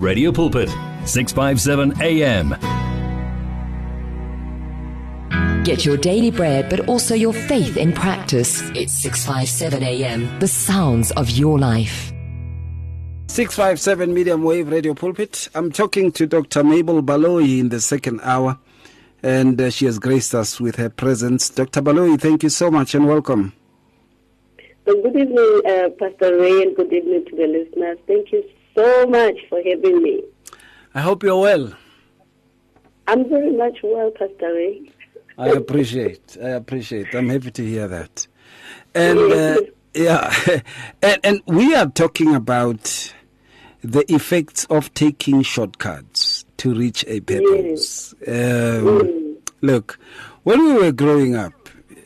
Radio 0.00 0.32
Pulpit, 0.32 0.70
657 1.04 2.00
AM. 2.00 2.56
Get 5.62 5.84
your 5.84 5.98
daily 5.98 6.30
bread, 6.30 6.70
but 6.70 6.88
also 6.88 7.14
your 7.14 7.34
faith 7.34 7.76
in 7.76 7.92
practice. 7.92 8.62
It's 8.70 8.94
657 8.94 9.82
AM. 9.82 10.38
The 10.38 10.48
sounds 10.48 11.10
of 11.10 11.28
your 11.28 11.58
life. 11.58 12.14
657 13.26 14.14
medium 14.14 14.42
wave 14.42 14.70
radio 14.70 14.94
pulpit. 14.94 15.50
I'm 15.54 15.70
talking 15.70 16.10
to 16.12 16.26
Dr. 16.26 16.64
Mabel 16.64 17.02
Baloyi 17.02 17.60
in 17.60 17.68
the 17.68 17.82
second 17.82 18.20
hour, 18.22 18.58
and 19.22 19.60
uh, 19.60 19.68
she 19.68 19.84
has 19.84 19.98
graced 19.98 20.34
us 20.34 20.58
with 20.58 20.76
her 20.76 20.88
presence. 20.88 21.50
Dr. 21.50 21.82
Baloyi, 21.82 22.18
thank 22.18 22.42
you 22.42 22.48
so 22.48 22.70
much 22.70 22.94
and 22.94 23.06
welcome. 23.06 23.52
Well, 24.86 25.02
good 25.02 25.14
evening, 25.14 25.60
uh, 25.66 25.90
Pastor 25.98 26.38
Ray, 26.38 26.62
and 26.62 26.74
good 26.74 26.90
evening 26.90 27.26
to 27.26 27.36
the 27.36 27.46
listeners. 27.46 27.98
Thank 28.06 28.32
you 28.32 28.42
so 28.74 29.06
much 29.06 29.36
for 29.48 29.60
having 29.62 30.02
me. 30.02 30.22
I 30.94 31.00
hope 31.00 31.22
you're 31.22 31.40
well. 31.40 31.72
I'm 33.06 33.28
very 33.28 33.52
much 33.52 33.78
well, 33.82 34.10
Pastor 34.10 34.52
Ray. 34.54 34.90
I 35.38 35.48
appreciate. 35.48 36.36
I 36.42 36.50
appreciate. 36.50 37.14
I'm 37.14 37.28
happy 37.28 37.50
to 37.50 37.64
hear 37.66 37.88
that. 37.88 38.26
And 38.94 39.18
uh, 39.18 39.60
yeah, 39.94 40.32
and, 41.02 41.18
and 41.24 41.40
we 41.46 41.74
are 41.74 41.86
talking 41.86 42.34
about 42.34 43.12
the 43.82 44.04
effects 44.12 44.66
of 44.66 44.92
taking 44.94 45.42
shortcuts 45.42 46.44
to 46.58 46.74
reach 46.74 47.04
a 47.08 47.20
purpose. 47.20 48.12
Um, 48.26 48.30
Mm. 48.30 49.36
Look, 49.62 49.98
when 50.44 50.64
we 50.64 50.72
were 50.74 50.92
growing 50.92 51.34
up, 51.36 51.52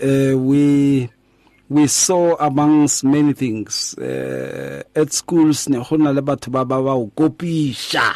uh, 0.03 0.37
we 0.37 1.09
we 1.75 1.89
saw 1.89 2.37
amongst 2.39 3.03
many 3.03 3.33
things. 3.33 3.95
Uh, 3.99 4.83
at 4.95 5.13
schools 5.13 5.69
ne 5.69 5.83
go 5.83 5.97
na 5.97 6.11
le 6.11 6.23
batho 6.23 6.51
ba 6.53 6.65
ba 6.65 6.81
ba 6.83 6.93
o 6.95 7.11
kopisha 7.17 8.15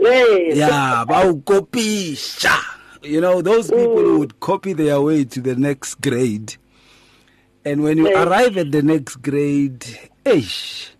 yeah 0.00 1.04
ba 1.04 1.22
o 1.28 1.34
kopisha 1.36 2.56
you 3.02 3.20
know 3.20 3.42
those 3.42 3.68
people 3.70 3.98
who 4.02 4.18
would 4.20 4.40
copy 4.40 4.72
their 4.72 5.00
way 5.00 5.24
to 5.24 5.40
the 5.40 5.54
next 5.54 6.00
grade. 6.00 6.56
And 7.64 7.82
when 7.82 7.98
you 7.98 8.08
Yes. 8.08 8.26
arrive 8.26 8.56
at 8.56 8.72
the 8.72 8.82
next 8.82 9.16
grade 9.16 9.84
ish 10.24 10.90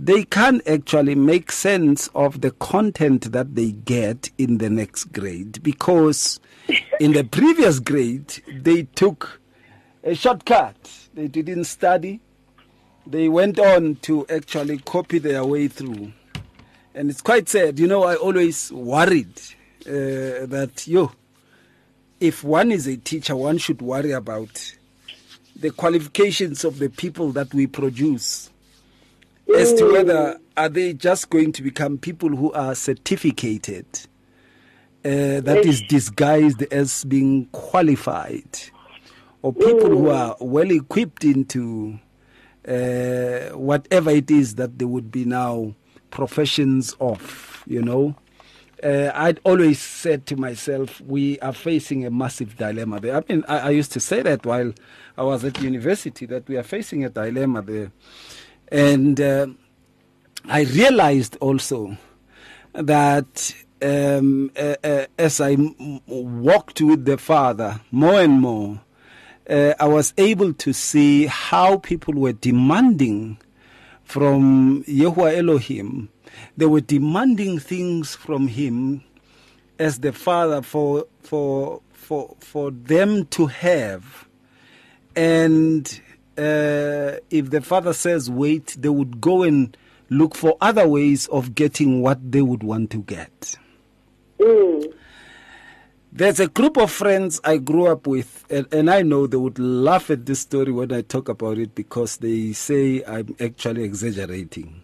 they 0.00 0.22
can't 0.24 0.62
actually 0.66 1.14
make 1.16 1.50
sense 1.52 2.08
of 2.14 2.40
the 2.40 2.52
content 2.52 3.32
that 3.32 3.54
they 3.56 3.72
get 3.72 4.30
in 4.38 4.58
the 4.58 4.70
next 4.70 5.12
grade 5.12 5.60
because 5.62 6.38
in 7.00 7.12
the 7.12 7.24
previous 7.24 7.80
grade 7.80 8.40
they 8.62 8.84
took 8.94 9.37
a 10.08 10.14
shortcut. 10.14 10.76
They 11.12 11.28
didn't 11.28 11.64
study. 11.64 12.20
They 13.06 13.28
went 13.28 13.58
on 13.58 13.96
to 14.02 14.26
actually 14.28 14.78
copy 14.78 15.18
their 15.18 15.44
way 15.44 15.68
through. 15.68 16.12
And 16.94 17.10
it's 17.10 17.20
quite 17.20 17.48
sad. 17.48 17.78
You 17.78 17.86
know, 17.86 18.04
I 18.04 18.16
always 18.16 18.72
worried 18.72 19.38
uh, 19.86 20.46
that 20.46 20.84
yo, 20.86 21.12
if 22.20 22.42
one 22.42 22.72
is 22.72 22.86
a 22.86 22.96
teacher, 22.96 23.36
one 23.36 23.58
should 23.58 23.82
worry 23.82 24.12
about 24.12 24.74
the 25.54 25.70
qualifications 25.70 26.64
of 26.64 26.78
the 26.78 26.88
people 26.88 27.32
that 27.32 27.52
we 27.52 27.66
produce, 27.66 28.50
as 29.54 29.74
to 29.74 29.92
whether 29.92 30.38
are 30.56 30.68
they 30.68 30.92
just 30.92 31.30
going 31.30 31.52
to 31.52 31.62
become 31.62 31.98
people 31.98 32.28
who 32.28 32.52
are 32.52 32.74
certificated, 32.74 33.86
uh, 35.04 35.40
that 35.40 35.64
is 35.64 35.82
disguised 35.88 36.62
as 36.72 37.04
being 37.04 37.46
qualified, 37.46 38.58
or 39.42 39.52
people 39.52 39.88
who 39.88 40.08
are 40.10 40.36
well 40.40 40.70
equipped 40.70 41.24
into 41.24 41.98
uh, 42.66 43.56
whatever 43.56 44.10
it 44.10 44.30
is 44.30 44.56
that 44.56 44.78
they 44.78 44.84
would 44.84 45.10
be 45.10 45.24
now 45.24 45.74
professions 46.10 46.94
of, 47.00 47.62
you 47.66 47.82
know. 47.82 48.14
Uh, 48.82 49.10
I'd 49.14 49.40
always 49.44 49.80
said 49.80 50.26
to 50.26 50.36
myself, 50.36 51.00
we 51.00 51.38
are 51.40 51.52
facing 51.52 52.06
a 52.06 52.10
massive 52.10 52.56
dilemma 52.56 53.00
there. 53.00 53.16
I 53.16 53.22
mean, 53.28 53.44
I, 53.48 53.58
I 53.58 53.70
used 53.70 53.92
to 53.92 54.00
say 54.00 54.22
that 54.22 54.46
while 54.46 54.72
I 55.16 55.22
was 55.22 55.44
at 55.44 55.60
university, 55.60 56.26
that 56.26 56.46
we 56.48 56.56
are 56.56 56.62
facing 56.62 57.04
a 57.04 57.08
dilemma 57.08 57.62
there. 57.62 57.90
And 58.70 59.20
uh, 59.20 59.48
I 60.44 60.62
realized 60.62 61.36
also 61.40 61.96
that 62.72 63.52
um, 63.82 64.50
uh, 64.56 64.76
uh, 64.84 65.06
as 65.18 65.40
I 65.40 65.52
m- 65.52 66.00
walked 66.06 66.80
with 66.80 67.04
the 67.04 67.18
Father 67.18 67.80
more 67.90 68.20
and 68.20 68.40
more, 68.40 68.80
uh, 69.48 69.74
I 69.80 69.86
was 69.86 70.12
able 70.18 70.52
to 70.54 70.72
see 70.72 71.26
how 71.26 71.78
people 71.78 72.14
were 72.14 72.32
demanding 72.32 73.38
from 74.04 74.84
Yahuwah 74.84 75.36
Elohim. 75.36 76.08
They 76.56 76.66
were 76.66 76.80
demanding 76.80 77.58
things 77.58 78.14
from 78.14 78.48
him 78.48 79.02
as 79.78 80.00
the 80.00 80.12
Father 80.12 80.62
for 80.62 81.06
for 81.20 81.80
for 81.92 82.36
for 82.40 82.70
them 82.70 83.26
to 83.26 83.46
have. 83.46 84.28
And 85.16 86.00
uh, 86.36 87.18
if 87.30 87.50
the 87.50 87.60
Father 87.62 87.92
says 87.92 88.30
wait, 88.30 88.76
they 88.78 88.88
would 88.88 89.20
go 89.20 89.42
and 89.42 89.76
look 90.10 90.34
for 90.34 90.56
other 90.60 90.86
ways 90.86 91.26
of 91.28 91.54
getting 91.54 92.00
what 92.00 92.32
they 92.32 92.42
would 92.42 92.62
want 92.62 92.90
to 92.90 92.98
get. 92.98 93.56
Mm. 94.38 94.94
There's 96.10 96.40
a 96.40 96.48
group 96.48 96.78
of 96.78 96.90
friends 96.90 97.38
I 97.44 97.58
grew 97.58 97.86
up 97.86 98.06
with, 98.06 98.44
and, 98.50 98.66
and 98.72 98.90
I 98.90 99.02
know 99.02 99.26
they 99.26 99.36
would 99.36 99.58
laugh 99.58 100.10
at 100.10 100.26
this 100.26 100.40
story 100.40 100.72
when 100.72 100.92
I 100.92 101.02
talk 101.02 101.28
about 101.28 101.58
it 101.58 101.74
because 101.74 102.16
they 102.16 102.52
say 102.52 103.04
I'm 103.04 103.36
actually 103.38 103.84
exaggerating. 103.84 104.82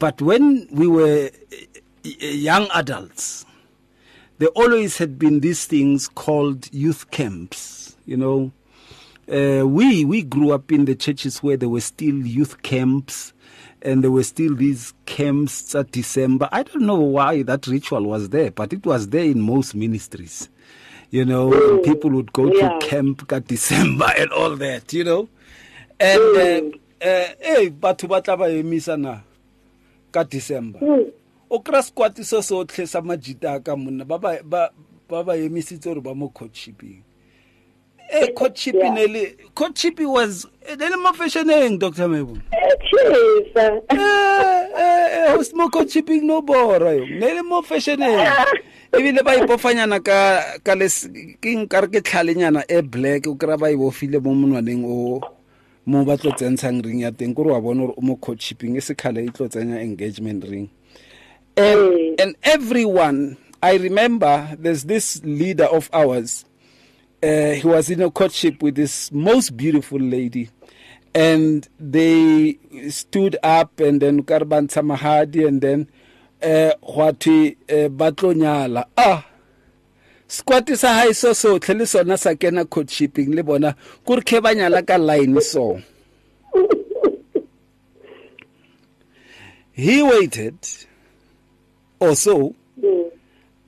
But 0.00 0.20
when 0.20 0.66
we 0.72 0.88
were 0.88 1.30
uh, 1.52 1.56
young 2.04 2.68
adults, 2.74 3.46
there 4.38 4.48
always 4.48 4.98
had 4.98 5.20
been 5.20 5.38
these 5.38 5.66
things 5.66 6.08
called 6.08 6.72
youth 6.74 7.10
camps. 7.12 7.96
You 8.04 8.16
know, 8.16 8.52
uh, 9.30 9.66
we 9.66 10.04
we 10.04 10.22
grew 10.22 10.52
up 10.52 10.72
in 10.72 10.84
the 10.84 10.94
churches 10.94 11.42
where 11.42 11.56
there 11.56 11.68
were 11.68 11.80
still 11.80 12.14
youth 12.26 12.62
camps, 12.62 13.32
and 13.82 14.02
there 14.02 14.10
were 14.10 14.22
still 14.24 14.54
these 14.54 14.94
camps 15.06 15.74
at 15.74 15.90
December. 15.92 16.48
I 16.52 16.62
don't 16.64 16.82
know 16.86 17.00
why 17.00 17.42
that 17.42 17.66
ritual 17.66 18.04
was 18.04 18.28
there, 18.30 18.50
but 18.50 18.72
it 18.72 18.84
was 18.86 19.08
there 19.08 19.24
in 19.24 19.40
most 19.40 19.74
ministries. 19.74 20.48
You 21.10 21.24
know, 21.26 21.52
and 21.52 21.82
people 21.84 22.10
would 22.10 22.32
go 22.32 22.46
Yeah. 22.52 22.78
to 22.78 22.86
camp 22.86 23.30
at 23.32 23.46
December 23.46 24.10
and 24.18 24.30
all 24.32 24.56
that. 24.56 24.92
You 24.92 25.04
know, 25.04 25.28
and 26.00 26.20
uh, 26.20 27.06
uh, 27.06 27.28
hey, 27.40 27.70
batho 27.70 28.08
ba 28.08 28.20
tla 28.22 28.36
ba 28.36 28.44
emisa 28.48 28.98
na 28.98 29.20
ka 30.10 30.24
December. 30.24 30.80
o 31.50 31.60
kry 31.60 31.80
squat 31.82 32.16
se 32.16 32.40
sotlhe 32.40 32.88
sa 32.88 33.00
majita 33.02 33.62
ka 33.62 33.76
monna 33.76 34.04
ba 34.04 34.18
ba 34.18 35.36
emisitse 35.36 35.84
gore 35.84 36.00
ba 36.00 36.14
mo 36.14 36.32
Eh, 38.12 38.28
e 38.28 38.32
courtship 38.32 38.74
Yeah. 38.74 38.92
ne 38.92 39.06
le 39.06 39.36
courtship 39.54 39.98
was 40.00 40.46
e 40.68 40.76
ne 40.76 40.88
le 40.88 40.96
mo 40.96 41.12
fashioneng 41.12 41.78
dr 41.78 42.08
mebo 42.08 42.36
Chisa. 42.84 43.80
eh 43.88 44.68
eh, 44.76 45.34
eh 45.34 45.52
mo 45.54 45.68
courtshiping 45.70 46.22
no 46.22 46.42
bora 46.42 46.92
yo. 46.92 47.06
Ne 47.06 47.34
le 47.34 47.42
mo 47.42 47.62
fashioneng 47.62 48.20
ebile 48.92 49.24
ba 49.24 49.36
ipofanyana 49.36 50.04
ka 50.04 50.44
ka 50.62 50.74
les 50.74 51.08
ke 51.40 51.56
nkare 51.56 51.88
ke 51.88 52.04
tlhalenyana 52.04 52.64
e 52.68 52.82
black 52.82 53.26
o 53.26 53.34
kry 53.34 53.56
ba 53.56 53.72
e 53.72 53.76
bofile 53.76 54.20
mo 54.20 54.34
monwaneng 54.36 54.84
o 54.84 55.20
mo 55.86 56.04
ba 56.04 56.16
tlo 56.20 56.36
tsentshang 56.36 56.84
ring 56.84 57.00
ya 57.00 57.10
teng. 57.10 57.32
Kore 57.34 57.56
wa 57.56 57.60
bona 57.60 57.86
gore 57.88 57.94
o 57.96 58.02
mo 58.04 58.16
courtshiping 58.16 58.76
e 58.76 58.80
se 58.80 58.92
kgale 58.94 59.24
e 59.24 59.32
tlo 59.32 59.48
tsenya 59.48 59.80
engagement 59.80 60.44
ring. 60.44 60.68
And, 61.56 61.80
eh. 61.96 62.22
and 62.22 62.36
everyone 62.44 63.36
i 63.62 63.76
remember 63.76 64.56
there's 64.58 64.84
this 64.84 65.20
leader 65.22 65.68
of 65.68 65.88
ours 65.92 66.44
uh, 67.22 67.52
he 67.52 67.66
was 67.66 67.88
in 67.90 68.02
a 68.02 68.10
courtship 68.10 68.62
with 68.62 68.74
this 68.74 69.12
most 69.12 69.56
beautiful 69.56 70.00
lady. 70.00 70.50
And 71.14 71.68
they 71.78 72.58
stood 72.88 73.36
up 73.42 73.78
and 73.80 74.00
then 74.00 74.22
karbantsha 74.22 74.82
mahadi 74.82 75.46
and 75.46 75.60
then 75.60 75.88
uh 76.42 76.72
hwati 76.82 77.56
uh, 77.68 77.88
batlonyala 77.88 78.86
ah! 78.96 79.26
Squat 80.26 80.74
sa 80.76 80.94
hae 81.02 81.12
so 81.12 81.30
sotlhe 81.32 81.78
le 81.78 81.86
sona 81.86 82.16
sa 82.16 82.30
kena 82.30 82.64
courtshiping 82.64 83.34
le 83.34 83.42
bona 83.42 83.76
khe 84.06 84.40
ba 84.40 84.54
nyala 84.54 84.86
ka 84.86 84.96
line 84.96 85.40
so. 85.40 85.82
He 89.74 90.02
waited 90.02 90.56
or 92.00 92.14
so. 92.14 92.54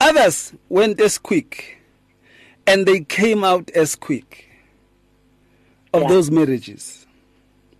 Others 0.00 0.54
went 0.68 1.00
as 1.00 1.18
quick 1.18 1.73
and 2.66 2.86
they 2.86 3.00
came 3.00 3.44
out 3.44 3.70
as 3.70 3.94
quick 3.94 4.48
of 5.92 6.02
Yeah. 6.02 6.08
those 6.08 6.30
marriages 6.30 7.06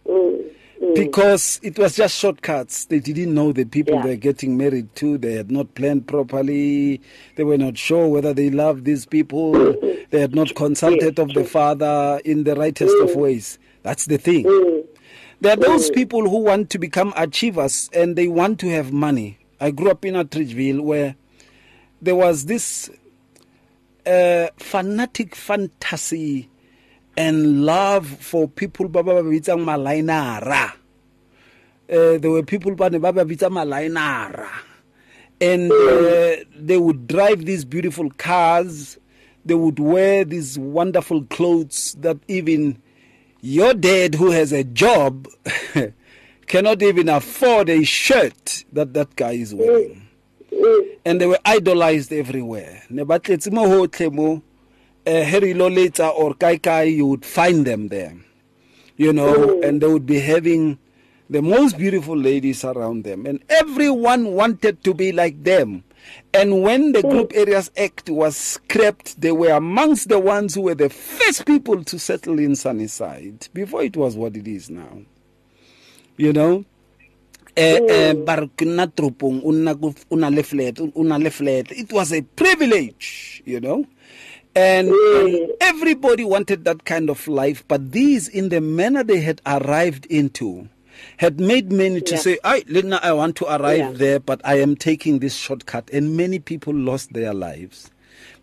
mm, 0.06 0.50
mm. 0.80 0.94
because 0.94 1.58
it 1.62 1.78
was 1.78 1.96
just 1.96 2.16
shortcuts. 2.16 2.86
They 2.86 3.00
didn't 3.00 3.34
know 3.34 3.52
the 3.52 3.64
people 3.64 3.94
Yeah. 3.94 4.02
they're 4.02 4.16
getting 4.16 4.56
married 4.56 4.94
to. 4.96 5.18
They 5.18 5.34
had 5.34 5.50
not 5.50 5.74
planned 5.74 6.06
properly. 6.06 7.00
They 7.36 7.44
were 7.44 7.58
not 7.58 7.76
sure 7.76 8.08
whether 8.08 8.32
they 8.32 8.50
loved 8.50 8.84
these 8.84 9.06
people. 9.06 9.52
Mm-hmm. 9.52 9.90
they 10.10 10.20
had 10.20 10.34
not 10.34 10.54
consulted 10.54 11.18
of 11.18 11.34
the 11.34 11.44
father 11.44 12.20
in 12.24 12.44
the 12.44 12.54
rightest 12.54 12.94
of 13.00 13.10
mm. 13.10 13.16
ways. 13.16 13.58
That's 13.82 14.06
the 14.06 14.18
thing. 14.18 14.44
Mm. 14.44 14.84
There 15.40 15.52
are 15.52 15.56
those 15.56 15.90
people 15.90 16.28
who 16.28 16.38
want 16.38 16.70
to 16.70 16.78
become 16.78 17.12
achievers 17.16 17.90
and 17.92 18.16
they 18.16 18.28
want 18.28 18.60
to 18.60 18.68
have 18.70 18.92
money. 18.92 19.38
I 19.60 19.72
grew 19.72 19.90
up 19.90 20.04
in 20.04 20.14
Atteridgeville 20.14 20.80
where 20.80 21.16
there 22.00 22.14
was 22.14 22.46
this 22.46 22.90
uh, 24.06 24.48
fanatic 24.56 25.34
fantasy 25.34 26.48
and 27.16 27.64
love 27.64 28.06
for 28.06 28.48
people 28.48 28.88
ba 28.88 29.02
ba 29.02 29.22
bitsang 29.22 29.64
malainara. 29.64 30.72
Uh, 31.88 32.18
there 32.18 32.30
were 32.30 32.42
people 32.42 32.74
ba 32.74 32.90
ne 32.90 32.98
ba 32.98 33.12
bitsa 33.12 33.50
malainara. 33.50 34.48
And 35.40 35.70
uh, 35.70 36.44
they 36.56 36.78
would 36.78 37.06
drive 37.06 37.44
these 37.44 37.64
beautiful 37.64 38.10
cars. 38.10 38.98
They 39.44 39.54
would 39.54 39.78
wear 39.78 40.24
these 40.24 40.58
wonderful 40.58 41.24
clothes 41.24 41.96
that 42.00 42.16
even 42.28 42.78
your 43.40 43.74
dad 43.74 44.14
who 44.14 44.30
has 44.30 44.52
a 44.52 44.64
job 44.64 45.28
cannot 46.46 46.82
even 46.82 47.08
afford 47.08 47.68
a 47.68 47.84
shirt 47.84 48.64
that 48.72 48.94
that 48.94 49.16
guy 49.16 49.32
is 49.32 49.54
wearing 49.54 50.03
and 51.04 51.20
they 51.20 51.26
were 51.26 51.38
idolized 51.44 52.12
everywhere. 52.12 52.82
Ne 52.90 53.04
ba 53.04 53.18
tletse 53.18 53.50
mo 53.52 53.66
hotlhe 53.66 54.12
mo 54.12 54.42
eh, 55.06 55.24
Harry 55.24 55.54
Lolita 55.54 56.08
or 56.08 56.34
Kai 56.34 56.58
Kai 56.58 56.82
you 56.84 57.06
would 57.06 57.24
find 57.24 57.66
them 57.66 57.88
there 57.88 58.16
you 58.96 59.12
know 59.12 59.34
mm. 59.34 59.68
and 59.68 59.80
they 59.80 59.86
would 59.86 60.06
be 60.06 60.20
having 60.20 60.78
the 61.30 61.42
most 61.42 61.78
beautiful 61.78 62.16
ladies 62.16 62.64
around 62.64 63.04
them. 63.04 63.26
And 63.26 63.42
everyone 63.48 64.32
wanted 64.34 64.84
to 64.84 64.94
be 64.94 65.10
like 65.12 65.42
them. 65.42 65.84
And 66.34 66.62
when 66.62 66.92
the 66.92 67.00
mm. 67.00 67.10
group 67.10 67.32
areas 67.34 67.70
act 67.76 68.10
was 68.10 68.36
scrapped 68.36 69.20
they 69.20 69.32
were 69.32 69.52
amongst 69.52 70.08
the 70.08 70.18
ones 70.18 70.54
who 70.54 70.62
were 70.62 70.74
the 70.74 70.90
first 70.90 71.46
people 71.46 71.82
to 71.84 71.98
settle 71.98 72.38
in 72.38 72.54
sunnyside 72.56 73.48
before 73.54 73.82
it 73.82 73.96
was 73.96 74.16
what 74.16 74.36
it 74.36 74.46
is 74.46 74.68
now. 74.68 74.98
You 76.16 76.32
know 76.32 76.64
Eh, 77.56 77.78
eh, 77.88 78.12
mm. 78.14 78.24
bar 78.26 78.48
ke 78.56 78.66
nna 78.66 78.86
tropong 78.90 79.38
o 79.46 79.52
nna 79.54 79.78
na 80.18 80.28
le 80.28 80.42
flat 80.42 80.80
o 80.80 81.02
na 81.06 81.16
le 81.18 81.30
flat 81.30 81.70
it 81.70 81.92
was 81.92 82.12
a 82.12 82.22
privilege 82.34 83.42
you 83.46 83.60
know? 83.60 83.86
And, 84.56 84.88
and 84.88 85.50
everybody 85.60 86.24
wanted 86.24 86.64
that 86.64 86.84
kind 86.84 87.08
of 87.10 87.28
life 87.28 87.62
but 87.68 87.92
these 87.92 88.26
in 88.26 88.48
the 88.48 88.60
manner 88.60 89.04
they 89.04 89.20
had 89.20 89.40
arrived 89.46 90.06
into 90.06 90.68
had 91.18 91.38
made 91.38 91.70
many 91.70 92.00
to 92.00 92.14
Yeah. 92.14 92.20
say 92.20 92.38
i 92.42 92.64
Lena, 92.66 92.98
i 93.02 93.12
want 93.12 93.36
to 93.36 93.46
arrive 93.46 93.78
Yeah. 93.78 93.92
there 93.92 94.18
but 94.20 94.40
i 94.44 94.58
am 94.58 94.74
taking 94.74 95.20
this 95.20 95.36
shortcut. 95.36 95.90
And 95.92 96.16
many 96.16 96.40
people 96.40 96.74
lost 96.74 97.12
their 97.12 97.34
lives 97.34 97.90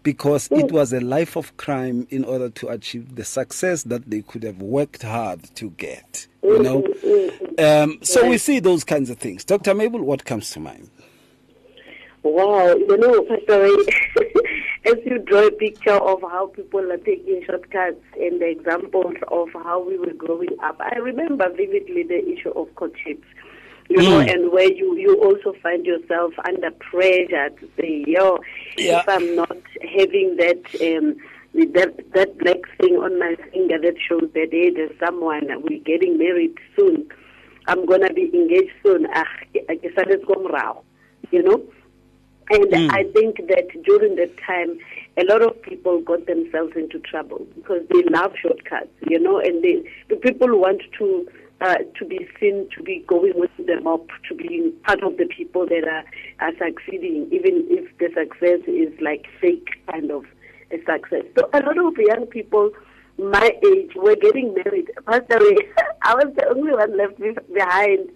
because 0.04 0.48
it 0.52 0.72
was 0.72 0.94
a 0.94 1.00
life 1.00 1.36
of 1.36 1.56
crime 1.58 2.08
in 2.10 2.24
order 2.24 2.50
to 2.50 2.70
achieve 2.70 3.16
the 3.16 3.24
success 3.24 3.84
that 3.84 4.10
they 4.10 4.22
could 4.22 4.44
have 4.44 4.62
worked 4.62 5.04
hard 5.04 5.44
to 5.56 5.70
get 5.72 6.28
you 6.44 6.62
know? 6.62 7.84
um, 7.84 8.00
so 8.02 8.28
we 8.28 8.38
see 8.38 8.60
those 8.60 8.84
kinds 8.84 9.10
of 9.10 9.18
things. 9.18 9.44
Dr 9.44 9.74
mabel 9.74 10.02
what 10.02 10.26
comes 10.26 10.50
to 10.52 10.60
mind? 10.60 10.90
Wow, 12.24 12.68
you 12.68 12.98
know, 12.98 13.24
Pastor 13.24 13.62
Ray, 13.64 13.86
as 14.86 14.98
you 15.06 15.20
draw 15.26 15.48
a 15.48 15.52
picture 15.52 15.94
of 15.94 16.22
how 16.22 16.48
people 16.48 16.92
are 16.92 16.98
taking 16.98 17.44
shortcuts 17.46 18.02
and 18.20 18.40
the 18.40 18.48
examples 18.48 19.16
of 19.30 19.50
how 19.54 19.84
we 19.84 19.98
were 19.98 20.14
growing 20.14 20.56
up, 20.64 20.80
I 20.80 20.98
remember 20.98 21.50
vividly 21.50 22.04
the 22.04 22.24
issue 22.32 22.52
of 22.52 22.74
courtships. 22.76 23.26
You 23.92 23.98
know, 23.98 24.20
Mm. 24.24 24.34
and 24.34 24.52
where 24.54 24.72
you, 24.72 24.96
you 24.96 25.16
also 25.22 25.52
find 25.62 25.86
yourself 25.86 26.34
under 26.46 26.72
pressure 26.72 27.50
to 27.60 27.66
say, 27.78 28.04
yo, 28.08 28.40
Yeah. 28.78 29.00
if 29.02 29.10
I'm 29.10 29.36
not 29.36 29.58
having 29.98 30.38
that 30.38 30.62
um, 30.88 31.08
that 31.76 31.92
that 32.16 32.38
black 32.38 32.62
thing 32.80 32.96
on 33.06 33.20
my 33.20 33.36
finger 33.52 33.78
that 33.86 33.96
shows 34.08 34.30
that 34.34 34.48
hey, 34.52 34.70
there's 34.70 34.98
someone 35.06 35.46
we're 35.66 35.84
getting 35.84 36.18
married 36.18 36.56
soon, 36.78 37.06
I'm 37.68 37.86
gonna 37.86 38.14
be 38.14 38.26
engaged 38.34 38.72
soon. 38.84 39.08
Ah, 39.14 39.28
ke 39.54 39.90
sa 39.96 40.04
le 40.08 40.18
ko 40.26 40.36
morao, 40.46 40.84
you 41.32 41.44
know. 41.44 41.60
And 42.50 42.92
I 42.92 43.04
think 43.16 43.38
that 43.48 43.68
during 43.86 44.16
that 44.16 44.32
time, 44.46 44.78
a 45.18 45.24
lot 45.26 45.42
of 45.42 45.62
people 45.62 46.00
got 46.02 46.26
themselves 46.28 46.74
into 46.76 47.00
trouble 47.00 47.46
because 47.56 47.84
they 47.90 48.04
love 48.10 48.34
shortcuts, 48.42 48.92
you 49.10 49.20
know, 49.20 49.40
and 49.40 49.64
they, 49.64 49.76
the 50.10 50.18
people 50.18 50.50
want 50.60 50.82
to 51.00 51.28
uh, 51.62 51.78
to 51.98 52.06
be 52.06 52.28
seen, 52.40 52.68
to 52.76 52.84
be 52.84 53.04
going 53.08 53.34
with 53.36 53.52
the 53.58 53.80
mob, 53.82 54.08
to 54.28 54.36
be 54.36 54.74
part 54.86 55.04
of 55.04 55.18
the 55.18 55.26
people 55.26 55.66
that 55.68 55.84
are, 55.84 56.04
are 56.40 56.52
succeeding, 56.58 57.28
even 57.32 57.66
if 57.70 57.98
the 58.00 58.10
success 58.14 58.60
is 58.68 58.92
like 59.00 59.28
fake 59.40 59.70
kind 59.90 60.12
of 60.12 60.26
a 60.72 60.78
success. 60.78 61.24
So 61.38 61.50
a 61.54 61.60
lot 61.60 61.78
of 61.78 61.94
young 61.98 62.26
people 62.28 62.72
my 63.18 63.52
age 63.66 63.92
were 63.96 64.16
getting 64.16 64.54
married. 64.54 64.90
Pastor, 65.06 65.40
Ray, 65.40 65.58
I 66.02 66.16
was 66.16 66.34
the 66.36 66.48
only 66.50 66.72
one 66.72 66.98
left 66.98 67.20
behind. 67.54 68.10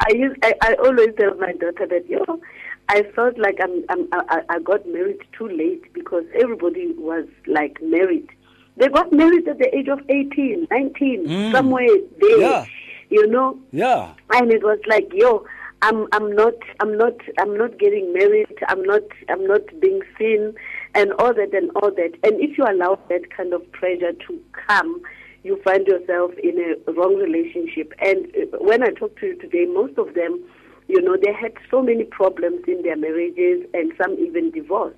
I 0.00 0.12
used, 0.14 0.36
I, 0.42 0.54
I 0.60 0.74
always 0.74 1.10
tell 1.18 1.34
my 1.36 1.52
daughter 1.52 1.86
that 1.86 2.04
you 2.08 2.22
know, 2.26 2.40
I 2.88 3.02
felt 3.14 3.38
like 3.38 3.58
I'm, 3.62 3.84
I'm 3.88 4.08
I, 4.12 4.42
I 4.48 4.58
got 4.58 4.86
married 4.86 5.20
too 5.38 5.48
late 5.48 5.92
because 5.94 6.24
everybody 6.34 6.92
was 6.96 7.26
like 7.46 7.78
married. 7.80 8.28
They 8.76 8.88
got 8.88 9.12
married 9.12 9.46
at 9.48 9.58
the 9.58 9.74
age 9.74 9.88
of 9.88 10.00
18, 10.08 10.66
19, 10.70 11.52
somewhere 11.52 11.86
there. 12.20 12.40
Yeah. 12.40 12.64
You 13.12 13.26
know, 13.26 13.58
yeah. 13.72 14.14
And 14.30 14.50
it 14.50 14.62
was 14.62 14.78
like 14.88 15.10
yo 15.12 15.44
i'm 15.82 16.06
i'm 16.12 16.34
not 16.34 16.54
i'm 16.80 16.96
not 16.96 17.12
i'm 17.38 17.58
not 17.58 17.78
getting 17.78 18.10
married. 18.14 18.56
I'm 18.68 18.82
not 18.84 19.02
i'm 19.28 19.46
not 19.46 19.60
being 19.80 20.00
seen 20.18 20.54
and 20.94 21.12
all 21.18 21.34
that 21.34 21.52
and 21.52 21.70
all 21.76 21.90
that. 21.90 22.12
And 22.24 22.40
if 22.40 22.56
you 22.56 22.64
allow 22.64 22.98
that 23.10 23.36
kind 23.36 23.52
of 23.52 23.70
pressure 23.72 24.14
to 24.26 24.40
come 24.66 25.02
you 25.44 25.60
find 25.62 25.86
yourself 25.86 26.30
in 26.42 26.56
a 26.58 26.92
wrong 26.92 27.16
relationship. 27.16 27.92
And 28.00 28.26
uh, 28.34 28.56
when 28.60 28.82
i 28.82 28.88
talk 28.88 29.14
to 29.20 29.26
you 29.26 29.38
today 29.38 29.66
most 29.66 29.98
of 29.98 30.14
them 30.14 30.42
you 30.88 31.02
know 31.02 31.18
they 31.22 31.34
had 31.34 31.52
so 31.70 31.82
many 31.82 32.04
problems 32.04 32.64
in 32.66 32.80
their 32.80 32.96
marriages 32.96 33.68
and 33.74 33.92
some 34.00 34.14
even 34.14 34.50
divorced 34.52 34.96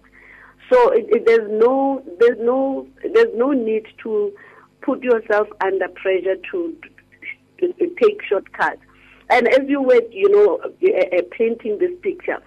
so 0.71 0.91
it, 0.93 1.07
it, 1.09 1.27
there's 1.27 1.51
no 1.51 2.03
there's 2.21 2.39
no 2.41 2.87
there's 3.13 3.35
no 3.35 3.51
need 3.53 3.87
to 4.05 4.33
put 4.85 5.03
yourself 5.03 5.49
under 5.63 5.89
pressure 5.89 6.37
to, 6.51 6.77
to, 7.67 7.73
to 7.75 7.95
take 8.01 8.23
shortcuts. 8.25 8.81
And 9.31 9.49
as 9.49 9.69
you 9.69 9.83
were, 9.83 10.03
you 10.11 10.31
know, 10.31 10.61
uh, 10.65 11.17
uh, 11.17 11.23
painting 11.31 11.79
this 11.79 11.93
picture 12.03 12.39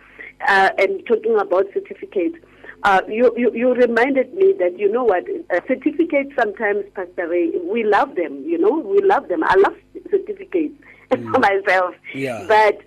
uh, 0.47 0.69
and 0.77 1.05
talking 1.07 1.37
about 1.39 1.65
certificates, 1.73 2.37
uh, 2.83 3.01
you, 3.07 3.33
you 3.35 3.51
you 3.55 3.73
reminded 3.73 4.35
me 4.35 4.53
that 4.59 4.77
you 4.77 4.91
know 4.91 5.03
what 5.03 5.25
uh, 5.49 5.59
certificates 5.67 6.31
sometimes, 6.39 6.85
Pastor 6.93 7.27
Ray, 7.27 7.49
we 7.63 7.83
love 7.83 8.15
them. 8.15 8.43
You 8.45 8.59
know, 8.59 8.77
we 8.77 9.01
love 9.01 9.27
them. 9.29 9.43
I 9.43 9.55
love 9.55 9.75
certificates 10.11 10.75
myself. 11.11 11.95
Yeah. 12.13 12.45
But 12.47 12.81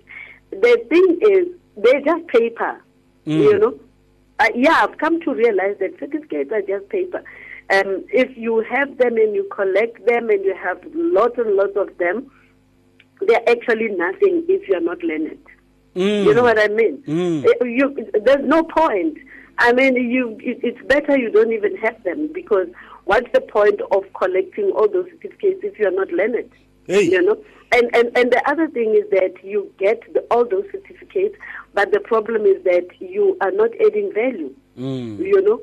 the 0.52 0.86
thing 0.88 1.18
is, 1.22 1.48
they're 1.76 2.00
just 2.02 2.28
paper. 2.28 2.80
You 3.24 3.58
know, 3.58 3.80
uh, 4.38 4.48
yeah, 4.54 4.86
I've 4.88 4.96
come 4.98 5.20
to 5.22 5.34
realize 5.34 5.76
that 5.80 5.98
certificates 5.98 6.52
are 6.52 6.62
just 6.62 6.88
paper. 6.88 7.22
Um, 7.72 8.04
if 8.12 8.36
you 8.36 8.64
have 8.68 8.98
them 8.98 9.16
and 9.16 9.34
you 9.34 9.48
collect 9.54 10.04
them 10.06 10.28
and 10.28 10.44
you 10.44 10.54
have 10.56 10.80
lots 10.94 11.38
and 11.38 11.54
lots 11.54 11.76
of 11.76 11.96
them, 11.98 12.30
they're 13.26 13.48
actually 13.48 13.88
nothing 13.90 14.44
if 14.48 14.68
you're 14.68 14.80
not 14.80 15.02
learned. 15.02 15.38
You 15.94 16.34
know 16.34 16.42
what 16.42 16.58
I 16.58 16.68
mean? 16.68 17.02
Uh, 17.06 17.64
You, 17.64 18.10
there's 18.24 18.46
no 18.46 18.62
point. 18.62 19.18
I 19.58 19.72
mean, 19.72 19.94
you, 19.96 20.38
it, 20.40 20.60
it's 20.62 20.86
better 20.86 21.18
you 21.18 21.30
don't 21.30 21.52
even 21.52 21.76
have 21.76 22.02
them 22.02 22.30
because 22.32 22.68
what's 23.04 23.30
the 23.32 23.40
point 23.40 23.80
of 23.92 24.04
collecting 24.14 24.70
all 24.70 24.88
those 24.88 25.06
certificates 25.10 25.60
if 25.62 25.78
you're 25.78 25.90
not 25.90 26.10
learned? 26.12 26.50
Hey. 26.86 27.02
You 27.02 27.22
know, 27.22 27.44
and 27.72 27.94
and 27.94 28.16
and 28.16 28.32
the 28.32 28.42
other 28.50 28.68
thing 28.68 28.94
is 28.94 29.08
that 29.10 29.44
you 29.44 29.70
get 29.78 30.00
the, 30.12 30.20
all 30.30 30.44
those 30.44 30.64
certificates, 30.72 31.36
but 31.74 31.92
the 31.92 32.00
problem 32.00 32.46
is 32.46 32.64
that 32.64 32.88
you 33.00 33.36
are 33.40 33.52
not 33.52 33.70
adding 33.84 34.12
value. 34.12 34.52
You 34.76 35.42
know, 35.42 35.60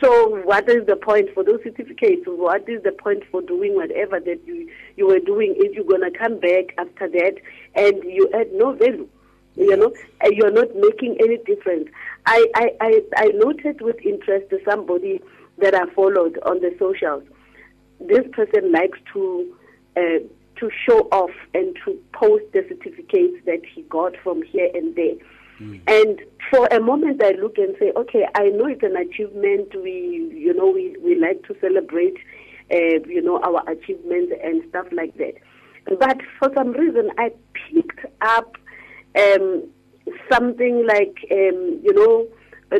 so 0.00 0.40
what 0.44 0.68
is 0.68 0.86
the 0.86 0.96
point 0.96 1.28
for 1.34 1.44
those 1.44 1.60
certificates? 1.62 2.22
What 2.26 2.68
is 2.68 2.82
the 2.82 2.92
point 2.92 3.22
for 3.30 3.42
doing 3.42 3.74
whatever 3.74 4.18
that 4.18 4.40
you 4.46 4.70
you 4.96 5.06
were 5.06 5.20
doing 5.20 5.54
if 5.58 5.74
you're 5.74 5.84
gonna 5.84 6.10
come 6.10 6.40
back 6.40 6.74
after 6.78 7.08
that 7.08 7.34
and 7.74 8.02
you 8.04 8.28
add 8.34 8.52
no 8.52 8.72
value? 8.72 9.08
You 9.56 9.76
know, 9.76 9.92
you're 10.30 10.50
not 10.50 10.74
making 10.74 11.18
any 11.20 11.36
difference. 11.38 11.88
I, 12.26 12.44
I, 12.56 12.70
I, 12.80 13.00
I 13.16 13.26
noted 13.34 13.82
with 13.82 13.96
interest 14.04 14.52
somebody 14.68 15.20
that 15.58 15.74
I 15.74 15.86
followed 15.94 16.38
on 16.44 16.60
the 16.60 16.74
socials. 16.78 17.22
This 18.00 18.26
person 18.32 18.72
likes 18.72 18.98
to 19.12 19.54
uh, 19.96 20.18
to 20.56 20.70
show 20.86 21.00
off 21.12 21.30
and 21.52 21.76
to 21.84 21.98
post 22.12 22.44
the 22.52 22.64
certificates 22.68 23.44
that 23.46 23.60
he 23.74 23.82
got 23.82 24.16
from 24.22 24.42
here 24.42 24.70
and 24.74 24.94
there. 24.96 25.14
And 25.86 26.20
for 26.50 26.66
a 26.66 26.80
moment, 26.80 27.22
I 27.22 27.32
look 27.32 27.58
and 27.58 27.76
say, 27.78 27.92
okay, 27.96 28.26
I 28.34 28.48
know 28.48 28.66
it's 28.66 28.82
an 28.82 28.96
achievement. 28.96 29.74
We, 29.74 30.30
you 30.34 30.52
know, 30.54 30.70
we, 30.70 30.96
we 31.02 31.18
like 31.18 31.46
to 31.46 31.56
celebrate, 31.60 32.16
uh, 32.72 33.00
you 33.06 33.22
know, 33.22 33.40
our 33.42 33.62
achievements 33.70 34.32
and 34.42 34.62
stuff 34.68 34.86
like 34.92 35.16
that. 35.18 35.34
But 35.86 36.20
for 36.38 36.50
some 36.54 36.72
reason, 36.72 37.10
I 37.18 37.30
picked 37.72 38.04
up 38.20 38.56
um, 39.16 39.68
something 40.32 40.86
like, 40.86 41.16
um, 41.30 41.80
you 41.82 41.92
know, 41.94 42.26
uh, 42.72 42.78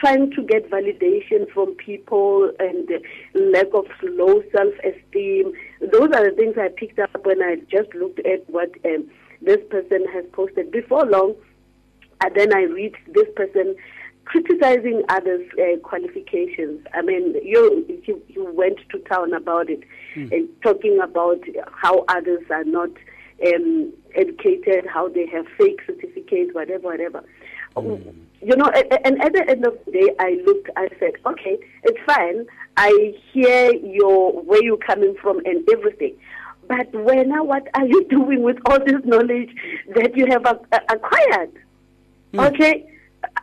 trying 0.00 0.30
to 0.32 0.42
get 0.42 0.70
validation 0.70 1.48
from 1.52 1.74
people 1.76 2.50
and 2.58 2.90
uh, 2.90 2.98
lack 3.34 3.72
of 3.74 3.86
low 4.02 4.42
self-esteem. 4.50 5.52
Those 5.80 6.10
are 6.14 6.30
the 6.30 6.34
things 6.36 6.56
I 6.58 6.68
picked 6.68 6.98
up 6.98 7.24
when 7.24 7.42
I 7.42 7.56
just 7.70 7.94
looked 7.94 8.18
at 8.20 8.48
what 8.48 8.70
um, 8.84 9.08
this 9.40 9.58
person 9.70 10.04
has 10.12 10.24
posted. 10.32 10.72
Before 10.72 11.04
long, 11.06 11.36
and 12.22 12.34
then 12.34 12.54
I 12.54 12.62
read 12.62 12.94
this 13.12 13.26
person 13.36 13.74
criticizing 14.24 15.02
others' 15.08 15.48
uh, 15.58 15.78
qualifications. 15.80 16.86
I 16.94 17.02
mean, 17.02 17.34
you, 17.42 17.84
you, 18.06 18.22
you 18.28 18.52
went 18.52 18.78
to 18.90 18.98
town 19.00 19.34
about 19.34 19.68
it, 19.68 19.80
mm. 20.14 20.32
and 20.32 20.48
talking 20.62 20.98
about 21.02 21.40
how 21.72 22.04
others 22.08 22.42
are 22.50 22.64
not 22.64 22.90
um, 23.46 23.92
educated, 24.14 24.86
how 24.86 25.08
they 25.08 25.26
have 25.26 25.46
fake 25.58 25.80
certificates, 25.86 26.54
whatever, 26.54 26.82
whatever. 26.82 27.24
Mm. 27.76 28.14
You 28.40 28.56
know, 28.56 28.66
and 29.04 29.22
at 29.22 29.32
the 29.32 29.44
end 29.48 29.64
of 29.64 29.78
the 29.86 29.92
day, 29.92 30.08
I 30.18 30.40
looked, 30.44 30.70
I 30.76 30.88
said, 30.98 31.12
okay, 31.26 31.58
it's 31.84 31.98
fine. 32.06 32.46
I 32.76 33.14
hear 33.32 33.72
your 33.74 34.32
where 34.42 34.62
you're 34.62 34.76
coming 34.76 35.14
from 35.20 35.40
and 35.44 35.66
everything. 35.70 36.16
But 36.68 36.92
when, 36.92 37.30
what 37.46 37.68
are 37.74 37.86
you 37.86 38.04
doing 38.10 38.42
with 38.42 38.58
all 38.66 38.78
this 38.78 39.00
knowledge 39.04 39.50
that 39.94 40.16
you 40.16 40.26
have 40.26 40.44
acquired? 40.88 41.52
Mm. 42.32 42.52
Okay? 42.52 42.88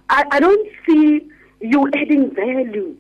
I, 0.10 0.26
I 0.32 0.40
don't 0.40 0.70
see 0.88 1.30
you 1.62 1.90
adding 1.96 2.34
value. 2.34 2.96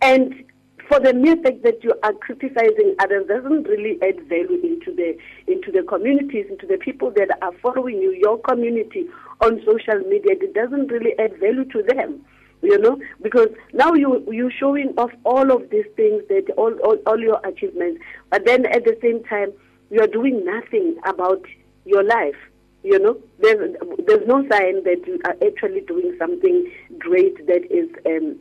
And 0.00 0.44
for 0.88 1.00
the 1.00 1.12
mere 1.12 1.36
fact 1.36 1.62
that 1.62 1.84
you 1.84 1.92
are 2.02 2.12
criticizing 2.14 2.94
others 2.98 3.26
doesn't 3.28 3.64
really 3.64 3.98
add 4.02 4.20
value 4.28 4.60
into 4.62 4.94
the 4.94 5.16
into 5.46 5.70
the 5.70 5.82
communities, 5.82 6.46
into 6.48 6.66
the 6.66 6.78
people 6.78 7.10
that 7.16 7.28
are 7.42 7.52
following 7.62 8.00
you, 8.00 8.12
your 8.12 8.38
community 8.38 9.06
on 9.40 9.60
social 9.66 9.98
media. 10.08 10.32
It 10.40 10.54
doesn't 10.54 10.88
really 10.88 11.12
add 11.18 11.38
value 11.38 11.64
to 11.66 11.82
them. 11.82 12.24
You 12.60 12.78
know, 12.78 12.98
because 13.22 13.48
now 13.72 13.92
you 13.94 14.26
you're 14.32 14.50
showing 14.50 14.94
off 14.96 15.10
all 15.24 15.52
of 15.52 15.70
these 15.70 15.86
things 15.94 16.22
that 16.28 16.50
all, 16.56 16.72
all 16.82 16.96
all 17.06 17.20
your 17.20 17.40
achievements, 17.46 18.00
but 18.30 18.44
then 18.46 18.66
at 18.66 18.84
the 18.84 18.98
same 19.00 19.22
time 19.24 19.52
you 19.90 20.00
are 20.00 20.08
doing 20.08 20.44
nothing 20.44 20.96
about 21.06 21.42
your 21.84 22.02
life. 22.02 22.36
You 22.82 22.98
know, 22.98 23.18
there's 23.40 23.76
there's 24.06 24.26
no 24.26 24.42
sign 24.48 24.84
that 24.84 25.02
you 25.06 25.20
are 25.24 25.36
actually 25.46 25.80
doing 25.82 26.14
something 26.18 26.70
great 26.98 27.46
that 27.46 27.66
is 27.70 27.90
um, 28.06 28.38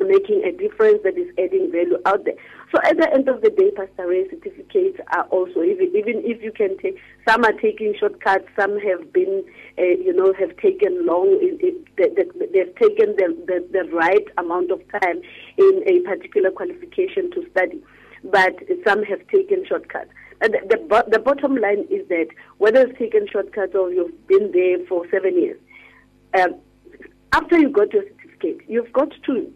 making 0.00 0.44
a 0.44 0.52
difference, 0.52 1.02
that 1.04 1.16
is 1.16 1.32
adding 1.38 1.70
value 1.70 1.98
out 2.04 2.24
there. 2.24 2.34
So 2.74 2.80
at 2.82 2.96
the 2.96 3.08
end 3.12 3.28
of 3.28 3.42
the 3.42 3.50
day, 3.50 3.70
Pastor 3.70 4.08
Ray 4.08 4.28
certificates 4.28 4.98
are 5.12 5.24
also 5.24 5.62
even 5.62 5.94
even 5.94 6.22
if 6.24 6.42
you 6.42 6.50
can 6.52 6.76
take 6.78 6.98
some 7.28 7.44
are 7.44 7.52
taking 7.52 7.94
shortcuts, 7.98 8.48
some 8.58 8.78
have 8.80 9.12
been 9.12 9.44
uh, 9.78 9.82
you 9.82 10.12
know 10.12 10.34
have 10.34 10.56
taken 10.56 11.06
long. 11.06 11.38
It, 11.40 11.62
it, 11.62 12.52
they've 12.52 12.74
taken 12.74 13.14
the, 13.16 13.36
the 13.46 13.66
the 13.72 13.88
right 13.92 14.26
amount 14.36 14.72
of 14.72 14.80
time 15.00 15.22
in 15.56 15.82
a 15.86 16.00
particular 16.00 16.50
qualification 16.50 17.30
to 17.32 17.48
study, 17.52 17.80
but 18.24 18.56
some 18.84 19.04
have 19.04 19.26
taken 19.28 19.64
shortcuts. 19.64 20.10
And 20.40 20.52
the, 20.52 20.60
the, 20.68 21.04
the 21.10 21.18
bottom 21.18 21.56
line 21.56 21.86
is 21.90 22.06
that 22.08 22.28
whether 22.58 22.82
it's 22.82 22.98
taken 22.98 23.26
shortcuts 23.30 23.74
or 23.74 23.90
you've 23.90 24.26
been 24.26 24.52
there 24.52 24.78
for 24.86 25.08
seven 25.10 25.40
years, 25.40 25.58
um, 26.38 26.56
after 27.32 27.58
you 27.58 27.70
got 27.70 27.92
your 27.92 28.04
certificate, 28.04 28.68
you've 28.68 28.92
got 28.92 29.10
to 29.24 29.52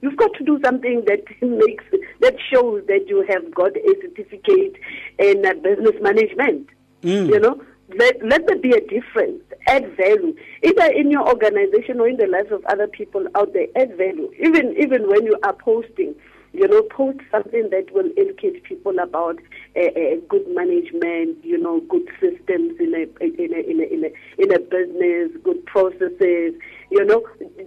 you've 0.00 0.16
got 0.16 0.34
to 0.34 0.44
do 0.44 0.60
something 0.64 1.04
that 1.06 1.24
makes 1.42 1.84
that 2.20 2.36
shows 2.52 2.84
that 2.88 3.06
you 3.08 3.24
have 3.28 3.54
got 3.54 3.76
a 3.76 3.94
certificate 4.02 4.76
in 5.18 5.46
uh, 5.46 5.54
business 5.54 5.96
management. 6.02 6.68
Mm. 7.02 7.28
You 7.28 7.40
know, 7.40 7.62
let, 7.96 8.24
let 8.24 8.46
there 8.46 8.58
be 8.58 8.72
a 8.72 8.80
difference. 8.80 9.42
Add 9.66 9.96
value, 9.96 10.34
either 10.62 10.86
in 10.92 11.10
your 11.10 11.26
organization 11.26 12.00
or 12.00 12.08
in 12.08 12.16
the 12.16 12.26
lives 12.26 12.52
of 12.52 12.64
other 12.66 12.86
people 12.86 13.26
out 13.34 13.52
there. 13.52 13.66
Add 13.76 13.96
value, 13.96 14.30
even 14.40 14.74
even 14.78 15.08
when 15.08 15.24
you 15.24 15.36
are 15.42 15.54
posting 15.54 16.14
you 16.52 16.68
know, 16.68 16.82
post 16.82 17.18
something 17.30 17.70
that 17.70 17.86
will 17.92 18.10
educate 18.16 18.62
people 18.64 18.98
about 18.98 19.38
uh, 19.74 19.80
uh, 19.80 20.16
good 20.28 20.46
management, 20.48 21.42
you 21.42 21.58
know, 21.58 21.80
good 21.88 22.06
systems 22.20 22.78
in 22.78 22.94
a 22.94 23.24
in 23.24 23.54
a, 23.54 23.60
in 23.70 23.80
a 23.80 23.84
in 23.84 24.04
a 24.04 24.42
in 24.42 24.54
a 24.54 24.58
business, 24.58 25.30
good 25.42 25.64
processes, 25.66 26.54
you 26.90 27.04
know, 27.04 27.26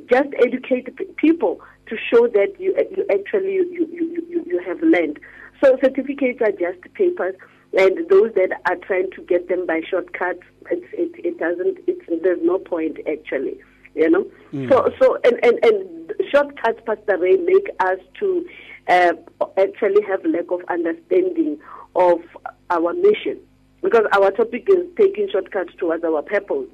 just 0.10 0.30
educate 0.40 0.96
people 1.18 1.60
to 1.88 1.98
show 1.98 2.28
that 2.28 2.54
you 2.60 2.76
you 2.96 3.06
actually 3.12 3.54
you 3.54 3.88
you 3.92 4.26
you, 4.30 4.44
you 4.46 4.64
have 4.66 4.80
learned. 4.82 5.20
So 5.64 5.78
certificates 5.84 6.42
are 6.42 6.52
just 6.52 6.82
papers, 6.94 7.36
and 7.78 8.08
those 8.10 8.34
that 8.36 8.62
are 8.70 8.76
trying 8.76 9.10
to 9.12 9.22
get 9.24 9.50
them 9.50 9.66
by 9.66 9.82
shortcuts, 9.90 10.44
it's, 10.70 10.86
it 10.94 11.26
it 11.26 11.40
doesn't. 11.40 11.80
It's 11.88 12.24
there's 12.24 12.40
no 12.44 12.60
point 12.60 13.00
actually 13.08 13.60
you 13.96 14.10
know. 14.10 14.28
Mm. 14.54 14.70
So 14.70 14.94
so 15.00 15.18
and, 15.24 15.40
and, 15.44 15.64
and 15.64 16.14
shortcuts, 16.30 16.82
Pastor 16.86 17.18
Ray, 17.18 17.38
make 17.38 17.68
us 17.80 18.00
to 18.20 18.46
uh, 18.88 19.14
actually 19.58 20.04
have 20.04 20.26
lack 20.26 20.52
of 20.52 20.62
understanding 20.70 21.60
of 21.96 22.20
our 22.70 22.94
mission 22.94 23.40
because 23.82 24.06
our 24.14 24.32
topic 24.32 24.68
is 24.70 24.86
taking 24.98 25.30
shortcuts 25.32 25.74
towards 25.78 26.04
our 26.04 26.22
purpose. 26.22 26.68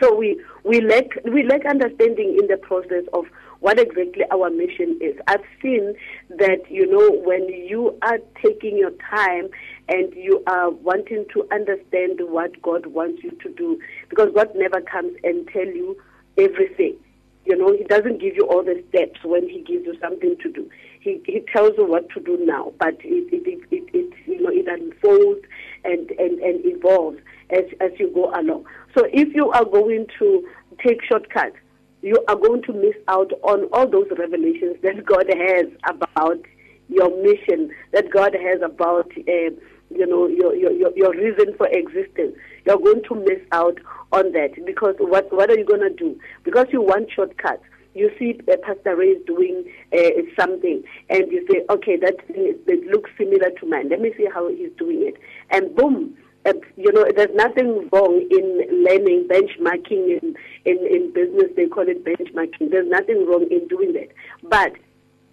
So 0.00 0.14
we 0.14 0.40
we 0.64 0.80
lack 0.80 1.06
we 1.24 1.42
lack 1.42 1.64
understanding 1.66 2.36
in 2.40 2.46
the 2.46 2.58
process 2.58 3.04
of 3.12 3.24
what 3.60 3.78
exactly 3.78 4.24
our 4.30 4.50
mission 4.50 4.98
is. 5.00 5.16
I've 5.26 5.44
seen 5.60 5.94
that 6.30 6.70
you 6.70 6.86
know 6.86 7.10
when 7.24 7.48
you 7.48 7.98
are 8.02 8.18
taking 8.42 8.76
your 8.76 8.92
time 9.10 9.48
and 9.88 10.14
you 10.14 10.42
are 10.46 10.70
wanting 10.70 11.26
to 11.34 11.46
understand 11.50 12.20
what 12.20 12.60
God 12.62 12.86
wants 12.86 13.22
you 13.24 13.30
to 13.30 13.48
do, 13.54 13.80
because 14.08 14.30
God 14.34 14.50
never 14.54 14.80
comes 14.80 15.16
and 15.24 15.48
tell 15.48 15.66
you 15.66 15.96
everything. 16.38 16.96
You 17.44 17.56
know, 17.56 17.76
He 17.76 17.84
doesn't 17.84 18.20
give 18.20 18.36
you 18.36 18.46
all 18.46 18.62
the 18.62 18.82
steps 18.88 19.20
when 19.24 19.48
He 19.48 19.62
gives 19.62 19.86
you 19.86 19.96
something 20.00 20.36
to 20.42 20.52
do 20.52 20.70
he, 21.00 21.20
he 21.24 21.40
tells 21.52 21.72
you 21.76 21.86
what 21.86 22.08
to 22.10 22.20
do 22.20 22.38
now, 22.44 22.72
but 22.78 22.94
it, 23.02 23.32
it, 23.32 23.46
it, 23.46 23.60
it, 23.70 23.90
it 23.94 24.14
you 24.26 24.42
know, 24.42 24.50
it 24.50 24.68
unfolds 24.68 25.40
and, 25.84 26.10
and, 26.12 26.38
and 26.40 26.64
evolves 26.64 27.18
as, 27.50 27.64
as 27.80 27.90
you 27.98 28.10
go 28.14 28.30
along. 28.34 28.66
So 28.96 29.06
if 29.12 29.34
you 29.34 29.50
are 29.50 29.64
going 29.64 30.06
to 30.18 30.48
take 30.86 31.02
shortcuts, 31.02 31.56
you 32.02 32.22
are 32.28 32.36
going 32.36 32.62
to 32.62 32.72
miss 32.72 32.94
out 33.08 33.32
on 33.42 33.64
all 33.72 33.88
those 33.88 34.08
revelations 34.16 34.76
that 34.82 35.04
God 35.04 35.26
has 35.34 35.66
about 35.88 36.40
your 36.88 37.10
mission, 37.22 37.70
that 37.92 38.10
God 38.10 38.34
has 38.34 38.60
about, 38.62 39.10
uh, 39.16 39.50
you 39.90 40.06
know, 40.06 40.26
your, 40.26 40.54
your, 40.54 40.96
your 40.96 41.12
reason 41.12 41.54
for 41.56 41.66
existence. 41.68 42.36
You're 42.64 42.78
going 42.78 43.02
to 43.08 43.14
miss 43.14 43.40
out 43.52 43.78
on 44.12 44.32
that 44.32 44.64
because 44.64 44.94
what, 44.98 45.32
what 45.32 45.50
are 45.50 45.58
you 45.58 45.64
going 45.64 45.80
to 45.80 45.90
do? 45.90 46.18
Because 46.44 46.66
you 46.72 46.82
want 46.82 47.10
shortcuts 47.12 47.64
you 47.94 48.10
see 48.18 48.38
uh, 48.50 48.56
Pastor 48.62 48.96
Ray 48.96 49.08
is 49.08 49.26
doing 49.26 49.64
uh, 49.92 50.22
something, 50.38 50.82
and 51.08 51.32
you 51.32 51.46
say, 51.50 51.64
okay, 51.70 51.96
that 51.96 52.16
it 52.28 52.86
looks 52.86 53.10
similar 53.18 53.50
to 53.50 53.66
mine. 53.66 53.88
Let 53.88 54.00
me 54.00 54.12
see 54.16 54.26
how 54.32 54.48
he's 54.48 54.70
doing 54.78 55.02
it, 55.02 55.16
and 55.50 55.74
boom. 55.74 56.16
Uh, 56.46 56.54
you 56.76 56.90
know, 56.92 57.04
there's 57.14 57.34
nothing 57.34 57.86
wrong 57.92 58.26
in 58.30 58.84
learning 58.84 59.28
benchmarking 59.28 60.22
in, 60.22 60.36
in, 60.64 60.78
in 60.86 61.12
business. 61.12 61.50
They 61.54 61.66
call 61.66 61.86
it 61.86 62.02
benchmarking. 62.02 62.70
There's 62.70 62.88
nothing 62.88 63.26
wrong 63.26 63.46
in 63.50 63.68
doing 63.68 63.92
that. 63.92 64.08
But 64.42 64.72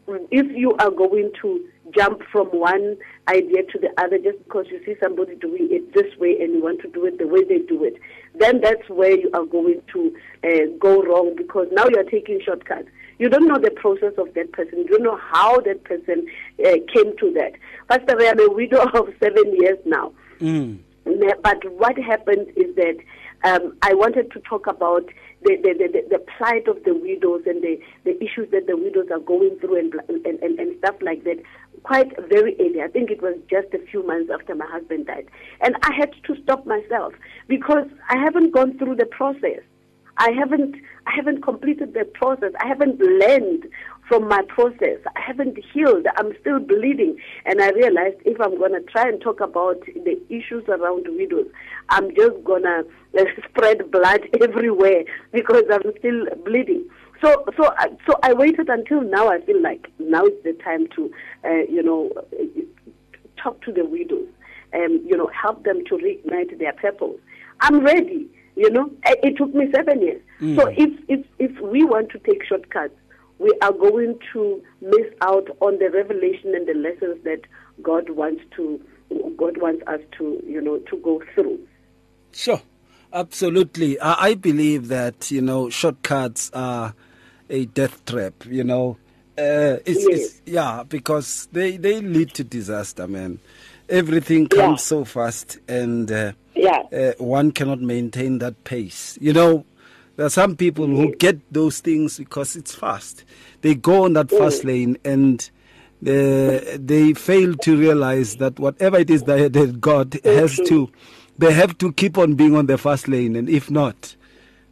if 0.08 0.56
you 0.56 0.74
are 0.80 0.92
going 0.92 1.32
to 1.42 1.66
jump 1.96 2.22
from 2.32 2.48
one 2.48 2.98
idea 3.30 3.64
to 3.64 3.80
the 3.80 3.90
other 3.98 4.18
just 4.18 4.38
because 4.44 4.66
you 4.70 4.82
see 4.86 4.96
somebody 5.02 5.36
doing 5.36 5.68
it 5.72 5.94
this 5.94 6.18
way 6.18 6.38
and 6.40 6.54
you 6.54 6.62
want 6.62 6.82
to 6.82 6.90
do 6.90 7.06
it 7.06 7.18
the 7.18 7.28
way 7.28 7.44
they 7.44 7.60
do 7.60 7.84
it, 7.84 7.96
then 8.36 8.62
that's 8.62 8.88
where 8.90 9.18
you 9.18 9.30
are 9.34 9.46
going 9.46 9.82
to 9.94 10.16
uh, 10.44 10.78
go 10.80 11.02
wrong 11.04 11.36
because 11.36 11.68
now 11.72 11.86
you 11.90 11.98
are 11.98 12.10
taking 12.10 12.40
shortcuts. 12.44 12.88
You 13.20 13.30
don't 13.30 13.48
know 13.48 13.58
the 13.58 13.72
process 13.72 14.14
of 14.18 14.34
that 14.36 14.52
person. 14.52 14.80
You 14.80 14.88
don't 14.88 15.04
know 15.04 15.18
how 15.18 15.60
that 15.62 15.84
person 15.84 16.28
uh, 16.64 16.78
came 16.94 17.18
to 17.18 17.34
that. 17.34 17.54
Pastor, 17.90 18.22
I 18.22 18.26
am 18.26 18.40
a 18.40 18.50
widow 18.54 18.84
of 18.94 19.10
seven 19.20 19.56
years 19.60 19.80
now. 19.86 20.14
Mm. 20.40 20.80
But 21.42 21.72
what 21.72 21.98
happened 21.98 22.48
is 22.56 22.76
that 22.76 22.98
um, 23.44 23.78
I 23.82 23.94
wanted 23.94 24.32
to 24.32 24.40
talk 24.42 24.68
about 24.68 25.06
the, 25.42 25.56
the, 25.62 25.74
the, 25.78 26.18
the, 26.18 26.20
plight 26.38 26.68
of 26.68 26.84
the 26.84 26.94
widows 26.94 27.44
and 27.46 27.62
the, 27.62 27.80
the 28.04 28.16
issues 28.24 28.50
that 28.52 28.68
the 28.68 28.76
widows 28.76 29.08
are 29.12 29.20
going 29.20 29.58
through 29.60 29.78
and, 29.78 29.94
and, 30.10 30.26
and, 30.42 30.60
and 30.60 30.78
stuff 30.80 30.96
like 31.02 31.24
that 31.24 31.38
quite 31.84 32.12
very 32.28 32.56
early. 32.60 32.82
I 32.82 32.88
think 32.88 33.12
it 33.12 33.22
was 33.22 33.36
just 33.50 33.74
a 33.74 33.80
few 33.80 34.06
months 34.06 34.32
after 34.34 34.56
my 34.56 34.66
husband 34.66 35.08
died. 35.08 35.28
And 35.62 35.76
I 35.84 35.94
had 35.94 36.12
to 36.24 36.36
stop 36.44 36.66
myself 36.66 37.14
because 37.48 37.88
I 38.10 38.18
haven't 38.18 38.52
gone 38.52 38.78
through 38.78 38.96
the 38.96 39.06
process. 39.06 39.62
I 40.18 40.32
haven't 40.32 40.76
I 41.06 41.16
haven't 41.16 41.44
completed 41.44 41.94
the 41.94 42.04
process. 42.04 42.52
I 42.60 42.68
haven't 42.68 43.00
learned 43.00 43.68
from 44.08 44.28
my 44.28 44.42
process. 44.48 45.00
I 45.16 45.22
haven't 45.22 45.58
healed. 45.74 46.06
I'm 46.18 46.34
still 46.42 46.60
bleeding. 46.60 47.18
And 47.46 47.62
I 47.62 47.72
realized 47.72 48.18
if 48.26 48.40
I'm 48.40 48.58
going 48.58 48.74
to 48.74 48.82
try 48.82 49.08
and 49.08 49.22
talk 49.22 49.42
about 49.42 49.80
the 49.86 50.20
issues 50.30 50.64
around 50.68 51.06
widows, 51.08 51.48
I'm 51.90 52.14
just 52.16 52.44
going 52.44 52.64
to 52.64 52.86
uh, 53.18 53.24
spread 53.50 53.92
blood 53.92 54.22
everywhere 54.42 55.04
because 55.32 55.64
I'm 55.72 55.92
still 56.00 56.26
bleeding. 56.46 56.88
So, 57.22 57.46
so, 57.58 57.74
so 58.08 58.20
I 58.24 58.34
waited 58.34 58.70
until 58.70 59.02
now. 59.02 59.30
I 59.30 59.42
feel 59.42 59.62
like 59.62 59.92
now 60.00 60.26
is 60.26 60.44
the 60.44 60.54
time 60.64 60.88
to, 60.96 61.12
uh, 61.44 61.64
you 61.68 61.82
know, 61.82 62.12
talk 63.42 63.62
to 63.64 63.72
the 63.72 63.86
widows 63.86 64.28
and 64.74 65.04
you 65.08 65.16
know 65.16 65.28
help 65.28 65.64
them 65.64 65.84
to 65.86 65.96
reignite 65.96 66.60
their 66.60 66.74
purpose. 66.74 67.18
I'm 67.62 67.80
ready 67.80 68.30
You 68.58 68.72
know, 68.72 68.90
it, 69.06 69.20
it 69.22 69.38
took 69.38 69.54
me 69.54 69.72
seven 69.74 70.02
years. 70.02 70.22
Mm. 70.42 70.56
So 70.56 70.68
if, 70.76 70.90
if, 71.08 71.24
if 71.38 71.60
we 71.62 71.84
want 71.84 72.10
to 72.10 72.20
take 72.20 72.44
shortcuts, 72.44 72.96
we 73.40 73.54
are 73.62 73.72
going 73.72 74.18
to 74.34 74.62
miss 74.82 75.08
out 75.22 75.48
on 75.62 75.78
the 75.80 75.90
revelation 75.90 76.56
and 76.56 76.68
the 76.68 76.74
lessons 76.74 77.24
that 77.24 77.42
God 77.82 78.10
wants 78.10 78.42
to 78.56 78.82
God 79.38 79.58
wants 79.62 79.84
us 79.88 80.02
to 80.18 80.42
you 80.46 80.62
know 80.62 80.78
to 80.80 80.98
go 80.98 81.22
through. 81.34 81.60
Sure, 82.34 82.62
absolutely. 83.14 84.00
I, 84.00 84.30
I 84.30 84.34
believe 84.36 84.88
that 84.90 85.32
you 85.32 85.42
know 85.42 85.70
shortcuts 85.70 86.52
are 86.54 86.94
a 87.50 87.66
death 87.66 88.04
trap. 88.06 88.46
You 88.46 88.64
know, 88.64 88.98
uh, 89.38 89.78
it's, 89.86 90.04
Yes. 90.04 90.20
it's 90.20 90.42
yeah 90.46 90.84
because 90.88 91.48
they 91.52 91.78
they 91.78 92.02
lead 92.02 92.34
to 92.36 92.44
disaster, 92.44 93.08
man. 93.08 93.40
Everything 93.90 94.48
comes 94.48 94.82
Yeah. 94.82 94.86
so 94.98 95.06
fast, 95.06 95.60
and 95.70 96.12
uh, 96.12 96.34
Yeah. 96.56 96.84
uh, 96.92 97.14
one 97.24 97.52
cannot 97.52 97.80
maintain 97.82 98.40
that 98.40 98.64
pace. 98.66 99.18
You 99.22 99.32
know, 99.32 99.66
there 100.18 100.26
are 100.26 100.30
some 100.32 100.56
people 100.56 100.86
who 100.88 101.16
get 101.16 101.40
those 101.54 101.80
things 101.80 102.18
because 102.18 102.56
it's 102.56 102.76
fast. 102.76 103.24
They 103.62 103.76
go 103.76 104.04
on 104.04 104.14
that 104.14 104.30
fast 104.30 104.66
lane 104.66 104.98
and 105.06 105.50
they, 106.02 106.78
they 106.80 107.14
fail 107.14 107.56
to 107.56 107.78
realize 107.78 108.36
that 108.38 108.60
whatever 108.60 108.98
it 108.98 109.10
is 109.10 109.24
that, 109.24 109.54
that 109.54 109.80
God 109.80 110.20
has 110.24 110.58
to, 110.68 110.92
they 111.38 111.54
have 111.54 111.78
to 111.80 111.94
keep 111.94 112.18
on 112.18 112.34
being 112.36 112.56
on 112.56 112.66
the 112.66 112.78
fast 112.78 113.08
lane, 113.08 113.36
and 113.36 113.48
if 113.50 113.70
not, 113.72 114.16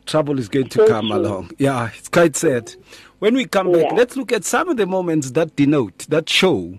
trouble 0.06 0.38
is 0.40 0.50
going 0.50 0.70
to 0.70 0.86
come 0.88 1.12
along. 1.12 1.52
Yeah, 1.58 1.90
it's 1.98 2.10
quite 2.10 2.36
sad. 2.36 2.74
When 3.20 3.34
we 3.36 3.46
come 3.46 3.72
back, 3.72 3.86
Yeah. 3.90 3.94
let's 3.96 4.16
look 4.18 4.32
at 4.32 4.44
some 4.44 4.70
of 4.70 4.78
the 4.78 4.86
moments 4.86 5.32
that 5.32 5.56
denote, 5.56 6.00
that 6.10 6.28
show 6.30 6.78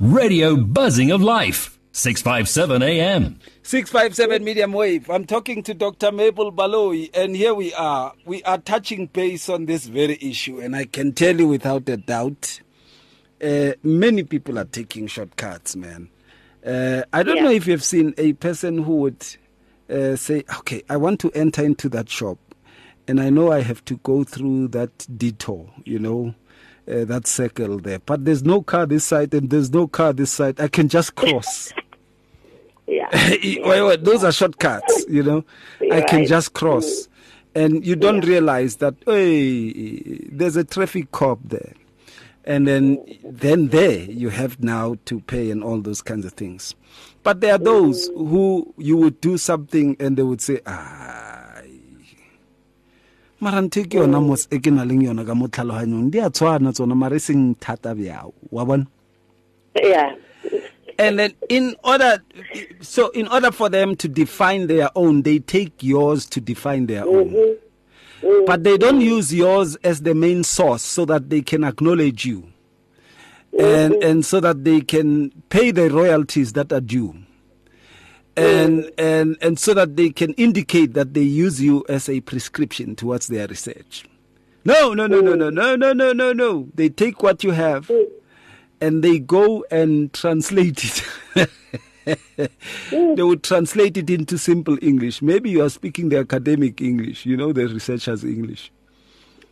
Radio 0.00 0.56
Buzzing 0.56 1.12
of 1.12 1.22
Life, 1.22 1.78
657 1.92 2.82
AM. 2.82 3.38
657 3.62 4.42
medium 4.42 4.72
wave. 4.72 5.08
I'm 5.08 5.24
talking 5.24 5.62
to 5.62 5.72
Dr. 5.72 6.10
Mabel 6.10 6.50
Baloyi, 6.50 7.10
and 7.14 7.36
here 7.36 7.54
we 7.54 7.72
are. 7.74 8.12
We 8.24 8.42
are 8.42 8.58
touching 8.58 9.06
base 9.06 9.48
on 9.48 9.66
this 9.66 9.86
very 9.86 10.18
issue, 10.20 10.58
and 10.58 10.74
I 10.74 10.86
can 10.86 11.12
tell 11.12 11.38
you 11.38 11.46
without 11.46 11.88
a 11.88 11.96
doubt, 11.96 12.60
uh, 13.40 13.74
many 13.84 14.24
people 14.24 14.58
are 14.58 14.64
taking 14.64 15.06
shortcuts, 15.06 15.76
man. 15.76 16.08
Uh, 16.66 17.02
I 17.12 17.22
don't 17.22 17.36
Yeah. 17.36 17.42
know 17.44 17.50
if 17.52 17.68
you've 17.68 17.84
seen 17.84 18.14
a 18.18 18.32
person 18.32 18.82
who 18.82 18.96
would 18.96 19.24
uh, 19.88 20.16
say, 20.16 20.42
okay, 20.58 20.82
I 20.90 20.96
want 20.96 21.20
to 21.20 21.30
enter 21.36 21.64
into 21.64 21.88
that 21.90 22.08
shop, 22.10 22.38
and 23.06 23.20
I 23.20 23.30
know 23.30 23.52
I 23.52 23.60
have 23.60 23.84
to 23.84 23.98
go 23.98 24.24
through 24.24 24.68
that 24.68 25.06
detour, 25.16 25.70
you 25.84 26.00
know. 26.00 26.34
Uh, 26.86 27.02
that 27.06 27.26
circle 27.26 27.78
there, 27.78 27.98
but 28.00 28.26
there's 28.26 28.42
no 28.44 28.60
car 28.60 28.84
this 28.84 29.04
side 29.04 29.32
and 29.32 29.48
there's 29.48 29.72
no 29.72 29.86
car 29.88 30.12
this 30.12 30.30
side. 30.30 30.60
I 30.60 30.68
can 30.68 30.88
just 30.88 31.14
cross. 31.14 31.72
Yeah. 32.86 33.08
well, 33.62 33.86
well, 33.86 33.96
those 33.96 34.24
are 34.24 34.32
shortcuts, 34.32 35.06
you 35.08 35.22
know. 35.22 35.42
I 35.90 36.02
can 36.02 36.18
Right. 36.20 36.28
just 36.28 36.52
cross. 36.52 37.08
And 37.54 37.86
you 37.86 37.96
don't 37.96 38.20
realize 38.26 38.76
that, 38.76 38.94
hey, 39.06 40.18
there's 40.30 40.56
a 40.56 40.64
traffic 40.64 41.10
cop 41.10 41.38
there. 41.44 41.72
And 42.44 42.68
then, 42.68 43.02
then 43.24 43.68
there 43.68 44.00
you 44.00 44.28
have 44.28 44.62
now 44.62 44.96
to 45.06 45.20
pay 45.20 45.50
and 45.50 45.64
all 45.64 45.80
those 45.80 46.02
kinds 46.02 46.26
of 46.26 46.34
things. 46.34 46.74
But 47.22 47.40
there 47.40 47.54
are 47.54 47.58
those 47.58 48.08
who 48.08 48.74
you 48.76 48.98
would 48.98 49.18
do 49.22 49.38
something 49.38 49.96
and 49.98 50.18
they 50.18 50.22
would 50.22 50.42
say, 50.42 50.60
ah, 50.66 51.33
mara 53.44 53.60
ntho 53.60 53.84
ke 53.84 54.00
yona 54.00 54.18
e 54.50 54.58
ke 54.58 54.70
nang 54.72 54.88
leng 54.88 55.04
yona 55.04 55.22
ka 55.28 55.34
mo 55.34 55.46
tlhaloganyong 55.46 56.10
di 56.10 56.18
a 56.18 56.30
tshwana 56.30 56.72
tsona 56.72 56.94
mara 56.96 57.16
e 57.16 57.20
seng 57.20 57.54
thata 57.60 57.94
bjao 57.94 58.32
wa 58.50 58.64
bona? 58.64 58.86
Yeah. 59.76 60.16
and 60.98 61.18
then 61.18 61.32
in 61.48 61.74
order 61.84 62.22
so 62.80 63.08
in 63.10 63.26
order 63.28 63.50
for 63.50 63.68
them 63.68 63.96
to 63.96 64.08
define 64.08 64.66
their 64.66 64.88
own 64.94 65.22
they 65.22 65.38
take 65.40 65.82
yours 65.82 66.24
to 66.26 66.40
define 66.40 66.86
their 66.86 67.04
own. 67.04 67.30
Mm-hmm. 67.30 68.26
Mm-hmm. 68.26 68.44
But 68.46 68.64
they 68.64 68.78
don't 68.78 69.00
use 69.02 69.34
yours 69.34 69.76
as 69.84 70.00
the 70.00 70.14
main 70.14 70.44
source 70.44 70.82
so 70.82 71.04
that 71.04 71.28
they 71.28 71.42
can 71.42 71.64
acknowledge 71.64 72.24
you. 72.24 72.48
And 73.58 73.92
mm-hmm. 73.94 74.08
and 74.08 74.24
so 74.24 74.40
that 74.40 74.64
they 74.64 74.80
can 74.80 75.30
pay 75.50 75.70
the 75.70 75.90
royalties 75.90 76.54
that 76.54 76.72
are 76.72 76.80
due 76.80 77.23
and 78.36 78.90
and 78.98 79.36
and 79.40 79.58
so 79.58 79.74
that 79.74 79.96
they 79.96 80.10
can 80.10 80.32
indicate 80.34 80.94
that 80.94 81.14
they 81.14 81.22
use 81.22 81.60
you 81.60 81.84
as 81.88 82.08
a 82.08 82.20
prescription 82.20 82.96
towards 82.96 83.28
their 83.28 83.46
research 83.46 84.04
no 84.64 84.92
no 84.94 85.06
no 85.06 85.20
no 85.20 85.34
no 85.34 85.50
no 85.50 85.76
no 85.76 85.92
no 85.92 86.12
no 86.12 86.32
no 86.32 86.68
they 86.74 86.88
take 86.88 87.22
what 87.22 87.44
you 87.44 87.50
have 87.52 87.90
and 88.80 89.02
they 89.02 89.18
go 89.18 89.64
and 89.70 90.12
translate 90.12 90.84
it. 90.84 91.48
they 92.90 93.22
would 93.22 93.42
translate 93.42 93.96
it 93.96 94.10
into 94.10 94.36
simple 94.36 94.76
English. 94.82 95.22
Maybe 95.22 95.48
you 95.48 95.62
are 95.64 95.70
speaking 95.70 96.10
the 96.10 96.18
academic 96.18 96.82
English, 96.82 97.24
you 97.24 97.36
know, 97.36 97.52
the 97.52 97.66
researchers' 97.68 98.24
English. 98.24 98.70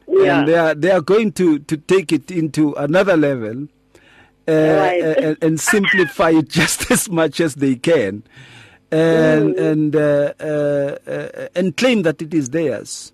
Yeah. 0.07 0.40
And 0.40 0.49
they 0.49 0.57
are 0.59 0.75
they 0.75 0.90
are 0.90 1.01
going 1.01 1.33
to, 1.33 1.61
to 1.61 1.77
take 1.79 2.12
it 2.12 2.31
into 2.31 2.75
another 2.75 3.16
level 3.16 3.68
uh, 4.49 4.53
Right. 4.53 5.03
and, 5.03 5.38
and 5.40 5.61
simplify 5.61 6.31
it 6.31 6.49
just 6.51 6.90
as 6.90 7.09
much 7.09 7.40
as 7.40 7.55
they 7.55 7.77
can, 7.77 8.25
and 8.92 9.57
and 9.57 9.96
uh, 9.96 10.35
uh, 10.38 10.98
uh, 11.07 11.48
and 11.55 11.76
claim 11.76 12.02
that 12.02 12.20
it 12.20 12.33
is 12.35 12.50
theirs. 12.50 13.12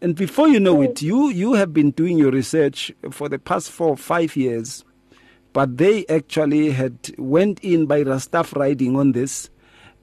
And 0.00 0.14
before 0.14 0.48
you 0.48 0.60
know 0.60 0.82
it, 0.82 1.00
you 1.00 1.30
you 1.30 1.54
have 1.54 1.72
been 1.72 1.92
doing 1.92 2.18
your 2.18 2.30
research 2.30 2.92
for 3.10 3.28
the 3.28 3.38
past 3.38 3.70
four 3.70 3.88
or 3.88 3.96
five 3.96 4.36
years, 4.36 4.84
but 5.54 5.78
they 5.78 6.04
actually 6.06 6.70
had 6.70 6.96
went 7.16 7.58
in 7.60 7.86
by 7.86 8.04
staff 8.18 8.54
riding 8.54 8.96
on 8.96 9.12
this, 9.12 9.48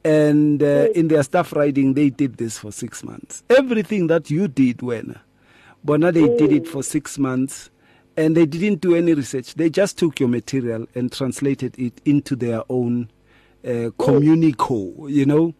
and 0.03 0.63
uh, 0.63 0.87
in 0.95 1.07
their 1.07 1.21
staff 1.21 1.53
riding 1.53 1.93
they 1.93 2.09
did 2.09 2.37
this 2.37 2.57
for 2.57 2.71
six 2.71 3.03
months. 3.03 3.43
Everything 3.51 4.07
that 4.07 4.31
you 4.31 4.47
did, 4.47 4.81
when, 4.81 5.19
but 5.83 5.99
now 5.99 6.09
they 6.09 6.35
did 6.35 6.51
it 6.51 6.67
for 6.67 6.81
six 6.81 7.19
months, 7.19 7.69
and 8.17 8.35
they 8.35 8.47
didn't 8.47 8.81
do 8.81 8.95
any 8.95 9.13
research. 9.13 9.53
They 9.53 9.69
just 9.69 9.99
took 9.99 10.19
your 10.19 10.29
material 10.29 10.87
and 10.95 11.11
translated 11.11 11.77
it 11.77 12.01
into 12.05 12.35
their 12.35 12.63
own 12.69 13.11
uh, 13.65 13.89
communico, 13.97 15.09
you 15.09 15.25
know, 15.25 15.53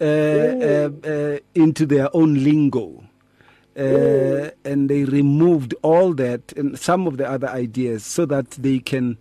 uh, 0.00 0.04
uh, 0.04 0.90
uh, 1.08 1.38
into 1.54 1.86
their 1.86 2.14
own 2.16 2.42
lingo 2.42 3.04
uh, 3.76 4.50
and 4.64 4.88
they 4.88 5.04
removed 5.04 5.74
all 5.82 6.14
that 6.14 6.52
and 6.56 6.78
some 6.78 7.06
of 7.06 7.16
the 7.16 7.28
other 7.28 7.48
ideas 7.48 8.04
so 8.04 8.24
that 8.26 8.50
they 8.52 8.78
can 8.78 9.18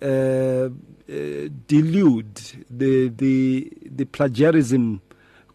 uh, 0.00 0.06
uh, 0.06 0.68
delude 1.66 2.40
the 2.70 3.08
the 3.08 3.70
the 3.84 4.04
plagiarism 4.06 5.00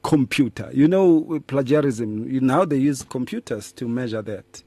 computer. 0.03 0.69
You 0.71 0.87
know, 0.87 1.41
plagiarism. 1.47 2.29
You, 2.29 2.41
now 2.41 2.63
they 2.63 2.77
use 2.77 3.03
computers 3.03 3.71
to 3.73 3.87
measure 3.87 4.21
that. 4.21 4.63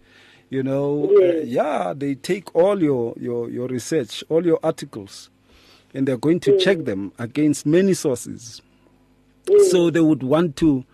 You 0.51 0.65
know, 0.65 1.09
uh, 1.17 1.43
yeah, 1.45 1.95
they 1.97 2.17
take 2.17 2.53
all 2.57 2.83
your, 2.83 3.15
your, 3.17 3.49
your 3.49 3.69
research, 3.69 4.25
all 4.29 4.45
your 4.45 4.59
articles, 4.65 5.31
and 5.95 6.07
they're 6.07 6.17
going 6.17 6.41
to 6.41 6.59
check 6.59 6.85
them 6.85 7.13
against 7.19 7.67
many 7.67 7.95
sources. 7.95 8.63
So 9.71 9.91
they 9.91 10.01
would 10.01 10.23
want 10.23 10.57
to 10.57 10.85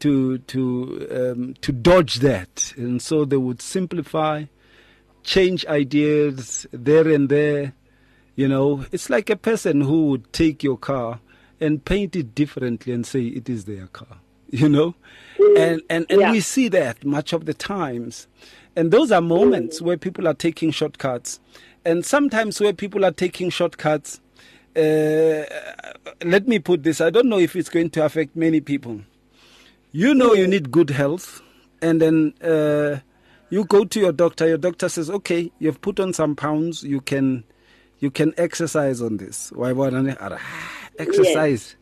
to 0.00 0.38
to 0.38 1.08
um, 1.10 1.54
to 1.60 1.72
dodge 1.72 2.16
that, 2.20 2.72
and 2.76 3.02
so 3.02 3.24
they 3.24 3.36
would 3.36 3.60
simplify, 3.60 4.44
change 5.24 5.66
ideas 5.66 6.66
there 6.70 7.08
and 7.08 7.28
there. 7.28 7.72
You 8.36 8.46
know, 8.46 8.84
it's 8.92 9.10
like 9.10 9.28
a 9.30 9.36
person 9.36 9.80
who 9.80 10.06
would 10.10 10.32
take 10.32 10.62
your 10.62 10.76
car 10.78 11.18
and 11.60 11.84
paint 11.84 12.14
it 12.14 12.36
differently 12.36 12.92
and 12.92 13.04
say 13.04 13.22
it 13.24 13.48
is 13.48 13.64
their 13.64 13.88
car. 13.88 14.18
You 14.50 14.68
know, 14.68 14.94
and 15.58 15.82
and 15.90 16.06
and 16.08 16.20
Yeah. 16.20 16.30
we 16.32 16.40
see 16.40 16.68
that 16.68 17.04
much 17.04 17.34
of 17.34 17.44
the 17.44 17.52
times, 17.52 18.28
and 18.76 18.90
those 18.90 19.12
are 19.12 19.20
moments 19.20 19.82
where 19.82 19.98
people 19.98 20.26
are 20.26 20.32
taking 20.34 20.70
shortcuts, 20.70 21.38
and 21.84 22.02
sometimes 22.06 22.58
where 22.58 22.72
people 22.72 23.04
are 23.04 23.10
taking 23.12 23.50
shortcuts. 23.50 24.20
Uh, 24.76 25.44
let 26.24 26.46
me 26.46 26.58
put 26.58 26.82
this: 26.82 27.00
I 27.00 27.10
don't 27.10 27.28
know 27.28 27.38
if 27.38 27.56
it's 27.56 27.68
going 27.68 27.90
to 27.90 28.04
affect 28.04 28.36
many 28.36 28.60
people. 28.60 29.00
You 29.92 30.14
know, 30.14 30.34
you 30.34 30.46
need 30.46 30.70
good 30.70 30.90
health, 30.90 31.42
and 31.80 32.00
then 32.00 32.34
uh, 32.42 32.98
you 33.50 33.64
go 33.64 33.84
to 33.84 34.00
your 34.00 34.12
doctor. 34.12 34.46
Your 34.46 34.58
doctor 34.58 34.88
says, 34.88 35.10
"Okay, 35.10 35.50
you've 35.58 35.80
put 35.80 35.98
on 35.98 36.12
some 36.12 36.36
pounds. 36.36 36.82
You 36.82 37.00
can, 37.00 37.44
you 37.98 38.10
can 38.10 38.34
exercise 38.36 39.00
on 39.00 39.16
this. 39.16 39.50
Why 39.52 39.72
bona- 39.72 40.16
ara, 40.20 40.40
exercise? 40.98 41.76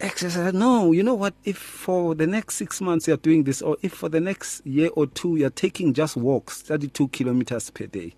Exercise? 0.00 0.52
No. 0.54 0.92
You 0.92 1.02
know 1.02 1.14
what? 1.14 1.34
If 1.44 1.58
for 1.58 2.14
the 2.14 2.26
next 2.26 2.56
six 2.56 2.80
months 2.80 3.08
you're 3.08 3.16
doing 3.16 3.44
this, 3.44 3.60
or 3.60 3.76
if 3.82 3.92
for 3.92 4.08
the 4.08 4.20
next 4.20 4.64
year 4.64 4.90
or 4.94 5.06
two 5.06 5.36
you're 5.36 5.50
taking 5.50 5.92
just 5.92 6.16
walks, 6.16 6.62
thirty-two 6.62 7.08
kilometers 7.08 7.70
per 7.70 7.86
day." 7.86 8.14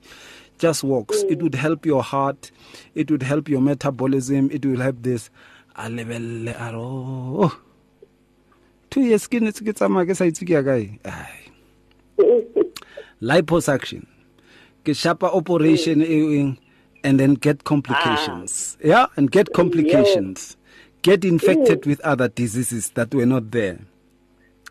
Just 0.58 0.82
walks. 0.82 1.22
It 1.28 1.42
would 1.42 1.54
help 1.54 1.86
your 1.86 2.02
heart. 2.02 2.50
It 2.94 3.10
would 3.10 3.22
help 3.22 3.48
your 3.48 3.60
metabolism. 3.60 4.50
It 4.50 4.66
will 4.66 4.80
help 4.80 4.96
this. 5.02 5.30
A 5.76 5.88
lebelle 5.88 6.48
a 6.48 6.72
re, 6.72 6.78
oh, 6.78 7.56
two 8.90 9.02
years 9.02 9.28
ke 9.28 9.38
ne 9.40 9.52
tse 9.52 9.62
ke 9.62 9.74
tsamaya 9.78 10.08
ke 10.08 10.16
sa 10.18 10.26
itse 10.26 10.42
ke 10.42 10.50
ya 10.56 10.62
kae 10.66 10.98
Ai. 11.06 11.38
liposuction. 13.22 14.02
Ke 14.82 14.96
shapa 14.96 15.30
operation 15.30 16.02
e 16.02 16.58
and 17.04 17.20
then 17.20 17.34
get 17.34 17.62
complications. 17.62 18.76
Ah. 18.82 18.88
Yeah 18.88 19.06
and 19.14 19.30
get 19.30 19.54
complications. 19.54 20.56
Get 21.02 21.24
infected 21.24 21.82
mm. 21.82 21.86
with 21.86 22.00
other 22.00 22.26
diseases 22.26 22.90
that 22.98 23.14
were 23.14 23.26
not 23.26 23.52
there. 23.52 23.78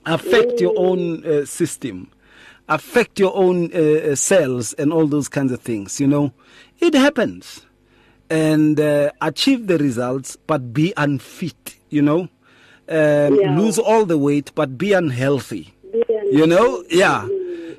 Affect 0.06 0.60
your 0.60 0.74
mm. 0.74 0.88
own 0.92 1.26
uh, 1.26 1.46
system 1.46 2.12
affect 2.70 3.20
your 3.20 3.36
own 3.36 3.72
uh, 3.74 3.78
uh, 4.12 4.16
cells 4.16 4.74
and 4.74 4.92
all 4.92 5.08
those 5.08 5.30
kinds 5.30 5.52
of 5.52 5.62
things 5.62 6.00
you 6.00 6.08
know? 6.08 6.34
It 6.80 6.94
happens. 6.94 7.66
And 8.30 8.80
uh, 8.80 9.12
achieve 9.22 9.68
the 9.68 9.78
results 9.78 10.36
but 10.48 10.74
be 10.74 10.94
unfit 10.98 11.78
you 11.90 12.02
know? 12.02 12.22
Um, 12.90 13.40
Yeah. 13.40 13.58
lose 13.58 13.80
all 13.80 14.06
the 14.06 14.18
weight 14.18 14.52
but 14.56 14.78
be 14.78 14.94
unhealthy. 14.94 15.74
Be 15.92 16.04
you 16.32 16.46
know? 16.48 16.84
Yeah. 16.90 17.28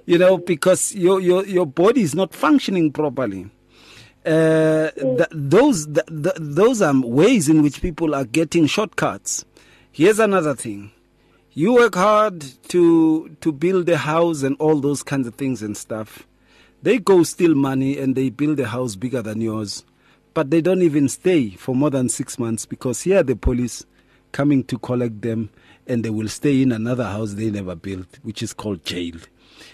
You 0.06 0.16
know 0.16 0.38
because 0.38 0.94
your 0.94 1.20
your 1.20 1.44
your 1.46 1.66
body 1.66 2.00
is 2.00 2.14
not 2.14 2.32
functioning 2.34 2.92
properly. 2.92 3.50
Uh, 4.24 4.90
th- 4.90 5.28
those 5.32 5.86
th- 5.86 6.06
th- 6.06 6.34
those 6.38 6.82
are 6.82 6.98
ways 7.00 7.48
in 7.48 7.62
which 7.62 7.80
people 7.82 8.14
are 8.14 8.24
getting 8.24 8.66
shortcuts. 8.66 9.44
Here's 9.92 10.18
another 10.18 10.54
thing 10.54 10.90
you 11.58 11.74
work 11.74 11.96
hard 11.96 12.44
to 12.68 13.28
to 13.40 13.50
build 13.50 13.88
a 13.88 13.96
house 13.96 14.42
and 14.42 14.54
all 14.60 14.76
those 14.76 15.02
kinds 15.02 15.26
of 15.26 15.34
things 15.34 15.62
and 15.62 15.76
stuff. 15.76 16.26
They 16.82 16.98
go 16.98 17.24
steal 17.24 17.54
money 17.56 17.98
and 17.98 18.14
they 18.14 18.30
build 18.30 18.60
a 18.60 18.68
house 18.68 18.94
bigger 18.94 19.22
than 19.22 19.40
yours 19.40 19.84
but 20.34 20.52
they 20.52 20.60
don't 20.60 20.82
even 20.82 21.08
stay 21.08 21.50
for 21.50 21.74
more 21.74 21.90
than 21.90 22.08
6 22.08 22.38
months 22.38 22.64
because 22.64 23.00
here 23.00 23.24
the 23.24 23.34
police 23.34 23.84
coming 24.30 24.62
to 24.62 24.78
collect 24.78 25.20
them 25.20 25.50
and 25.88 26.04
they 26.04 26.10
will 26.10 26.28
stay 26.28 26.62
in 26.62 26.70
another 26.70 27.02
house 27.02 27.32
they 27.34 27.50
never 27.50 27.74
built 27.74 28.06
which 28.22 28.40
is 28.40 28.52
called 28.52 28.84
jail. 28.84 29.16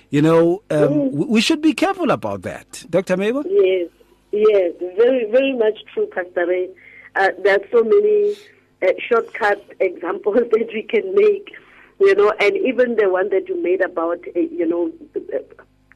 You 0.08 0.22
know 0.22 0.62
um, 0.70 1.12
we, 1.12 1.26
we 1.26 1.40
should 1.42 1.60
be 1.60 1.74
careful 1.74 2.10
about 2.10 2.40
that. 2.42 2.82
Dr 2.88 3.14
mabel? 3.18 3.42
Yes, 3.46 3.90
yes, 4.32 4.72
very, 4.96 5.30
very 5.30 5.52
much 5.52 5.80
true, 5.92 6.06
Pastor 6.06 6.46
Ray. 6.46 6.70
Uh, 7.14 7.28
there 7.42 7.58
are 7.60 7.66
so 7.70 7.84
many 7.84 8.34
uh, 8.82 8.92
shortcut 9.06 9.62
examples 9.80 10.36
that 10.50 10.70
we 10.72 10.82
can 10.82 11.14
make, 11.14 11.54
you 12.00 12.14
know, 12.14 12.32
and 12.40 12.56
even 12.56 12.96
the 12.96 13.08
one 13.08 13.30
that 13.30 13.48
you 13.48 13.62
made 13.62 13.80
about, 13.80 14.18
uh, 14.36 14.40
you 14.40 14.66
know, 14.66 14.90
uh, 15.16 15.38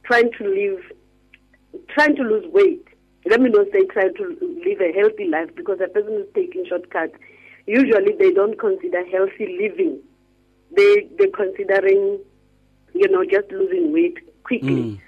trying 0.03 0.31
to 0.37 0.43
live, 0.43 1.83
trying 1.89 2.15
to 2.15 2.23
lose 2.23 2.45
weight. 2.53 2.85
Let 3.25 3.41
me 3.41 3.49
not 3.49 3.67
say 3.73 3.85
trying 3.85 4.15
to 4.15 4.37
live 4.65 4.81
a 4.81 4.93
healthy 4.93 5.25
life 5.25 5.49
because 5.55 5.79
a 5.83 5.87
person 5.87 6.13
who's 6.13 6.33
taking 6.33 6.65
shortcuts, 6.65 7.13
usually 7.67 8.13
they 8.17 8.31
don't 8.31 8.57
consider 8.57 9.05
healthy 9.05 9.57
living. 9.61 9.99
They 10.75 11.07
they're 11.17 11.27
considering, 11.29 12.19
you 12.93 13.09
know, 13.09 13.23
just 13.25 13.51
losing 13.51 13.91
weight 13.91 14.17
quickly. 14.43 15.01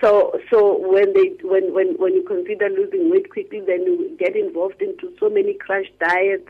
So 0.00 0.38
so 0.50 0.78
when 0.78 1.12
they 1.12 1.34
when, 1.42 1.74
when 1.74 1.94
when 1.98 2.14
you 2.14 2.22
consider 2.22 2.68
losing 2.68 3.10
weight 3.10 3.30
quickly, 3.30 3.60
then 3.66 3.82
you 3.82 4.16
get 4.18 4.36
involved 4.36 4.80
into 4.80 5.12
so 5.18 5.28
many 5.28 5.54
crash 5.54 5.86
diets. 5.98 6.48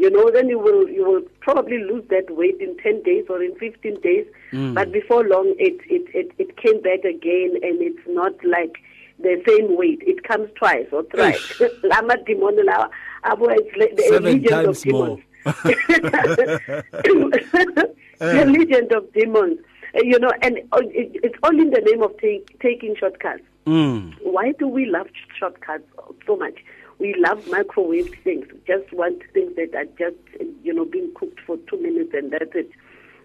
You 0.00 0.08
know, 0.10 0.30
then 0.30 0.48
you 0.48 0.58
will 0.58 0.88
you 0.88 1.04
will 1.08 1.22
probably 1.40 1.76
lose 1.78 2.04
that 2.08 2.30
weight 2.30 2.58
in 2.58 2.76
ten 2.78 3.02
days 3.02 3.26
or 3.28 3.42
in 3.42 3.54
fifteen 3.56 4.00
days. 4.00 4.26
But 4.74 4.92
before 4.92 5.24
long, 5.28 5.54
it, 5.58 5.76
it 5.96 6.04
it 6.14 6.28
it 6.38 6.56
came 6.56 6.80
back 6.80 7.04
again, 7.04 7.50
and 7.62 7.82
it's 7.88 8.06
not 8.08 8.32
like 8.42 8.78
the 9.18 9.34
same 9.46 9.76
weight. 9.76 10.00
It 10.06 10.24
comes 10.24 10.48
twice 10.56 10.86
or 10.90 11.02
thrice. 11.12 11.60
Lama 11.84 12.16
demon 12.24 12.56
lawa. 12.68 12.88
The 13.22 14.04
Seven 14.08 14.24
legion 14.24 14.66
of 14.70 14.80
demons. 14.82 15.20
the 18.18 18.44
legion 18.46 18.88
of 18.96 19.12
demons. 19.12 19.58
You 19.94 20.18
know, 20.18 20.30
and 20.40 20.60
oh, 20.72 20.80
it, 20.80 21.20
it's 21.22 21.36
all 21.42 21.50
in 21.58 21.70
the 21.70 21.80
name 21.80 22.02
of 22.02 22.16
take, 22.18 22.58
taking 22.60 22.94
shortcuts. 22.96 23.42
mm. 23.66 24.14
Why 24.22 24.52
do 24.52 24.66
we 24.68 24.86
love 24.86 25.08
shortcuts 25.38 25.84
so 26.26 26.36
much? 26.36 26.58
We 27.00 27.14
love 27.18 27.46
microwave 27.48 28.14
things. 28.22 28.46
We 28.52 28.60
just 28.66 28.92
want 28.92 29.22
things 29.32 29.56
that 29.56 29.74
are 29.74 29.86
just, 29.98 30.16
you 30.62 30.74
know, 30.74 30.84
being 30.84 31.12
cooked 31.14 31.40
for 31.46 31.56
two 31.68 31.80
minutes 31.80 32.10
and 32.12 32.30
that's 32.30 32.54
it. 32.54 32.70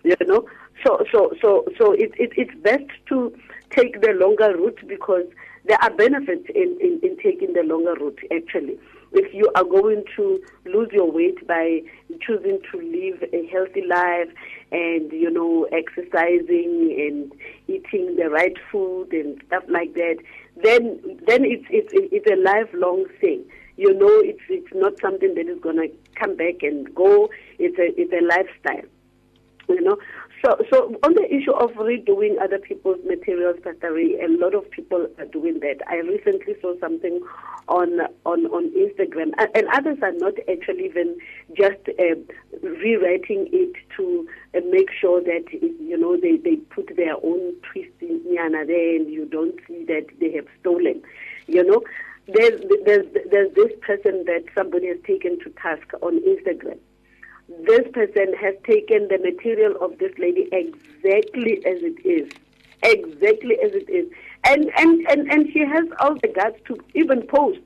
You 0.03 0.15
know, 0.25 0.45
so 0.85 1.03
so 1.11 1.33
so 1.41 1.65
so 1.77 1.91
it, 1.93 2.11
it 2.17 2.31
it's 2.37 2.53
best 2.61 2.85
to 3.09 3.35
take 3.71 4.01
the 4.01 4.11
longer 4.13 4.55
route 4.55 4.79
because 4.87 5.25
there 5.65 5.81
are 5.81 5.89
benefits 5.89 6.47
in, 6.53 6.77
in, 6.79 6.99
in 7.01 7.17
taking 7.17 7.53
the 7.53 7.63
longer 7.63 7.95
route. 7.95 8.19
Actually, 8.31 8.77
if 9.11 9.33
you 9.33 9.49
are 9.55 9.63
going 9.63 10.03
to 10.15 10.39
lose 10.65 10.89
your 10.91 11.11
weight 11.11 11.45
by 11.47 11.81
choosing 12.21 12.59
to 12.71 12.77
live 12.77 13.23
a 13.33 13.47
healthy 13.47 13.83
life 13.87 14.29
and 14.71 15.11
you 15.11 15.31
know 15.31 15.67
exercising 15.71 16.95
and 16.99 17.31
eating 17.67 18.15
the 18.15 18.29
right 18.29 18.57
food 18.71 19.11
and 19.11 19.41
stuff 19.47 19.63
like 19.69 19.93
that, 19.95 20.17
then 20.63 20.99
then 21.27 21.43
it's 21.45 21.65
it's 21.69 21.91
it's 21.93 22.29
a 22.31 22.35
lifelong 22.35 23.05
thing. 23.19 23.43
You 23.77 23.93
know, 23.93 24.19
it's 24.19 24.41
it's 24.49 24.73
not 24.73 24.99
something 25.01 25.35
that 25.35 25.47
is 25.47 25.59
gonna 25.59 25.87
come 26.15 26.35
back 26.35 26.63
and 26.63 26.93
go. 26.95 27.29
It's 27.59 27.77
a 27.77 27.99
it's 27.99 28.13
a 28.13 28.25
lifestyle 28.25 28.89
you 29.67 29.81
know. 29.81 29.97
So, 30.43 30.57
so 30.71 30.95
on 31.01 31.15
the 31.15 31.25
issue 31.33 31.53
of 31.53 31.71
redoing 31.71 32.39
other 32.41 32.59
people's 32.59 33.03
materials, 33.05 33.57
Pastor 33.63 33.97
a 33.97 34.27
lot 34.27 34.53
of 34.53 34.69
people 34.69 35.07
are 35.17 35.25
doing 35.25 35.59
that. 35.61 35.77
I 35.87 35.97
recently 35.97 36.55
saw 36.61 36.77
something 36.79 37.19
on 37.67 38.01
on 38.25 38.45
on 38.47 38.69
Instagram, 38.71 39.31
and, 39.37 39.67
others 39.73 39.97
are 40.03 40.11
not 40.11 40.33
actually 40.51 40.85
even 40.85 41.17
just 41.57 41.81
uh, 41.87 42.15
rewriting 42.61 43.49
it 43.51 43.73
to 43.97 44.27
uh, 44.55 44.59
make 44.69 44.89
sure 44.91 45.21
that 45.21 45.45
you 45.51 45.97
know 45.97 46.15
they 46.15 46.37
they 46.37 46.57
put 46.57 46.95
their 46.95 47.15
own 47.23 47.53
twist 47.71 47.95
in 48.01 48.19
Yana 48.29 48.67
there, 48.67 48.95
and 48.97 49.09
you 49.11 49.25
don't 49.25 49.55
see 49.67 49.83
that 49.85 50.05
they 50.19 50.31
have 50.33 50.47
stolen. 50.59 51.01
You 51.47 51.63
know, 51.63 51.81
there's 52.27 52.61
there's 52.85 53.05
there's 53.31 53.53
this 53.53 53.71
person 53.81 54.23
that 54.25 54.43
somebody 54.55 54.87
has 54.87 54.97
taken 55.05 55.39
to 55.39 55.49
task 55.61 55.87
on 56.01 56.19
Instagram. 56.21 56.77
This 57.67 57.87
person 57.93 58.33
has 58.41 58.55
taken 58.65 59.07
the 59.07 59.19
material 59.19 59.75
of 59.81 59.97
this 59.99 60.11
lady 60.17 60.49
exactly 60.51 61.57
as 61.65 61.77
it 61.83 62.03
is. 62.05 62.31
Exactly 62.83 63.57
as 63.63 63.71
it 63.73 63.89
is. 63.89 64.11
And 64.47 64.71
and 64.77 65.05
and, 65.09 65.31
and 65.31 65.47
she 65.53 65.59
has 65.59 65.85
all 65.99 66.15
the 66.15 66.27
guts 66.27 66.57
to 66.67 66.77
even 66.95 67.21
post. 67.27 67.59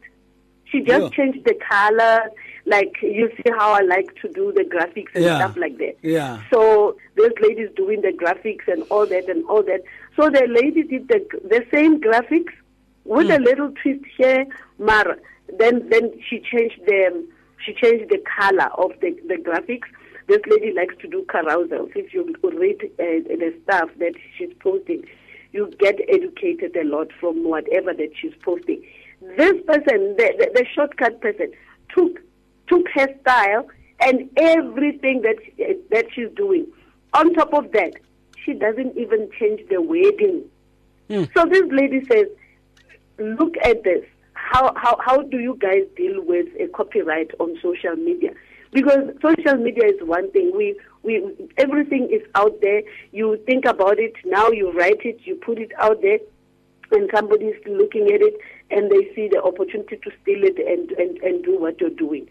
She 0.66 0.82
just 0.82 1.02
Yeah. 1.04 1.10
changed 1.10 1.46
the 1.46 1.56
color. 1.68 2.30
Like 2.66 2.94
you 3.02 3.32
see 3.38 3.52
how 3.58 3.72
i 3.72 3.82
like 3.82 4.14
to 4.22 4.28
do 4.28 4.52
the 4.52 4.64
graphics 4.64 5.16
and 5.16 5.24
Yeah. 5.24 5.38
stuff 5.40 5.56
like 5.58 5.78
that. 5.78 5.96
Yeah. 6.02 6.42
so 6.54 6.98
this 7.16 7.32
lady 7.42 7.62
is 7.62 7.74
doing 7.76 8.02
the 8.02 8.12
graphics 8.12 8.68
and 8.68 8.84
all 8.90 9.06
that 9.08 9.30
and 9.30 9.46
all 9.46 9.64
that. 9.64 9.82
So 10.18 10.30
the 10.30 10.46
lady 10.50 10.84
did 10.84 11.08
the 11.08 11.20
the 11.48 11.66
same 11.74 12.02
graphics 12.02 12.54
with 13.10 13.30
a 13.30 13.38
hmm. 13.38 13.44
little 13.44 13.72
twist 13.82 14.06
here 14.18 14.46
Mara. 14.78 15.18
then 15.58 15.90
then 15.90 16.12
she 16.28 16.40
changed 16.40 16.80
the 16.86 17.08
um, 17.12 17.28
she 17.66 17.74
changed 17.74 18.10
the 18.10 18.22
color 18.40 18.70
of 18.78 18.92
the, 19.02 19.12
the 19.28 19.36
graphics. 19.36 19.88
This 20.28 20.40
lady 20.48 20.72
likes 20.74 20.96
to 21.02 21.08
do 21.08 21.26
carousels. 21.28 21.92
If 21.96 22.14
you 22.14 22.34
read 22.44 22.78
uh, 22.84 23.28
the 23.28 23.54
stuff 23.64 23.90
that 23.98 24.14
she's 24.38 24.54
posting, 24.60 25.04
you 25.52 25.70
get 25.80 25.96
educated 26.08 26.76
a 26.78 26.86
lot 26.86 27.08
from 27.20 27.44
whatever 27.44 27.94
that 27.94 28.12
she's 28.22 28.34
posting. 28.44 28.82
This 29.38 29.56
person, 29.66 30.16
the, 30.18 30.34
the, 30.38 30.52
the 30.54 30.66
shortcut 30.74 31.20
person, 31.20 31.52
took 31.94 32.22
took 32.68 32.88
her 32.94 33.08
style 33.22 33.68
and 34.00 34.30
everything 34.38 35.24
that 35.24 35.38
that 35.90 36.06
she's 36.14 36.30
doing. 36.36 36.68
On 37.14 37.34
top 37.34 37.54
of 37.54 37.72
that, 37.72 37.94
she 38.46 38.54
doesn't 38.54 38.98
even 38.98 39.30
change 39.38 39.68
the 39.70 39.82
wording. 39.82 40.44
Hmm. 41.10 41.24
So 41.36 41.46
this 41.46 41.64
lady 41.72 42.06
says, 42.06 42.28
look 43.20 43.56
at 43.64 43.84
this. 43.84 44.04
How, 44.34 44.74
how, 44.76 44.98
how 45.04 45.22
do 45.22 45.40
you 45.40 45.58
guys 45.60 45.84
deal 45.96 46.22
with 46.24 46.48
a 46.60 46.68
copyright 46.70 47.32
on 47.40 47.56
social 47.62 47.96
media? 47.96 48.32
Because 48.72 49.00
social 49.22 49.56
media 49.58 49.86
is 49.86 50.02
one 50.02 50.32
thing. 50.32 50.52
We 50.56 50.80
we 51.02 51.24
everything 51.58 52.10
is 52.12 52.22
out 52.36 52.60
there. 52.62 52.84
You 53.12 53.38
think 53.46 53.66
about 53.66 53.98
it 54.00 54.14
now. 54.26 54.50
You 54.50 54.72
write 54.72 55.04
it. 55.06 55.20
You 55.24 55.36
put 55.36 55.58
it 55.58 55.72
out 55.80 56.02
there, 56.04 56.20
and 56.92 57.10
somebody 57.14 57.46
is 57.46 57.62
looking 57.68 58.12
at 58.14 58.22
it, 58.22 58.36
and 58.70 58.92
they 58.92 59.12
see 59.16 59.28
the 59.28 59.42
opportunity 59.42 59.98
to 59.98 60.12
steal 60.22 60.44
it 60.44 60.58
and 60.60 60.92
and 61.00 61.18
and 61.20 61.44
do 61.44 61.60
what 61.60 61.82
you're 61.82 61.90
doing. 61.90 62.30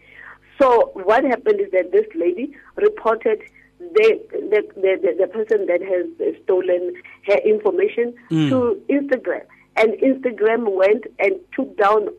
So 0.61 0.91
what 0.93 1.23
happened 1.25 1.59
is 1.59 1.71
that 1.71 1.91
this 1.91 2.05
lady 2.15 2.55
reported 2.77 3.41
the 3.79 4.19
the 4.31 4.63
the, 4.75 5.15
the 5.19 5.27
person 5.27 5.65
that 5.67 5.81
has 5.81 6.35
stolen 6.43 6.93
her 7.27 7.37
information 7.39 8.13
Mm. 8.31 8.49
to 8.49 8.81
Instagram, 8.89 9.43
and 9.79 9.93
Instagram 9.93 10.75
went 10.75 11.05
and 11.19 11.33
took 11.55 11.75
down 11.77 12.09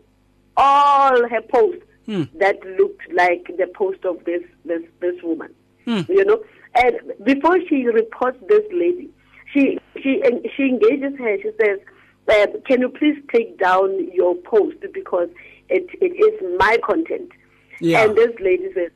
all 0.56 1.28
her 1.28 1.42
posts 1.42 1.84
Hmm. 2.06 2.22
that 2.40 2.56
looked 2.78 3.12
like 3.12 3.46
the 3.56 3.68
post 3.72 4.04
of 4.04 4.24
this 4.24 4.42
this 4.64 4.82
this 5.00 5.14
woman. 5.22 5.54
Hmm. 5.84 6.00
You 6.08 6.24
know, 6.24 6.42
and 6.74 6.96
before 7.22 7.58
she 7.68 7.86
reports 7.86 8.38
this 8.48 8.64
lady, 8.72 9.10
she 9.52 9.78
she 10.02 10.20
she 10.56 10.62
engages 10.64 11.16
her. 11.18 11.36
She 11.42 11.50
says, 11.60 11.78
uh, 12.28 12.46
"Can 12.66 12.80
you 12.80 12.88
please 12.88 13.18
take 13.32 13.58
down 13.58 14.12
your 14.12 14.34
post 14.34 14.78
because 14.92 15.28
it 15.68 15.86
it 16.00 16.12
is 16.26 16.58
my 16.58 16.78
content." 16.84 17.30
Yeah. 17.80 18.02
And 18.04 18.16
this 18.16 18.34
lady 18.40 18.72
says, 18.74 18.90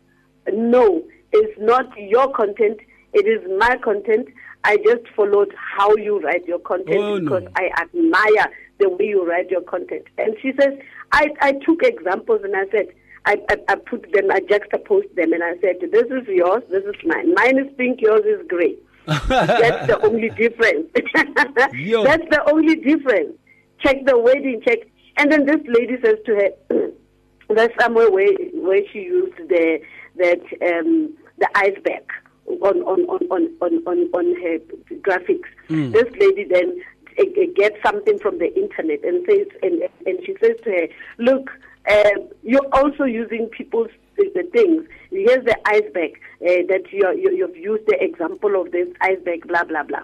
"No, 0.52 1.04
it's 1.32 1.58
not 1.60 1.86
your 1.96 2.32
content. 2.32 2.80
It 3.12 3.26
is 3.28 3.42
my 3.60 3.76
content. 3.76 4.26
I 4.64 4.78
just 4.78 5.06
followed 5.14 5.54
how 5.56 5.94
you 5.96 6.20
write 6.20 6.46
your 6.46 6.58
content 6.60 6.98
Oh, 6.98 7.18
no. 7.18 7.40
because 7.40 7.52
I 7.56 7.70
admire 7.80 8.50
the 8.78 8.88
way 8.88 9.06
you 9.06 9.28
write 9.28 9.50
your 9.50 9.62
content." 9.62 10.04
And 10.18 10.34
she 10.42 10.52
says, 10.60 10.78
"I 11.12 11.28
I 11.40 11.52
took 11.52 11.82
examples 11.82 12.40
and 12.44 12.56
I 12.56 12.66
said." 12.70 12.88
I, 13.26 13.38
I, 13.48 13.56
I 13.68 13.74
put 13.76 14.12
them, 14.12 14.30
I 14.30 14.40
juxtaposed 14.40 15.16
them, 15.16 15.32
and 15.32 15.42
I 15.42 15.54
said, 15.62 15.76
"This 15.90 16.04
is 16.10 16.28
yours, 16.28 16.62
this 16.70 16.84
is 16.84 16.94
mine. 17.06 17.32
Mine 17.34 17.56
is 17.58 17.72
pink, 17.78 18.02
yours 18.02 18.20
is 18.26 18.46
grey. 18.46 18.76
That's 19.06 19.86
the 19.86 19.98
only 20.04 20.28
difference. 20.28 20.88
That's 21.14 22.28
the 22.28 22.42
only 22.52 22.76
difference. 22.76 23.32
Check 23.80 24.04
the 24.04 24.18
wedding, 24.18 24.60
check." 24.62 24.80
And 25.16 25.32
then 25.32 25.46
this 25.46 25.60
lady 25.66 25.96
says 26.04 26.16
to 26.26 26.34
her, 26.34 26.50
"There's 27.48 27.70
somewhere 27.80 28.10
where 28.10 28.30
where 28.52 28.82
she 28.92 28.98
used 29.00 29.38
the 29.48 29.80
that 30.16 30.40
um, 30.62 31.16
the 31.38 31.48
iceberg 31.54 32.04
on 32.46 32.82
on 32.82 33.04
on 33.06 33.20
on 33.30 33.50
on 33.60 33.82
on, 33.86 33.98
on 34.12 34.42
her 34.42 34.58
graphics." 35.00 35.48
This 35.92 36.10
lady 36.18 36.44
then 36.44 36.82
uh, 37.18 37.22
uh, 37.22 37.46
gets 37.54 37.76
something 37.82 38.18
from 38.18 38.38
the 38.38 38.54
internet 38.54 39.04
and 39.04 39.24
says, 39.28 39.46
and 39.62 39.82
and 40.06 40.18
she 40.24 40.34
says 40.40 40.56
to 40.64 40.70
her, 40.70 40.88
"Look." 41.18 41.50
um, 41.90 42.28
you're 42.42 42.66
also 42.72 43.04
using 43.04 43.48
people's 43.48 43.90
the, 44.16 44.48
things. 44.52 44.86
Here's 45.10 45.44
the 45.44 45.56
iceberg 45.66 46.12
uh, 46.40 46.64
that 46.68 46.84
you're, 46.90 47.12
you, 47.12 47.30
you've 47.36 47.56
used 47.56 47.86
the 47.86 48.02
example 48.02 48.60
of 48.60 48.72
this 48.72 48.88
iceberg, 49.00 49.46
blah 49.46 49.64
blah 49.64 49.82
blah. 49.82 50.02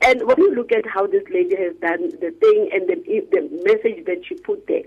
And 0.00 0.22
when 0.26 0.38
you 0.38 0.54
look 0.54 0.70
at 0.72 0.86
how 0.86 1.06
this 1.06 1.24
lady 1.30 1.56
has 1.56 1.74
done 1.80 2.10
the 2.20 2.32
thing 2.40 2.70
and 2.72 2.88
the, 2.88 2.94
the 3.32 3.40
message 3.64 4.04
that 4.06 4.22
she 4.26 4.36
put 4.36 4.66
there, 4.68 4.84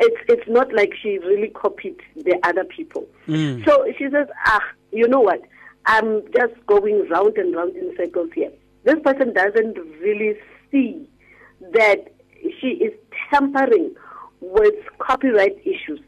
it's 0.00 0.16
it's 0.28 0.48
not 0.48 0.72
like 0.72 0.94
she 1.00 1.18
really 1.18 1.48
copied 1.48 2.00
the 2.16 2.38
other 2.44 2.64
people. 2.64 3.06
So 3.64 3.84
she 3.98 4.08
says, 4.10 4.28
ah, 4.46 4.62
you 4.92 5.08
know 5.08 5.20
what? 5.20 5.42
I'm 5.86 6.22
just 6.32 6.54
going 6.66 7.08
round 7.08 7.36
and 7.36 7.54
round 7.54 7.76
in 7.76 7.94
circles 7.96 8.30
here. 8.34 8.52
This 8.84 8.98
person 9.04 9.32
doesn't 9.32 9.76
really 10.00 10.36
see 10.70 11.08
that 11.72 12.12
she 12.60 12.68
is 12.68 12.92
tampering 13.30 13.94
with 14.40 14.74
copyright 14.98 15.58
issues. 15.64 16.00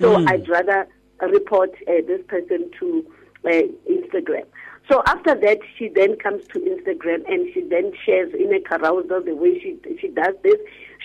So 0.00 0.16
I'd 0.26 0.48
rather 0.48 0.88
report 1.20 1.70
uh, 1.86 1.92
this 2.06 2.20
person 2.26 2.70
to 2.80 3.06
uh, 3.44 3.62
Instagram. 3.88 4.44
So 4.90 5.02
after 5.06 5.34
that, 5.34 5.58
she 5.76 5.88
then 5.88 6.16
comes 6.16 6.42
to 6.48 6.58
Instagram 6.58 7.24
and 7.28 7.48
she 7.54 7.62
then 7.62 7.92
shares 8.04 8.32
in 8.34 8.52
a 8.52 8.60
carousel 8.60 9.22
the 9.22 9.34
way 9.34 9.60
she 9.60 9.78
she 10.00 10.08
does 10.08 10.34
this, 10.42 10.56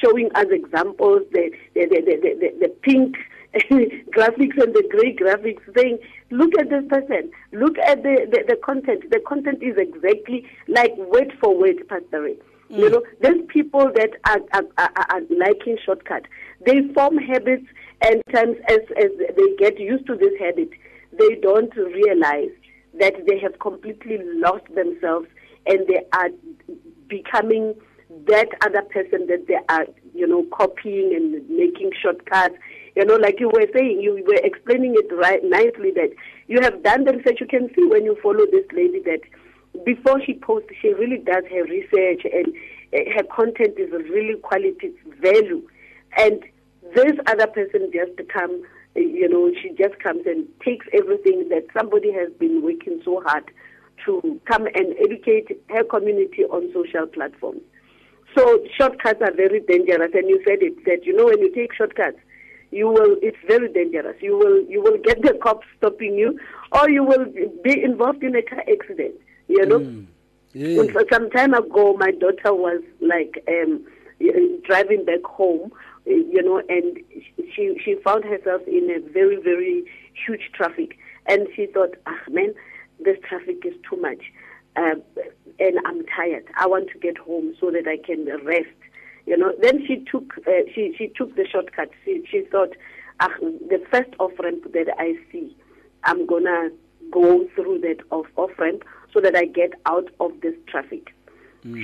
showing 0.04 0.32
us 0.34 0.48
examples, 0.50 1.22
the 1.32 1.52
the 1.76 1.86
the, 1.86 2.02
the, 2.02 2.38
the, 2.40 2.68
the 2.68 2.70
pink 2.82 3.18
graphics 3.56 4.62
and 4.62 4.74
the 4.74 4.88
gray 4.92 5.16
graphics, 5.16 5.62
saying, 5.76 6.00
"Look 6.32 6.52
at 6.60 6.70
this 6.70 6.84
person. 6.90 7.32
Look 7.52 7.78
at 7.80 8.04
the, 8.04 8.28
the, 8.30 8.44
the 8.48 8.56
content. 8.64 9.10
The 9.10 9.20
content 9.28 9.64
is 9.64 9.76
exactly 9.78 10.46
like 10.68 10.96
word 10.98 11.34
for 11.40 11.58
word, 11.58 11.88
Pastor 11.88 12.22
Ray. 12.22 12.38
You 12.70 12.86
mm. 12.86 12.92
know, 12.92 13.04
there's 13.22 13.42
people 13.48 13.92
that 13.96 14.10
are, 14.26 14.40
are, 14.54 14.68
are, 14.78 15.06
are 15.10 15.22
liking 15.30 15.78
shortcut. 15.86 16.26
They 16.66 16.82
form 16.94 17.18
habits, 17.18 17.66
and 18.02 18.22
times 18.34 18.58
as, 18.70 18.80
as 18.98 19.12
they 19.18 19.56
get 19.58 19.80
used 19.80 20.06
to 20.08 20.16
this 20.16 20.34
habit, 20.40 20.70
they 21.18 21.36
don't 21.42 21.76
realize 21.76 22.52
that 23.00 23.14
they 23.28 23.40
have 23.40 23.60
completely 23.60 24.20
lost 24.36 24.66
themselves 24.76 25.28
and 25.66 25.88
they 25.88 26.02
are 26.14 26.30
becoming 27.08 27.76
that 28.28 28.48
other 28.62 28.82
person 28.84 29.28
that 29.28 29.46
they 29.48 29.58
are, 29.70 29.86
you 30.14 30.28
know, 30.28 30.46
copying 30.52 31.14
and 31.16 31.50
making 31.50 31.92
shortcuts. 32.02 32.56
You 32.98 33.06
know, 33.06 33.18
like 33.18 33.40
you 33.40 33.48
were 33.54 33.68
saying, 33.76 34.02
you 34.02 34.26
were 34.26 34.42
explaining 34.44 34.96
it 34.98 35.14
right 35.14 35.40
nicely 35.44 35.92
that 35.92 36.10
you 36.48 36.60
have 36.64 36.82
done 36.82 37.04
the 37.04 37.14
research. 37.14 37.38
You 37.40 37.46
can 37.46 37.70
see 37.76 37.86
when 37.86 38.04
you 38.04 38.18
follow 38.24 38.48
this 38.50 38.66
lady 38.74 39.04
that 39.06 39.22
before 39.86 40.20
she 40.26 40.34
posts, 40.34 40.70
she 40.82 40.96
really 40.96 41.20
does 41.20 41.44
her 41.48 41.64
research 41.66 42.26
and 42.26 42.48
uh, 42.98 43.06
her 43.14 43.24
content 43.30 43.78
is 43.78 43.92
really 43.92 44.40
quality, 44.42 44.96
value. 45.22 45.62
And 46.18 46.42
this 46.96 47.14
other 47.28 47.46
person 47.46 47.92
just 47.94 48.18
come, 48.34 48.64
you 48.96 49.30
know, 49.30 49.52
she 49.62 49.70
just 49.78 50.00
comes 50.00 50.26
and 50.26 50.48
takes 50.66 50.88
everything 50.92 51.50
that 51.50 51.68
somebody 51.78 52.12
has 52.14 52.34
been 52.40 52.64
working 52.64 53.00
so 53.06 53.22
hard 53.28 53.44
to 54.06 54.42
come 54.46 54.66
and 54.74 54.96
educate 54.98 55.62
her 55.70 55.84
community 55.84 56.46
on 56.46 56.74
social 56.74 57.06
platforms. 57.06 57.62
So 58.36 58.66
shortcuts 58.76 59.22
are 59.22 59.36
very 59.36 59.60
dangerous, 59.60 60.10
and 60.16 60.28
you 60.28 60.42
said 60.48 60.64
it 60.64 60.84
that 60.86 61.06
you 61.06 61.16
know 61.16 61.26
when 61.26 61.40
you 61.40 61.54
take 61.54 61.76
shortcuts, 61.76 62.18
you 62.72 62.88
will 62.88 63.18
it's 63.22 63.38
very 63.48 63.72
dangerous. 63.72 64.16
You 64.22 64.38
will 64.38 64.62
you 64.64 64.82
will 64.82 64.98
get 64.98 65.22
the 65.22 65.34
cops 65.42 65.68
stopping 65.78 66.16
you, 66.16 66.40
or 66.72 66.90
you 66.90 67.04
will 67.04 67.26
be 67.64 67.82
involved 67.82 68.24
in 68.24 68.36
a 68.36 68.42
car 68.42 68.60
accident. 68.60 69.16
You 69.48 69.66
know. 69.66 70.06
Yeah. 70.54 70.84
So 70.94 71.06
some 71.12 71.30
time 71.30 71.54
ago, 71.54 71.96
my 71.98 72.12
daughter 72.12 72.54
was 72.54 72.82
like 73.00 73.44
um, 73.48 73.86
driving 74.64 75.06
back 75.06 75.24
home, 75.24 75.72
you 76.06 76.42
know, 76.42 76.62
and 76.68 76.98
she 77.54 77.80
she 77.84 77.96
found 78.04 78.24
herself 78.24 78.62
in 78.68 78.90
a 78.90 79.00
very 79.12 79.38
very 79.42 79.84
huge 80.26 80.50
traffic, 80.54 80.98
and 81.28 81.48
she 81.56 81.68
thought, 81.68 81.96
ah 82.08 82.20
man, 82.30 82.54
this 83.04 83.18
traffic 83.28 83.66
is 83.66 83.74
too 83.88 83.98
much, 83.98 84.24
uh, 84.76 84.96
and 85.60 85.80
I'm 85.86 86.06
tired. 86.08 86.46
I 86.58 86.66
want 86.68 86.90
to 86.92 87.00
get 87.00 87.18
home 87.18 87.56
so 87.60 87.72
that 87.72 87.88
I 87.88 87.98
can 87.98 88.26
rest. 88.44 88.70
You 89.28 89.38
know. 89.38 89.54
Then 89.62 89.86
she 89.86 89.98
took 90.12 90.34
uh, 90.48 90.52
she 90.74 90.96
she 90.98 91.10
took 91.10 91.36
the 91.36 91.46
shortcut. 91.46 91.92
She 92.04 92.24
she 92.32 92.42
thought, 92.52 92.74
ah, 93.20 93.30
the 93.40 93.84
first 93.92 94.10
off 94.20 94.32
ramp 94.40 94.64
that 94.74 94.88
I 94.98 95.16
see, 95.32 95.56
I'm 96.04 96.26
gonna 96.26 96.70
go 97.12 97.48
through 97.54 97.80
that 97.82 98.00
off 98.10 98.28
off 98.38 98.58
ramp 98.58 98.84
so 99.14 99.22
that 99.22 99.36
I 99.36 99.46
get 99.46 99.74
out 99.86 100.10
of 100.20 100.32
this 100.42 100.56
traffic. 100.68 101.14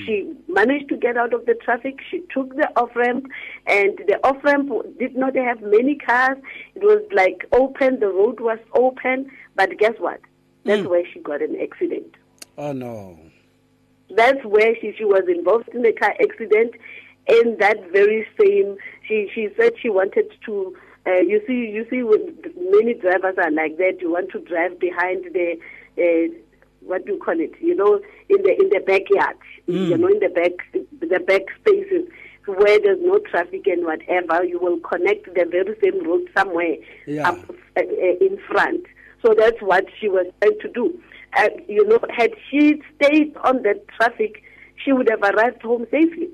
She 0.06 0.32
managed 0.48 0.88
to 0.90 0.96
get 0.96 1.18
out 1.18 1.34
of 1.34 1.46
the 1.46 1.56
traffic. 1.56 2.00
She 2.10 2.24
took 2.34 2.56
the 2.56 2.70
off 2.80 2.96
ramp, 2.96 3.26
and 3.68 3.98
the 4.08 4.18
off 4.26 4.42
ramp 4.44 4.72
did 4.98 5.16
not 5.16 5.36
have 5.36 5.62
many 5.62 5.96
cars. 5.96 6.38
It 6.76 6.84
was 6.84 7.02
like 7.12 7.46
open. 7.52 8.00
The 8.00 8.08
road 8.08 8.40
was 8.40 8.60
open, 8.74 9.30
but 9.56 9.78
guess 9.78 9.96
what? 10.00 10.22
That's 10.64 10.88
where 10.88 11.04
she 11.12 11.20
got 11.20 11.42
an 11.42 11.58
accident. 11.62 12.16
Oh 12.58 12.72
no. 12.72 13.20
That's 14.16 14.44
where 14.46 14.74
she, 14.80 14.94
she 14.98 15.04
was 15.04 15.24
involved 15.28 15.70
in 15.70 15.86
a 15.86 15.92
car 15.92 16.14
accident. 16.22 16.76
In 17.28 17.58
that 17.60 17.78
very 17.92 18.28
same, 18.40 18.78
she 19.08 19.30
she 19.34 19.50
said 19.58 19.74
she 19.82 19.90
wanted 19.90 20.26
to. 20.46 20.76
Uh, 21.06 21.20
you 21.20 21.42
see, 21.48 21.70
you 21.70 21.86
see, 21.90 22.02
when 22.04 22.36
many 22.72 22.94
drivers 22.94 23.36
are 23.38 23.52
like 23.52 23.78
that. 23.78 23.98
You 24.02 24.12
want 24.12 24.32
to 24.32 24.40
drive 24.40 24.80
behind 24.80 25.26
the. 25.34 25.58
Uh, 25.98 26.34
what 26.82 27.06
do 27.06 27.14
you 27.14 27.20
call 27.20 27.40
it? 27.40 27.54
You 27.62 27.76
know, 27.76 27.96
in 28.30 28.42
the 28.44 28.52
in 28.60 28.70
the 28.70 28.82
backyard, 28.86 29.38
you 29.68 29.98
know, 29.98 30.08
in 30.08 30.20
the 30.20 30.30
back 30.30 30.52
the 31.00 31.20
back 31.20 31.44
spaces 31.62 32.10
where 32.46 32.78
there's 32.80 33.00
no 33.02 33.20
traffic 33.20 33.66
and 33.68 33.86
whatever. 33.86 34.44
You 34.44 34.60
will 34.60 34.80
connect 34.80 35.26
the 35.34 35.46
very 35.50 35.78
same 35.82 36.06
road 36.06 36.28
somewhere 36.38 36.76
Yeah. 37.08 37.30
up 37.30 37.38
uh, 37.78 37.80
uh, 37.80 38.18
in 38.20 38.38
front. 38.50 38.86
So 39.26 39.34
that's 39.38 39.62
what 39.62 39.86
she 39.98 40.10
was 40.10 40.26
trying 40.42 40.60
to 40.60 40.68
do. 40.70 41.02
Uh, 41.38 41.48
you 41.70 41.88
know, 41.88 42.00
had 42.10 42.32
she 42.52 42.82
stayed 42.96 43.36
on 43.46 43.64
the 43.64 43.82
traffic, 43.98 44.44
she 44.84 44.92
would 44.92 45.10
have 45.10 45.22
arrived 45.24 45.62
home 45.62 45.88
safely. 45.90 46.30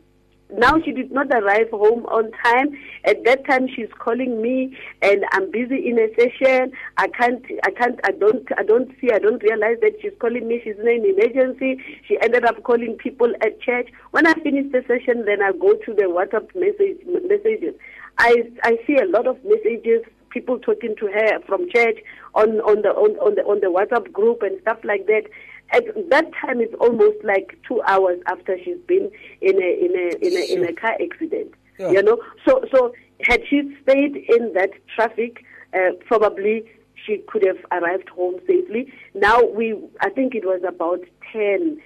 Now 0.51 0.81
she 0.83 0.91
did 0.91 1.11
not 1.11 1.27
arrive 1.31 1.69
home 1.69 2.05
on 2.07 2.31
time. 2.43 2.77
At 3.05 3.23
that 3.25 3.45
time, 3.45 3.67
she's 3.67 3.89
calling 3.99 4.41
me, 4.41 4.75
and 5.01 5.23
I'm 5.31 5.51
busy 5.51 5.87
in 5.87 5.99
a 5.99 6.07
session. 6.15 6.71
I 6.97 7.07
can't, 7.09 7.43
I 7.63 7.71
can't, 7.71 7.99
I 8.03 8.11
don't, 8.11 8.47
I 8.57 8.63
don't 8.63 8.89
see, 8.99 9.11
I 9.11 9.19
don't 9.19 9.43
realize 9.43 9.77
that 9.81 9.93
she's 10.01 10.13
calling 10.19 10.47
me. 10.47 10.59
She's 10.63 10.75
in 10.79 10.87
an 10.87 11.05
emergency. 11.05 11.83
She 12.07 12.17
ended 12.21 12.45
up 12.45 12.63
calling 12.63 12.97
people 12.97 13.31
at 13.41 13.61
church. 13.61 13.89
When 14.11 14.25
I 14.25 14.33
finish 14.33 14.71
the 14.71 14.81
session, 14.87 15.25
then 15.25 15.41
I 15.43 15.51
go 15.51 15.73
to 15.73 15.93
the 15.93 16.09
WhatsApp 16.09 16.49
message 16.55 16.97
messages. 17.05 17.75
I, 18.17 18.49
I 18.63 18.77
see 18.87 18.97
a 18.97 19.05
lot 19.05 19.27
of 19.27 19.37
messages 19.45 20.03
people 20.29 20.59
talking 20.59 20.95
to 20.99 21.07
her 21.07 21.39
from 21.47 21.69
church 21.73 21.99
on 22.35 22.59
on 22.61 22.81
the 22.81 22.89
on, 22.89 23.11
on 23.17 23.35
the 23.35 23.41
on 23.43 23.59
the 23.61 23.67
WhatsApp 23.67 24.11
group 24.11 24.41
and 24.41 24.59
stuff 24.61 24.77
like 24.83 25.05
that. 25.07 25.23
At 25.71 25.83
that 26.09 26.31
time, 26.33 26.61
it's 26.61 26.73
almost 26.79 27.23
like 27.23 27.57
two 27.67 27.81
hours 27.83 28.19
after 28.27 28.57
she's 28.63 28.79
been 28.87 29.11
in 29.41 29.55
a 29.61 29.85
in 29.85 29.95
a 29.95 30.25
in 30.25 30.37
a, 30.37 30.53
in 30.53 30.69
a 30.69 30.73
car 30.73 30.95
accident. 31.01 31.53
Yeah. 31.77 31.91
You 31.91 32.03
know, 32.03 32.17
so 32.47 32.65
so 32.73 32.93
had 33.21 33.41
she 33.49 33.75
stayed 33.83 34.15
in 34.15 34.53
that 34.53 34.71
traffic, 34.95 35.45
uh, 35.73 35.91
probably 36.05 36.63
she 37.05 37.17
could 37.27 37.45
have 37.45 37.57
arrived 37.71 38.09
home 38.09 38.39
safely. 38.47 38.91
Now 39.13 39.43
we, 39.43 39.75
I 40.01 40.09
think 40.09 40.35
it 40.35 40.45
was 40.45 40.61
about 40.67 40.99
10 41.31 41.81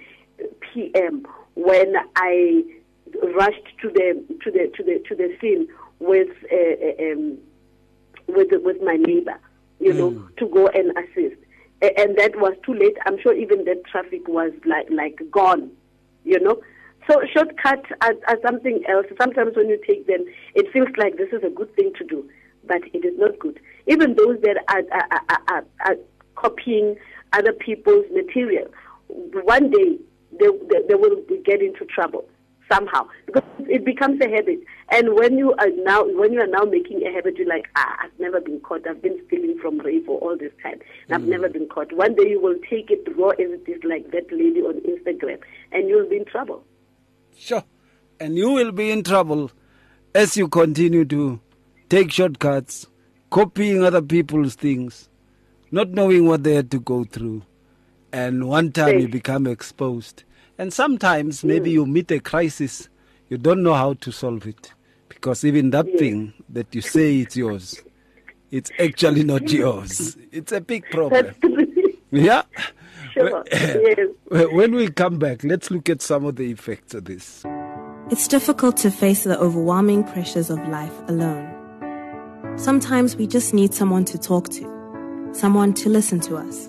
p.m. 0.60 1.26
when 1.54 1.94
I 2.16 2.64
rushed 3.22 3.68
to 3.82 3.90
the 3.90 4.24
to 4.42 4.50
the 4.50 4.72
to 4.76 4.82
the 4.82 5.02
to 5.08 5.14
the 5.14 5.36
scene 5.40 5.68
with 5.98 6.30
uh, 6.52 7.02
um, 7.04 7.38
with 8.28 8.48
with 8.62 8.82
my 8.82 8.96
neighbor, 8.96 9.38
you 9.80 9.92
know, 9.92 10.28
to 10.38 10.46
go 10.48 10.68
and 10.68 10.90
assist. 10.98 11.40
And 11.82 12.16
that 12.16 12.32
was 12.36 12.54
too 12.64 12.74
late. 12.74 12.96
I'm 13.04 13.20
sure 13.20 13.34
even 13.34 13.64
that 13.64 13.84
traffic 13.90 14.26
was 14.28 14.52
like 14.64 14.88
like 14.90 15.20
gone, 15.30 15.70
you 16.24 16.40
know. 16.40 16.60
So 17.10 17.20
shortcuts 17.34 17.90
are, 18.00 18.14
are 18.28 18.38
something 18.42 18.82
else. 18.88 19.06
Sometimes 19.20 19.56
when 19.56 19.68
you 19.68 19.78
take 19.86 20.06
them, 20.06 20.24
it 20.54 20.72
feels 20.72 20.88
like 20.96 21.18
this 21.18 21.28
is 21.32 21.42
a 21.44 21.50
good 21.50 21.74
thing 21.76 21.92
to 21.98 22.04
do, 22.04 22.28
but 22.66 22.82
it 22.94 23.04
is 23.04 23.18
not 23.18 23.38
good. 23.38 23.60
Even 23.86 24.14
those 24.14 24.40
that 24.42 24.64
are, 24.68 24.82
are, 24.90 25.20
are, 25.28 25.42
are, 25.48 25.64
are 25.84 25.96
copying 26.36 26.96
other 27.34 27.52
people's 27.52 28.06
material, 28.14 28.68
one 29.08 29.70
day 29.70 29.98
they, 30.40 30.46
they, 30.70 30.86
they 30.88 30.94
will 30.94 31.20
get 31.44 31.60
into 31.60 31.84
trouble 31.84 32.24
somehow 32.70 33.06
because 33.26 33.42
it 33.68 33.84
becomes 33.84 34.20
a 34.20 34.28
habit. 34.28 34.60
And 34.90 35.14
when 35.14 35.38
you 35.38 35.54
are 35.54 35.70
now 35.78 36.04
when 36.04 36.32
you 36.32 36.40
are 36.40 36.46
now 36.46 36.64
making 36.64 37.06
a 37.06 37.12
habit, 37.12 37.36
you're 37.36 37.48
like, 37.48 37.68
ah, 37.76 37.96
I've 38.02 38.18
never 38.18 38.40
been 38.40 38.60
caught. 38.60 38.86
I've 38.86 39.02
been 39.02 39.20
stealing 39.26 39.58
from 39.58 39.78
Ray 39.78 40.00
for 40.00 40.18
all 40.20 40.36
this 40.36 40.52
time. 40.62 40.80
I've 41.10 41.24
never 41.24 41.48
been 41.48 41.68
caught. 41.68 41.92
One 41.92 42.14
day 42.14 42.30
you 42.30 42.40
will 42.40 42.58
take 42.68 42.90
it 42.90 43.06
raw 43.16 43.30
as 43.30 43.50
it 43.50 43.68
is, 43.68 43.82
like 43.84 44.10
that 44.12 44.30
lady 44.30 44.60
on 44.60 44.80
Instagram, 44.80 45.40
and 45.72 45.88
you'll 45.88 46.08
be 46.08 46.16
in 46.16 46.24
trouble. 46.24 46.64
Sure. 47.36 47.64
And 48.20 48.36
you 48.36 48.50
will 48.50 48.72
be 48.72 48.90
in 48.90 49.02
trouble 49.02 49.50
as 50.14 50.36
you 50.36 50.48
continue 50.48 51.04
to 51.06 51.40
take 51.88 52.12
shortcuts, 52.12 52.86
copying 53.30 53.82
other 53.82 54.02
people's 54.02 54.54
things, 54.54 55.08
not 55.70 55.90
knowing 55.90 56.26
what 56.26 56.44
they 56.44 56.54
had 56.54 56.70
to 56.70 56.80
go 56.80 57.04
through. 57.04 57.42
And 58.12 58.48
one 58.48 58.70
time 58.70 59.00
you 59.00 59.08
become 59.08 59.48
exposed. 59.48 60.22
And 60.58 60.72
sometimes 60.72 61.44
maybe 61.44 61.70
hmm. 61.70 61.74
you 61.74 61.86
meet 61.86 62.10
a 62.10 62.20
crisis, 62.20 62.88
you 63.28 63.38
don't 63.38 63.62
know 63.62 63.74
how 63.74 63.94
to 63.94 64.12
solve 64.12 64.46
it. 64.46 64.72
Because 65.08 65.44
even 65.44 65.70
that 65.70 65.86
hmm. 65.86 65.96
thing 65.96 66.32
that 66.48 66.74
you 66.74 66.80
say 66.80 67.18
it's 67.18 67.36
yours, 67.36 67.82
it's 68.50 68.70
actually 68.78 69.24
not 69.24 69.42
hmm. 69.42 69.56
yours. 69.56 70.16
It's 70.30 70.52
a 70.52 70.60
big 70.60 70.88
problem. 70.90 71.34
Yeah. 72.10 72.42
Sure. 73.12 73.44
yes. 73.50 74.08
When 74.28 74.74
we 74.74 74.88
come 74.88 75.18
back, 75.18 75.42
let's 75.44 75.70
look 75.70 75.88
at 75.88 76.00
some 76.02 76.24
of 76.24 76.36
the 76.36 76.50
effects 76.50 76.94
of 76.94 77.04
this. 77.04 77.44
It's 78.10 78.28
difficult 78.28 78.76
to 78.78 78.90
face 78.90 79.24
the 79.24 79.38
overwhelming 79.38 80.04
pressures 80.04 80.50
of 80.50 80.58
life 80.68 80.92
alone. 81.08 81.50
Sometimes 82.56 83.16
we 83.16 83.26
just 83.26 83.54
need 83.54 83.74
someone 83.74 84.04
to 84.04 84.18
talk 84.18 84.48
to, 84.50 85.30
someone 85.32 85.74
to 85.74 85.88
listen 85.88 86.20
to 86.20 86.36
us. 86.36 86.68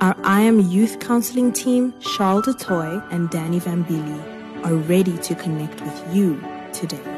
Our 0.00 0.16
I 0.22 0.42
Am 0.42 0.60
Youth 0.60 1.00
Counseling 1.00 1.52
team, 1.52 1.92
Charles 1.98 2.44
Du 2.44 2.54
Toit 2.54 3.02
and 3.10 3.28
Danny 3.30 3.58
Vambili, 3.58 4.64
are 4.64 4.76
ready 4.76 5.18
to 5.18 5.34
connect 5.34 5.80
with 5.80 6.14
you 6.14 6.40
today. 6.72 7.17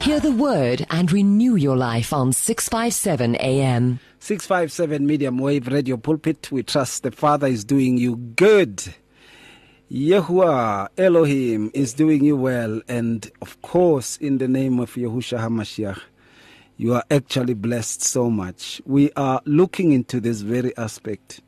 Hear 0.00 0.20
the 0.20 0.32
word 0.32 0.86
and 0.88 1.12
renew 1.12 1.56
your 1.56 1.76
life 1.76 2.14
on 2.14 2.32
657 2.32 3.36
AM. 3.36 4.00
657 4.20 5.06
medium 5.06 5.36
wave 5.36 5.68
radio 5.68 5.98
pulpit. 5.98 6.50
We 6.50 6.62
trust 6.62 7.02
the 7.02 7.10
Father 7.10 7.46
is 7.46 7.62
doing 7.62 7.98
you 7.98 8.16
good. 8.16 8.94
Yahuwah 9.92 10.88
Elohim 10.96 11.70
is 11.74 11.92
doing 11.92 12.24
you 12.24 12.38
well. 12.38 12.80
And 12.88 13.30
of 13.42 13.60
course, 13.60 14.16
in 14.16 14.38
the 14.38 14.48
name 14.48 14.80
of 14.80 14.94
Yahushua 14.94 15.40
HaMashiach, 15.40 16.00
you 16.78 16.94
are 16.94 17.04
actually 17.10 17.52
blessed 17.52 18.00
so 18.00 18.30
much. 18.30 18.80
We 18.86 19.12
are 19.12 19.42
looking 19.44 19.92
into 19.92 20.20
this 20.20 20.40
very 20.40 20.74
aspect 20.78 21.42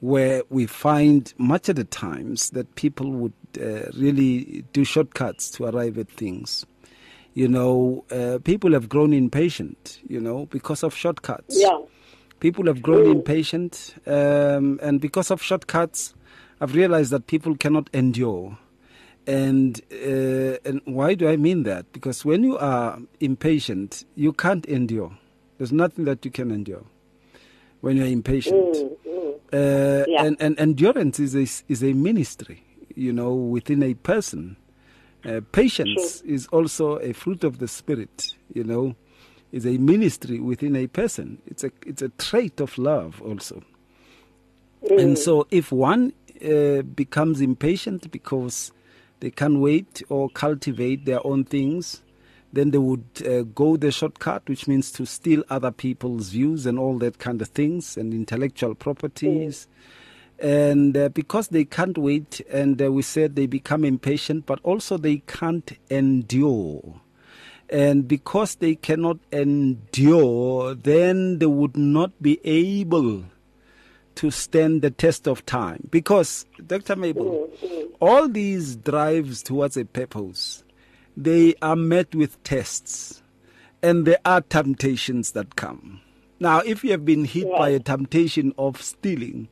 where 0.00 0.44
we 0.48 0.64
find 0.64 1.34
much 1.36 1.68
of 1.68 1.76
the 1.76 1.84
times 1.84 2.48
that 2.50 2.74
people 2.74 3.10
would 3.10 3.34
really 3.96 4.64
do 4.72 4.84
shortcuts 4.84 5.50
to 5.52 5.64
arrive 5.64 5.98
at 5.98 6.08
things. 6.10 6.66
You 7.34 7.48
know, 7.48 8.04
uh, 8.10 8.38
people 8.42 8.72
have 8.72 8.88
grown 8.88 9.12
impatient, 9.12 10.00
you 10.08 10.20
know, 10.20 10.46
because 10.46 10.82
of 10.82 10.94
shortcuts. 10.94 11.60
Yeah. 11.60 11.78
People 12.40 12.66
have 12.66 12.82
grown 12.82 13.06
impatient, 13.06 13.94
um, 14.06 14.80
and 14.82 15.00
because 15.00 15.30
of 15.30 15.42
shortcuts, 15.42 16.14
I've 16.60 16.74
realized 16.74 17.10
that 17.12 17.26
people 17.26 17.54
cannot 17.56 17.88
endure. 17.92 18.58
And 19.26 19.80
uh, 19.92 20.56
and 20.64 20.80
why 20.86 21.14
do 21.14 21.28
I 21.28 21.36
mean 21.36 21.62
that? 21.64 21.92
Because 21.92 22.24
when 22.24 22.42
you 22.42 22.56
are 22.58 22.98
impatient, 23.20 24.04
you 24.16 24.32
can't 24.32 24.64
endure. 24.66 25.12
There's 25.58 25.72
nothing 25.72 26.06
that 26.06 26.24
you 26.24 26.30
can 26.30 26.50
endure 26.50 26.84
when 27.82 27.96
you're 27.98 28.06
impatient. 28.06 28.76
Uh, 29.52 30.04
Yeah. 30.08 30.24
and, 30.24 30.36
and 30.40 30.58
endurance 30.58 31.18
is 31.20 31.34
a, 31.34 31.42
is 31.68 31.82
a 31.82 31.92
ministry, 31.92 32.62
you 32.94 33.12
know, 33.12 33.32
within 33.34 33.82
a 33.82 33.94
person. 33.94 34.56
Uh, 35.24 35.40
patience 35.52 36.22
is 36.22 36.46
also 36.48 36.96
a 36.98 37.12
fruit 37.12 37.44
of 37.44 37.58
the 37.58 37.68
spirit, 37.68 38.34
you 38.54 38.64
know, 38.64 38.94
is 39.52 39.66
a 39.66 39.76
ministry 39.78 40.40
within 40.40 40.74
a 40.76 40.86
person. 40.86 41.38
It's 41.46 41.62
a 41.64 41.70
it's 41.84 42.02
a 42.02 42.08
trait 42.10 42.60
of 42.60 42.78
love 42.78 43.20
also. 43.20 43.62
And 44.88 45.18
so, 45.18 45.46
if 45.50 45.70
one 45.72 46.14
uh, 46.42 46.82
becomes 46.82 47.42
impatient 47.42 48.10
because 48.10 48.72
they 49.20 49.30
can't 49.30 49.60
wait 49.60 50.02
or 50.08 50.30
cultivate 50.30 51.04
their 51.04 51.24
own 51.26 51.44
things, 51.44 52.02
then 52.52 52.70
they 52.70 52.78
would 52.78 53.04
uh, 53.26 53.42
go 53.42 53.76
the 53.76 53.92
shortcut, 53.92 54.48
which 54.48 54.66
means 54.66 54.90
to 54.92 55.04
steal 55.04 55.44
other 55.50 55.70
people's 55.70 56.30
views 56.30 56.66
and 56.66 56.78
all 56.78 56.98
that 56.98 57.18
kind 57.18 57.40
of 57.42 57.48
things 57.48 57.96
and 57.96 58.14
intellectual 58.14 58.74
properties. 58.74 59.68
And 60.40 60.96
uh, 60.96 61.10
because 61.10 61.48
they 61.48 61.64
can't 61.64 61.98
wait, 61.98 62.40
and 62.50 62.80
uh, 62.80 62.90
we 62.90 63.02
said 63.02 63.36
they 63.36 63.46
become 63.46 63.84
impatient, 63.84 64.46
but 64.46 64.58
also 64.62 64.96
they 64.96 65.18
can't 65.26 65.70
endure. 65.90 67.00
And 67.68 68.08
because 68.08 68.56
they 68.56 68.74
cannot 68.74 69.18
endure, 69.30 70.74
then 70.74 71.38
they 71.38 71.46
would 71.46 71.76
not 71.76 72.20
be 72.22 72.40
able 72.44 73.24
to 74.16 74.30
stand 74.30 74.82
the 74.82 74.90
test 74.90 75.28
of 75.28 75.46
time. 75.46 75.88
Because, 75.90 76.46
Dr. 76.66 76.96
Mabel, 76.96 77.50
all 78.00 78.28
these 78.28 78.76
drives 78.76 79.42
towards 79.42 79.76
a 79.76 79.84
purpose, 79.84 80.64
they 81.16 81.54
are 81.62 81.76
met 81.76 82.14
with 82.14 82.42
tests 82.42 83.22
and 83.82 84.06
there 84.06 84.18
are 84.24 84.40
temptations 84.40 85.32
that 85.32 85.56
come. 85.56 86.00
Now, 86.38 86.60
if 86.60 86.82
you 86.82 86.90
have 86.92 87.04
been 87.04 87.24
hit 87.24 87.50
by 87.50 87.70
a 87.70 87.78
temptation 87.78 88.54
of 88.58 88.80
stealing, 88.82 89.48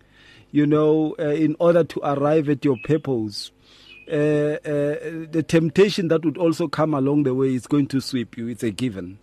you 0.50 0.66
know, 0.66 1.14
uh, 1.18 1.24
in 1.28 1.56
order 1.58 1.84
to 1.84 2.00
arrive 2.02 2.48
at 2.48 2.64
your 2.64 2.76
purpose, 2.84 3.50
uh, 4.10 4.14
uh, 4.14 5.26
the 5.30 5.44
temptation 5.46 6.08
that 6.08 6.24
would 6.24 6.38
also 6.38 6.68
come 6.68 6.94
along 6.94 7.24
the 7.24 7.34
way 7.34 7.54
is 7.54 7.66
going 7.66 7.86
to 7.88 8.00
sweep 8.00 8.36
you. 8.36 8.48
It's 8.48 8.62
a 8.62 8.70
given. 8.70 9.18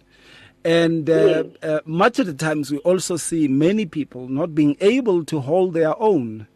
And 0.63 1.09
uh, 1.09 1.43
uh, 1.61 1.80
much 1.86 2.17
of 2.17 2.26
the 2.26 2.34
times, 2.34 2.71
we 2.71 2.80
also 2.80 3.17
see 3.17 3.47
many 3.47 3.86
people 3.86 4.28
not 4.28 4.55
being 4.55 4.76
able 4.82 5.23
to 5.26 5.39
hold 5.39 5.73
their 5.73 5.99
own 6.01 6.47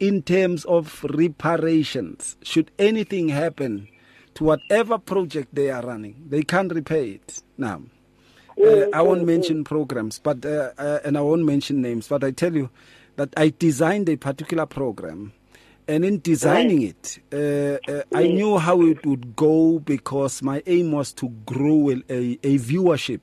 in 0.00 0.22
terms 0.22 0.64
of 0.64 1.04
reparations. 1.10 2.36
Should 2.42 2.72
anything 2.78 3.28
happen 3.28 3.86
to 4.34 4.44
whatever 4.44 4.98
project 4.98 5.54
they 5.54 5.70
are 5.70 5.82
running, 5.82 6.24
they 6.28 6.42
can't 6.42 6.72
repay 6.72 7.10
it. 7.10 7.42
Now, 7.56 7.82
uh, 8.60 8.86
I 8.92 9.00
won't 9.02 9.24
mention 9.24 9.62
programs, 9.62 10.18
but 10.18 10.44
uh, 10.44 10.72
uh, 10.76 10.98
and 11.04 11.16
I 11.16 11.20
won't 11.20 11.44
mention 11.44 11.80
names, 11.82 12.08
but 12.08 12.24
I 12.24 12.32
tell 12.32 12.54
you 12.54 12.68
that 13.16 13.30
I 13.36 13.52
designed 13.56 14.08
a 14.08 14.16
particular 14.16 14.66
program. 14.66 15.32
And 15.88 16.04
in 16.04 16.20
designing 16.20 16.82
it, 16.82 17.18
uh, 17.32 17.92
uh, 17.92 18.02
I 18.14 18.28
knew 18.28 18.56
how 18.58 18.82
it 18.82 19.04
would 19.04 19.34
go 19.34 19.80
because 19.80 20.40
my 20.40 20.62
aim 20.66 20.92
was 20.92 21.12
to 21.14 21.28
grow 21.44 21.90
a, 21.90 21.94
a, 22.08 22.38
a 22.44 22.58
viewership 22.58 23.20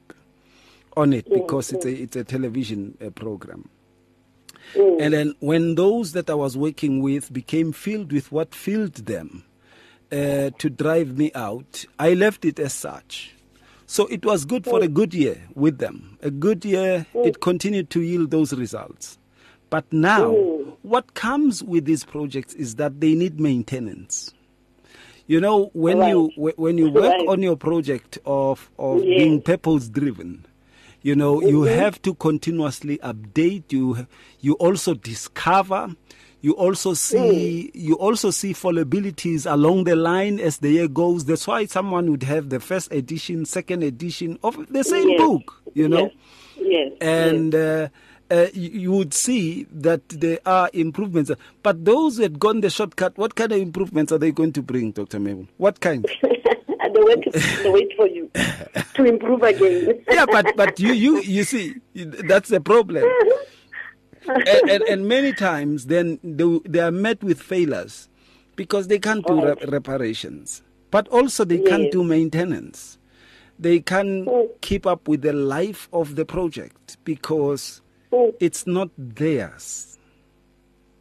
on 0.98 1.14
it 1.14 1.30
because 1.32 1.72
it's 1.72 1.86
a 1.86 1.90
it's 1.92 2.16
a 2.18 2.24
television 2.26 2.98
uh, 3.06 3.10
program. 3.12 3.70
And 4.76 5.14
then 5.14 5.36
when 5.40 5.76
those 5.76 6.12
that 6.12 6.30
I 6.30 6.34
was 6.34 6.58
working 6.58 7.02
with 7.02 7.32
became 7.32 7.72
filled 7.72 8.12
with 8.12 8.32
what 8.32 8.54
filled 8.54 8.96
them 8.96 9.46
uh, 10.12 10.52
to 10.58 10.70
drive 10.70 11.18
me 11.18 11.32
out, 11.34 11.86
I 11.98 12.14
left 12.14 12.46
it 12.46 12.60
as 12.60 12.74
such. 12.74 13.36
So 13.88 14.06
it 14.08 14.26
was 14.26 14.46
good 14.46 14.66
for 14.66 14.84
a 14.84 14.88
good 14.88 15.14
year 15.14 15.42
with 15.56 15.80
them. 15.80 16.18
A 16.22 16.30
good 16.30 16.64
year, 16.66 17.08
it 17.16 17.40
continued 17.40 17.90
to 17.92 18.02
yield 18.02 18.30
those 18.32 18.54
results. 18.54 19.18
But 19.70 19.92
now, 19.92 20.32
what 20.82 21.14
comes 21.14 21.62
with 21.64 21.86
these 21.86 22.04
projects 22.04 22.54
is 22.56 22.76
that 22.76 23.00
they 23.02 23.14
need 23.14 23.40
maintenance. 23.40 24.34
You 25.28 25.40
know, 25.40 25.70
when 25.74 26.00
Right. 26.00 26.10
you 26.10 26.32
when 26.58 26.78
you 26.80 26.90
work 26.90 27.14
Right. 27.20 27.28
on 27.28 27.44
your 27.44 27.56
project 27.56 28.18
of 28.26 28.72
of 28.80 29.04
Yes. 29.04 29.18
being 29.20 29.42
purpose 29.42 29.88
driven, 29.88 30.46
you 31.04 31.16
know, 31.16 31.40
you 31.42 31.60
Mm-hmm. 31.62 31.80
have 31.80 32.02
to 32.02 32.16
continuously 32.16 32.98
update. 33.04 33.72
You 33.72 34.08
you 34.42 34.54
also 34.54 34.96
discover. 34.96 35.96
You 36.42 36.54
also 36.54 36.94
see 36.96 37.70
you 37.76 37.94
also 37.96 38.32
see 38.32 38.54
fallibilities 38.54 39.46
along 39.46 39.84
the 39.84 39.96
line 39.96 40.40
as 40.40 40.58
the 40.60 40.70
year 40.72 40.88
goes. 40.88 41.26
That's 41.26 41.46
why 41.46 41.66
someone 41.66 42.10
would 42.10 42.24
have 42.24 42.50
the 42.50 42.60
first 42.60 42.92
edition, 42.92 43.46
second 43.46 43.84
edition 43.84 44.40
of 44.42 44.56
the 44.72 44.84
same 44.84 45.10
Yes. 45.10 45.20
book. 45.20 45.62
You 45.76 45.90
know 45.90 46.10
Yes. 46.58 46.92
Yes. 46.92 46.92
and 47.02 47.54
uh, 47.54 47.90
uh, 48.32 48.48
you, 48.54 48.70
you 48.70 48.92
would 48.92 49.14
see 49.14 49.66
that 49.72 50.08
there 50.10 50.40
are 50.46 50.70
improvements. 50.74 51.32
But 51.64 51.86
those 51.86 52.18
who 52.18 52.24
had 52.24 52.40
gone 52.40 52.62
the 52.62 52.70
shortcut, 52.70 53.18
what 53.18 53.36
kind 53.36 53.52
of 53.52 53.60
improvements 53.60 54.12
are 54.12 54.18
they 54.18 54.32
going 54.32 54.54
to 54.54 54.62
bring, 54.62 54.92
Dr. 54.92 55.20
Mabel? 55.20 55.48
What 55.58 55.80
kind? 55.80 56.06
they 56.94 57.02
wait, 57.02 57.32
they 57.32 57.70
wait 57.70 57.94
for 57.96 58.08
you 58.08 58.30
to 58.94 59.06
improve 59.06 59.44
again. 59.44 60.04
yeah, 60.12 60.26
but 60.26 60.56
but 60.56 60.80
you 60.80 60.94
you 60.94 61.22
you 61.22 61.44
see 61.44 61.76
that's 61.94 62.50
the 62.50 62.62
problem. 62.62 63.10
and, 64.28 64.70
and, 64.70 64.84
and 64.84 65.08
many 65.08 65.34
times 65.34 65.88
then 65.88 66.20
they, 66.24 66.60
they 66.66 66.80
are 66.80 66.92
met 66.92 67.24
with 67.24 67.42
failures 67.42 68.10
because 68.56 68.88
they 68.88 69.00
can't 69.00 69.26
do 69.26 69.44
re- 69.44 69.56
reparations, 69.68 70.62
but 70.92 71.08
also 71.10 71.46
they 71.46 71.60
can't 71.60 71.92
do 71.92 72.04
maintenance. 72.04 72.98
They 73.58 73.80
can't 73.80 74.28
keep 74.62 74.86
up 74.88 75.08
with 75.08 75.22
the 75.22 75.34
life 75.34 75.90
of 75.92 76.16
the 76.16 76.26
project 76.26 76.98
because 77.04 77.82
it's 78.40 78.66
not 78.68 78.90
theirs. 78.98 79.98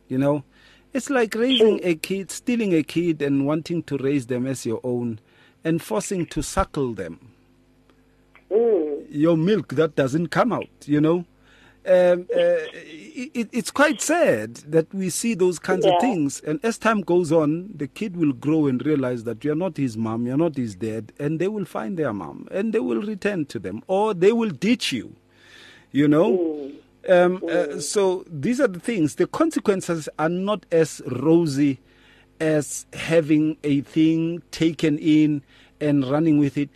You 0.09 0.19
know, 0.19 0.45
it's 0.93 1.11
like 1.11 1.35
raising 1.35 1.81
a 1.83 1.95
kid, 1.95 2.31
stealing 2.31 2.75
a 2.75 2.83
kid, 2.83 3.21
and 3.23 3.47
wanting 3.47 3.83
to 3.85 3.97
raise 3.99 4.27
them 4.27 4.47
as 4.47 4.65
your 4.65 4.81
own, 4.83 5.21
and 5.65 5.83
forcing 5.83 6.27
to 6.27 6.43
suckle 6.43 6.95
them 6.95 7.33
your 9.11 9.37
milk 9.37 9.75
that 9.75 9.97
doesn't 9.97 10.29
come 10.29 10.53
out, 10.53 10.69
you 10.85 11.01
know. 11.01 11.25
Um, 11.87 12.27
uh, 12.35 12.69
it, 12.75 13.49
it's 13.51 13.71
quite 13.71 14.03
sad 14.03 14.57
that 14.57 14.93
we 14.93 15.09
see 15.09 15.33
those 15.35 15.59
kinds 15.59 15.87
of 15.87 15.93
things. 16.01 16.41
And 16.41 16.61
as 16.63 16.77
time 16.77 17.01
goes 17.01 17.33
on, 17.33 17.71
the 17.75 17.87
kid 17.87 18.17
will 18.17 18.33
grow 18.33 18.67
and 18.67 18.85
realize 18.85 19.25
that 19.25 19.43
you're 19.43 19.55
not 19.55 19.79
his 19.79 19.97
mom, 19.97 20.27
you're 20.27 20.37
not 20.37 20.57
his 20.57 20.75
dad, 20.75 21.13
and 21.19 21.39
they 21.39 21.49
will 21.49 21.65
find 21.65 21.99
their 21.99 22.13
mom 22.13 22.47
and 22.51 22.75
they 22.75 22.81
will 22.81 23.01
return 23.01 23.47
to 23.47 23.59
them 23.59 23.83
or 23.87 24.13
they 24.13 24.33
will 24.33 24.51
ditch 24.51 24.93
you, 24.93 25.17
you 25.91 26.09
know. 26.09 26.58
Um, 27.09 27.43
uh, 27.49 27.81
so 27.81 28.25
these 28.29 28.61
are 28.61 28.69
the 28.69 28.81
things. 28.81 29.15
The 29.15 29.27
consequences 29.27 30.09
are 30.19 30.29
not 30.29 30.67
as 30.71 31.01
rosy 31.07 31.81
as 32.41 32.87
having 32.93 33.57
a 33.65 33.81
thing 33.81 34.43
taken 34.51 34.99
in 34.99 35.43
and 35.81 36.05
running 36.07 36.39
with 36.39 36.59
it, 36.59 36.71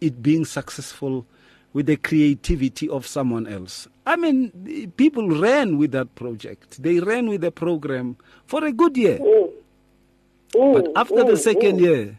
it 0.00 0.22
being 0.22 0.44
successful 0.44 1.26
with 1.72 1.86
the 1.86 1.96
creativity 1.96 2.88
of 2.88 3.06
someone 3.06 3.46
else. 3.46 3.88
I 4.06 4.16
mean, 4.16 4.92
people 4.96 5.28
ran 5.28 5.78
with 5.78 5.92
that 5.92 6.14
project. 6.14 6.82
They 6.82 7.00
ran 7.00 7.28
with 7.28 7.40
the 7.40 7.50
program 7.50 8.16
for 8.46 8.64
a 8.64 8.72
good 8.72 8.96
year. 8.96 9.18
But 10.52 10.88
after 10.96 11.24
the 11.24 11.36
second 11.36 11.80
year, 11.80 12.18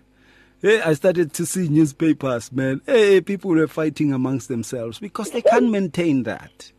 Hey, 0.62 0.82
I 0.82 0.92
started 0.94 1.32
to 1.36 1.46
see 1.46 1.70
newspapers, 1.70 2.52
man. 2.52 2.82
Hey, 2.86 3.22
people 3.22 3.52
were 3.52 3.66
fighting 3.66 4.12
amongst 4.12 4.50
themselves 4.50 5.00
because 5.00 5.32
they 5.32 5.42
can't 5.42 5.72
maintain 5.72 6.24
that. 6.24 6.74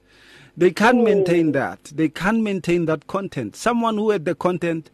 They 0.60 0.70
can't 0.70 0.98
oh. 0.98 1.02
maintain 1.04 1.52
that. 1.52 1.84
They 1.84 2.10
can't 2.10 2.42
maintain 2.42 2.84
that 2.84 3.06
content. 3.06 3.56
Someone 3.56 3.96
who 3.96 4.10
had 4.10 4.26
the 4.26 4.34
content 4.34 4.90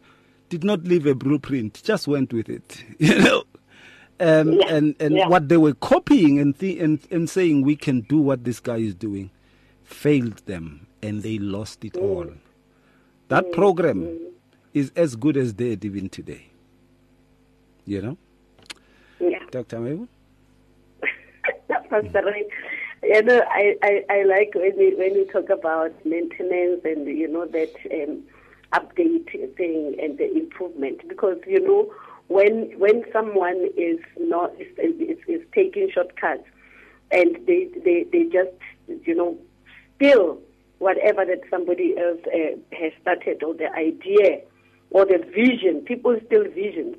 did 0.47 0.63
not 0.63 0.85
leave 0.85 1.05
a 1.05 1.13
blueprint, 1.13 1.81
just 1.83 2.07
went 2.07 2.31
with 2.31 2.47
it, 2.47 2.85
you 2.99 3.19
know. 3.19 3.43
Um, 4.21 4.53
Yeah, 4.53 4.73
and 4.73 4.95
and 5.01 5.15
yeah. 5.15 5.27
what 5.27 5.49
they 5.49 5.57
were 5.57 5.73
copying 5.73 6.39
and, 6.39 6.57
th- 6.57 6.79
and 6.79 6.99
and 7.11 7.29
saying 7.29 7.63
we 7.63 7.75
can 7.75 7.99
do 8.01 8.17
what 8.17 8.45
this 8.45 8.61
guy 8.61 8.77
is 8.77 8.95
doing, 8.95 9.29
failed 9.83 10.37
them, 10.45 10.87
and 11.03 11.21
they 11.21 11.37
lost 11.37 11.83
it 11.83 11.93
mm. 11.93 12.01
all. 12.01 12.31
That 13.27 13.43
mm. 13.43 13.51
program 13.51 14.03
mm. 14.05 14.17
is 14.73 14.93
as 14.95 15.17
good 15.17 15.35
as 15.35 15.51
dead 15.51 15.83
even 15.83 16.07
today. 16.07 16.47
You 17.85 18.01
know, 18.01 18.17
Yeah. 19.19 19.43
Dr. 19.51 19.81
Mabel? 19.81 20.07
Pastor 21.89 22.23
Ray, 22.25 22.47
you 23.07 23.23
know, 23.23 23.41
I, 23.49 23.75
I, 23.81 24.05
I 24.09 24.23
like 24.23 24.53
when 24.53 24.77
you, 24.79 24.97
when 24.97 25.13
we 25.13 25.25
talk 25.25 25.49
about 25.49 25.93
maintenance 26.05 26.81
and, 26.83 27.07
you 27.07 27.27
know, 27.27 27.45
that 27.45 27.73
um, 27.91 28.23
update 28.73 29.55
thing 29.55 29.95
and 30.01 30.17
the 30.17 30.29
improvement 30.35 31.07
because, 31.07 31.37
you 31.47 31.59
know, 31.59 31.93
when 32.27 32.77
when 32.77 33.05
someone 33.13 33.69
is 33.77 33.99
not 34.19 34.51
is, 34.59 34.67
is, 34.77 35.17
is 35.27 35.41
taking 35.53 35.89
shortcuts 35.89 36.43
and 37.11 37.37
they, 37.47 37.69
they, 37.85 38.05
they 38.11 38.23
just, 38.25 38.57
you 39.07 39.15
know, 39.15 39.37
steal 39.95 40.39
whatever 40.79 41.25
that 41.25 41.41
somebody 41.49 41.95
else 41.97 42.19
uh, 42.27 42.57
has 42.75 42.91
started 43.01 43.41
or 43.43 43.53
the 43.53 43.71
idea 43.73 44.41
or 44.91 45.05
the 45.05 45.19
vision, 45.33 45.81
people 45.81 46.15
steal 46.27 46.43
visions. 46.43 46.97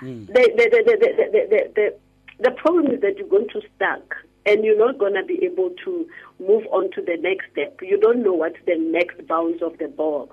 Mm. 0.00 0.26
The, 0.26 0.32
the, 0.32 0.70
the, 0.70 0.82
the, 0.84 0.96
the, 1.00 1.46
the, 1.50 1.72
the, 1.74 1.98
the 2.44 2.50
problem 2.52 2.86
is 2.92 3.00
that 3.02 3.16
you're 3.18 3.28
going 3.28 3.48
to 3.50 3.62
stuck 3.76 4.16
and 4.46 4.64
you're 4.64 4.78
not 4.78 4.98
going 4.98 5.14
to 5.14 5.24
be 5.24 5.44
able 5.44 5.70
to 5.84 6.08
move 6.38 6.64
on 6.70 6.90
to 6.92 7.02
the 7.02 7.16
next 7.20 7.46
step. 7.52 7.78
You 7.82 7.98
don't 7.98 8.22
know 8.22 8.32
what's 8.32 8.58
the 8.64 8.76
next 8.78 9.26
bounce 9.26 9.60
of 9.60 9.76
the 9.78 9.88
ball. 9.88 10.30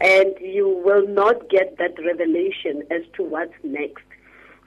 And 0.00 0.34
you 0.40 0.68
will 0.84 1.06
not 1.06 1.48
get 1.48 1.78
that 1.78 1.94
revelation 2.04 2.82
as 2.90 3.02
to 3.16 3.22
what's 3.22 3.54
next. 3.62 4.04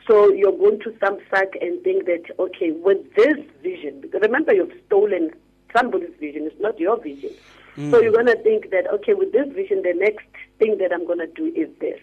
So 0.07 0.31
you're 0.31 0.57
going 0.57 0.79
to 0.81 0.95
some 0.99 1.17
suck 1.29 1.49
and 1.61 1.83
think 1.83 2.05
that, 2.05 2.23
okay, 2.39 2.71
with 2.71 3.13
this 3.15 3.37
vision, 3.61 4.01
because 4.01 4.21
remember 4.21 4.53
you've 4.53 4.73
stolen 4.87 5.31
somebody's 5.75 6.15
vision, 6.19 6.43
it's 6.43 6.61
not 6.61 6.79
your 6.79 7.01
vision. 7.01 7.31
So 7.91 7.99
you're 7.99 8.13
going 8.13 8.27
to 8.27 8.41
think 8.41 8.69
that, 8.71 8.89
okay, 8.89 9.13
with 9.13 9.33
this 9.33 9.51
vision, 9.51 9.81
the 9.81 9.93
next 9.93 10.25
thing 10.59 10.77
that 10.77 10.93
I'm 10.93 11.05
going 11.05 11.19
to 11.19 11.27
do 11.27 11.47
is 11.47 11.67
this 11.81 11.99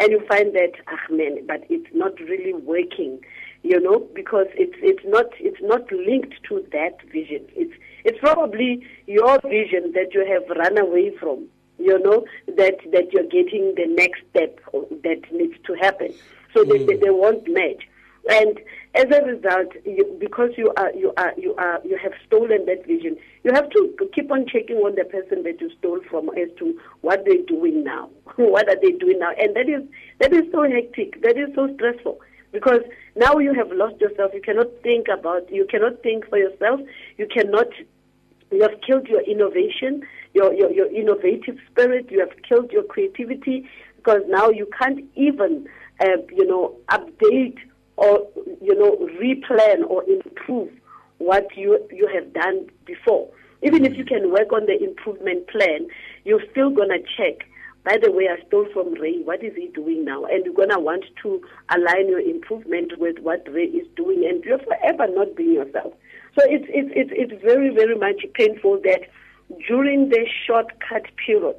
and 0.00 0.10
you 0.10 0.26
find 0.26 0.54
that 0.54 0.72
ah 0.88 0.98
man, 1.10 1.46
but 1.46 1.62
it's 1.68 1.94
not 1.94 2.18
really 2.20 2.54
working, 2.54 3.20
you 3.62 3.80
know, 3.80 4.06
because 4.14 4.46
it's 4.54 4.76
it's 4.78 5.04
not 5.04 5.26
it's 5.38 5.60
not 5.60 5.90
linked 5.92 6.42
to 6.48 6.64
that 6.72 6.96
vision. 7.12 7.44
It's 7.54 7.74
it's 8.04 8.18
probably 8.18 8.86
your 9.06 9.38
vision 9.40 9.92
that 9.92 10.14
you 10.14 10.24
have 10.26 10.56
run 10.56 10.78
away 10.78 11.14
from, 11.18 11.46
you 11.78 11.98
know, 11.98 12.24
that 12.46 12.78
that 12.92 13.12
you're 13.12 13.24
getting 13.24 13.74
the 13.76 13.86
next 13.86 14.22
step 14.30 14.58
that 14.72 15.20
needs 15.32 15.56
to 15.66 15.74
happen. 15.74 16.14
So 16.54 16.64
they, 16.64 16.78
they, 16.78 16.94
mm. 16.94 17.00
they 17.00 17.10
won't 17.10 17.46
match. 17.48 17.86
And 18.28 18.60
as 18.94 19.04
a 19.04 19.24
result, 19.24 19.72
you, 19.84 20.16
because 20.18 20.50
you 20.56 20.72
are 20.76 20.92
you 20.94 21.12
are 21.16 21.34
you 21.36 21.54
are 21.56 21.80
you 21.84 21.98
have 21.98 22.12
stolen 22.26 22.64
that 22.66 22.86
vision, 22.86 23.16
you 23.44 23.52
have 23.52 23.68
to 23.70 23.94
keep 24.14 24.30
on 24.30 24.46
checking 24.46 24.76
on 24.76 24.94
the 24.94 25.04
person 25.04 25.42
that 25.42 25.60
you 25.60 25.70
stole 25.78 26.00
from 26.08 26.30
as 26.30 26.48
to 26.58 26.78
what 27.02 27.24
they're 27.26 27.44
doing 27.46 27.84
now. 27.84 28.08
what 28.36 28.68
are 28.68 28.80
they 28.80 28.92
doing 28.92 29.18
now? 29.18 29.32
And 29.38 29.54
that 29.54 29.68
is 29.68 29.82
that 30.18 30.32
is 30.32 30.50
so 30.50 30.62
hectic. 30.62 31.22
That 31.22 31.36
is 31.36 31.54
so 31.54 31.72
stressful 31.74 32.20
because 32.52 32.80
now 33.16 33.38
you 33.38 33.54
have 33.54 33.70
lost 33.72 34.00
yourself. 34.00 34.32
You 34.34 34.42
cannot 34.42 34.68
think 34.82 35.06
about. 35.08 35.50
You 35.52 35.66
cannot 35.66 36.02
think 36.02 36.28
for 36.28 36.38
yourself. 36.38 36.80
You 37.16 37.26
cannot. 37.26 37.68
You 38.50 38.62
have 38.62 38.80
killed 38.86 39.06
your 39.06 39.22
innovation, 39.22 40.02
your 40.34 40.52
your, 40.52 40.70
your 40.70 40.86
innovative 40.86 41.58
spirit. 41.70 42.10
You 42.10 42.20
have 42.20 42.32
killed 42.48 42.70
your 42.72 42.84
creativity 42.84 43.68
because 43.96 44.22
now 44.28 44.48
you 44.48 44.66
can't 44.78 45.04
even, 45.14 45.68
uh, 46.00 46.16
you 46.32 46.46
know, 46.46 46.76
update 46.90 47.58
or 47.96 48.26
you 48.60 48.74
know 48.74 48.96
replan 49.20 49.88
or 49.88 50.04
improve 50.04 50.70
what 51.18 51.46
you 51.56 51.78
you 51.90 52.08
have 52.12 52.32
done 52.32 52.66
before. 52.86 53.28
Even 53.62 53.84
if 53.84 53.96
you 53.96 54.04
can 54.04 54.30
work 54.32 54.52
on 54.52 54.64
the 54.64 54.82
improvement 54.82 55.46
plan, 55.48 55.86
you're 56.24 56.42
still 56.50 56.70
gonna 56.70 56.98
check. 57.16 57.46
By 57.84 57.96
the 58.02 58.12
way, 58.12 58.28
I 58.28 58.44
stole 58.46 58.66
from 58.72 58.92
Ray. 58.94 59.22
What 59.22 59.42
is 59.42 59.54
he 59.56 59.68
doing 59.68 60.04
now? 60.04 60.24
And 60.24 60.44
you're 60.44 60.54
gonna 60.54 60.78
want 60.78 61.04
to 61.22 61.42
align 61.74 62.08
your 62.08 62.20
improvement 62.20 62.98
with 62.98 63.18
what 63.20 63.46
Ray 63.50 63.64
is 63.64 63.86
doing, 63.96 64.26
and 64.28 64.44
you're 64.44 64.58
forever 64.58 65.06
not 65.08 65.34
being 65.34 65.54
yourself. 65.54 65.94
So 66.38 66.44
it's 66.46 66.66
it's 66.68 66.90
it's, 66.94 67.10
it's 67.32 67.42
very 67.42 67.74
very 67.74 67.96
much 67.96 68.22
painful 68.34 68.80
that 68.84 69.08
during 69.66 70.10
the 70.10 70.26
shortcut 70.46 71.06
period, 71.24 71.56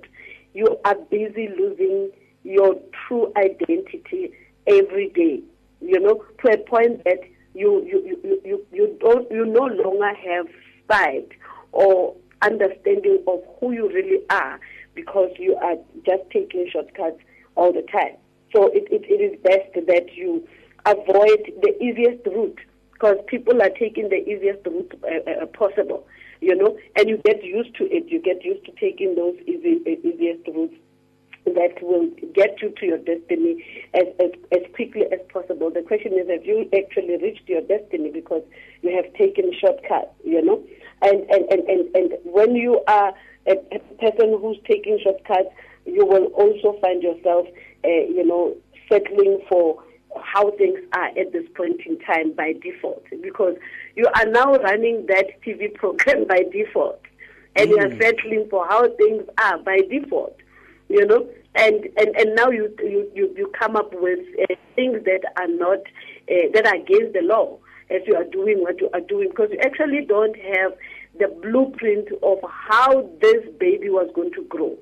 you 0.53 0.77
are 0.85 0.95
busy 1.09 1.49
losing 1.57 2.11
your 2.43 2.75
true 3.07 3.31
identity 3.35 4.31
every 4.67 5.09
day. 5.09 5.41
You 5.81 5.99
know, 5.99 6.23
to 6.43 6.51
a 6.51 6.57
point 6.57 7.03
that 7.03 7.19
you 7.55 7.83
you 7.83 8.19
you 8.23 8.41
you, 8.45 8.65
you 8.71 8.97
don't 8.99 9.29
you 9.31 9.45
no 9.45 9.63
longer 9.63 10.13
have 10.13 10.45
sight 10.87 11.29
or 11.71 12.15
understanding 12.43 13.23
of 13.27 13.41
who 13.59 13.71
you 13.71 13.87
really 13.89 14.19
are 14.29 14.59
because 15.01 15.31
you 15.39 15.55
are 15.55 15.77
just 16.05 16.23
taking 16.31 16.69
shortcuts 16.71 17.19
all 17.55 17.73
the 17.73 17.85
time. 17.91 18.15
So 18.53 18.67
it, 18.67 18.85
it, 18.91 19.03
it 19.15 19.19
is 19.27 19.33
best 19.41 19.73
that 19.87 20.13
you 20.13 20.47
avoid 20.85 21.41
the 21.61 21.73
easiest 21.81 22.25
route 22.27 22.59
because 22.93 23.17
people 23.27 23.61
are 23.61 23.69
taking 23.69 24.09
the 24.09 24.21
easiest 24.31 24.65
route 24.65 24.93
uh, 25.03 25.43
uh, 25.43 25.45
possible, 25.47 26.05
you 26.39 26.55
know, 26.55 26.77
and 26.97 27.09
you 27.09 27.17
get 27.25 27.43
used 27.43 27.75
to 27.75 27.85
it. 27.85 28.03
You 28.09 28.19
get 28.21 28.43
used 28.45 28.65
to 28.65 28.71
taking 28.73 29.15
those 29.15 29.35
easy, 29.47 29.81
uh, 29.87 30.07
easiest 30.07 30.47
routes 30.47 30.75
that 31.45 31.81
will 31.81 32.07
get 32.35 32.61
you 32.61 32.69
to 32.79 32.85
your 32.85 32.99
destiny 32.99 33.65
as, 33.95 34.05
as, 34.19 34.31
as 34.51 34.61
quickly 34.75 35.03
as 35.11 35.19
possible. 35.33 35.71
The 35.71 35.81
question 35.81 36.13
is, 36.13 36.29
have 36.29 36.45
you 36.45 36.69
actually 36.77 37.17
reached 37.17 37.49
your 37.49 37.61
destiny 37.61 38.11
because 38.11 38.43
you 38.83 38.95
have 38.95 39.11
taken 39.15 39.51
shortcuts, 39.59 40.13
you 40.23 40.41
know? 40.45 40.61
And, 41.01 41.27
and, 41.31 41.43
and, 41.49 41.61
and, 41.67 41.95
and 41.95 42.09
when 42.23 42.55
you 42.55 42.83
are 42.87 43.13
a, 43.47 43.53
a 43.75 43.79
person 43.99 44.37
who's 44.39 44.57
taking 44.67 44.99
shortcuts, 45.03 45.49
you 45.85 46.05
will 46.05 46.25
also 46.27 46.77
find 46.79 47.01
yourself, 47.01 47.47
uh, 47.83 47.87
you 47.87 48.25
know, 48.25 48.55
settling 48.89 49.39
for 49.49 49.81
how 50.21 50.51
things 50.51 50.79
are 50.93 51.07
at 51.17 51.31
this 51.31 51.45
point 51.55 51.81
in 51.85 51.97
time 51.99 52.33
by 52.33 52.53
default 52.61 53.03
because 53.21 53.55
you 53.95 54.05
are 54.15 54.25
now 54.25 54.53
running 54.55 55.05
that 55.07 55.41
TV 55.41 55.73
program 55.73 56.25
by 56.29 56.43
default 56.51 57.01
and 57.55 57.69
mm. 57.69 57.71
you 57.71 57.77
are 57.77 57.89
mm. 57.89 58.01
settling 58.01 58.47
for 58.49 58.67
how 58.67 58.87
things 58.95 59.23
are 59.41 59.57
by 59.59 59.79
default 59.89 60.35
you 60.89 61.05
know 61.05 61.27
and 61.55 61.85
and 61.97 62.15
and 62.15 62.35
now 62.35 62.49
you 62.49 62.73
you 62.79 63.09
you, 63.15 63.33
you 63.37 63.51
come 63.57 63.75
up 63.75 63.93
with 63.93 64.19
uh, 64.41 64.55
things 64.75 65.03
that 65.05 65.21
are 65.37 65.47
not 65.47 65.79
uh, 66.29 66.47
that 66.53 66.65
are 66.65 66.75
against 66.75 67.13
the 67.13 67.21
law 67.21 67.57
as 67.89 68.01
you 68.05 68.15
are 68.15 68.25
doing 68.25 68.61
what 68.61 68.79
you 68.79 68.89
are 68.93 69.01
doing 69.01 69.29
because 69.29 69.49
you 69.51 69.59
actually 69.59 70.05
don't 70.05 70.35
have 70.37 70.73
the 71.19 71.27
blueprint 71.41 72.07
of 72.23 72.39
how 72.49 73.09
this 73.21 73.45
baby 73.59 73.89
was 73.89 74.09
going 74.15 74.31
to 74.33 74.43
grow 74.45 74.77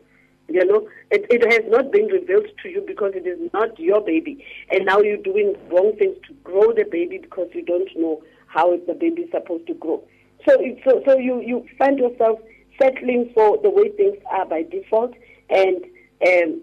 you 0.50 0.66
know, 0.66 0.88
it, 1.12 1.26
it 1.30 1.46
has 1.52 1.72
not 1.72 1.92
been 1.92 2.08
revealed 2.08 2.48
to 2.64 2.70
you 2.70 2.82
because 2.86 3.12
it 3.14 3.28
is 3.28 3.38
not 3.54 3.78
your 3.80 4.02
baby. 4.02 4.44
And 4.72 4.86
now 4.86 5.00
you're 5.00 5.18
doing 5.18 5.56
wrong 5.72 5.94
things 5.98 6.18
to 6.28 6.34
grow 6.44 6.74
the 6.74 6.86
baby 6.90 7.20
because 7.20 7.50
you 7.54 7.64
don't 7.64 7.90
know 7.96 8.24
how 8.48 8.76
the 8.88 8.94
baby 8.94 9.24
is 9.24 9.32
supposed 9.32 9.68
to 9.68 9.76
grow. 9.76 10.04
So, 10.48 10.56
it, 10.60 10.80
so, 10.84 11.04
so 11.06 11.18
you, 11.18 11.42
you 11.42 11.66
find 11.78 12.00
yourself 12.00 12.40
settling 12.82 13.30
for 13.36 13.58
the 13.62 13.70
way 13.70 13.90
things 13.90 14.18
are 14.32 14.46
by 14.46 14.64
default 14.64 15.14
and, 15.50 15.84
um, 16.26 16.62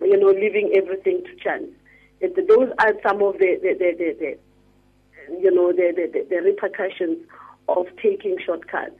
you 0.00 0.18
know, 0.18 0.30
leaving 0.30 0.72
everything 0.74 1.22
to 1.24 1.36
chance. 1.36 1.70
And 2.20 2.34
those 2.48 2.70
are 2.80 2.94
some 3.06 3.22
of 3.22 3.34
the, 3.38 3.58
the, 3.62 3.74
the, 3.78 3.94
the, 3.96 4.16
the 4.18 5.40
you 5.40 5.54
know, 5.54 5.72
the, 5.72 5.92
the, 5.94 6.26
the 6.28 6.42
repercussions 6.42 7.18
of 7.68 7.86
taking 8.02 8.36
shortcuts. 8.44 8.98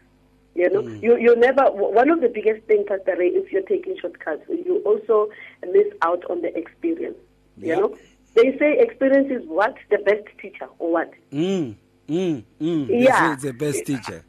You 0.54 0.70
know, 0.70 0.82
mm. 0.82 1.02
you 1.02 1.16
you 1.16 1.34
never. 1.36 1.64
One 1.72 2.10
of 2.10 2.20
the 2.20 2.28
biggest 2.28 2.66
things, 2.66 2.86
Pastor 2.88 3.16
Ray, 3.18 3.28
if 3.28 3.50
you're 3.50 3.62
taking 3.62 3.96
shortcuts, 4.00 4.42
you 4.48 4.82
also 4.86 5.28
miss 5.72 5.86
out 6.02 6.22
on 6.30 6.42
the 6.42 6.56
experience. 6.56 7.16
Yep. 7.58 7.66
You 7.66 7.82
know, 7.82 7.98
they 8.34 8.56
say 8.58 8.78
experience 8.78 9.30
is 9.30 9.48
what 9.48 9.74
the 9.90 9.98
best 9.98 10.26
teacher, 10.40 10.68
or 10.78 10.92
what? 10.92 11.12
Mm. 11.32 11.74
Mm. 12.08 12.44
Mm. 12.60 12.86
Yeah, 12.88 13.32
it's 13.32 13.42
the 13.42 13.52
best 13.52 13.84
teacher. 13.86 14.24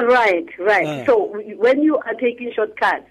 Right, 0.00 0.46
right. 0.58 0.86
Uh. 0.86 1.06
So 1.06 1.42
when 1.56 1.82
you 1.82 1.96
are 1.98 2.14
taking 2.14 2.52
shortcuts, 2.54 3.06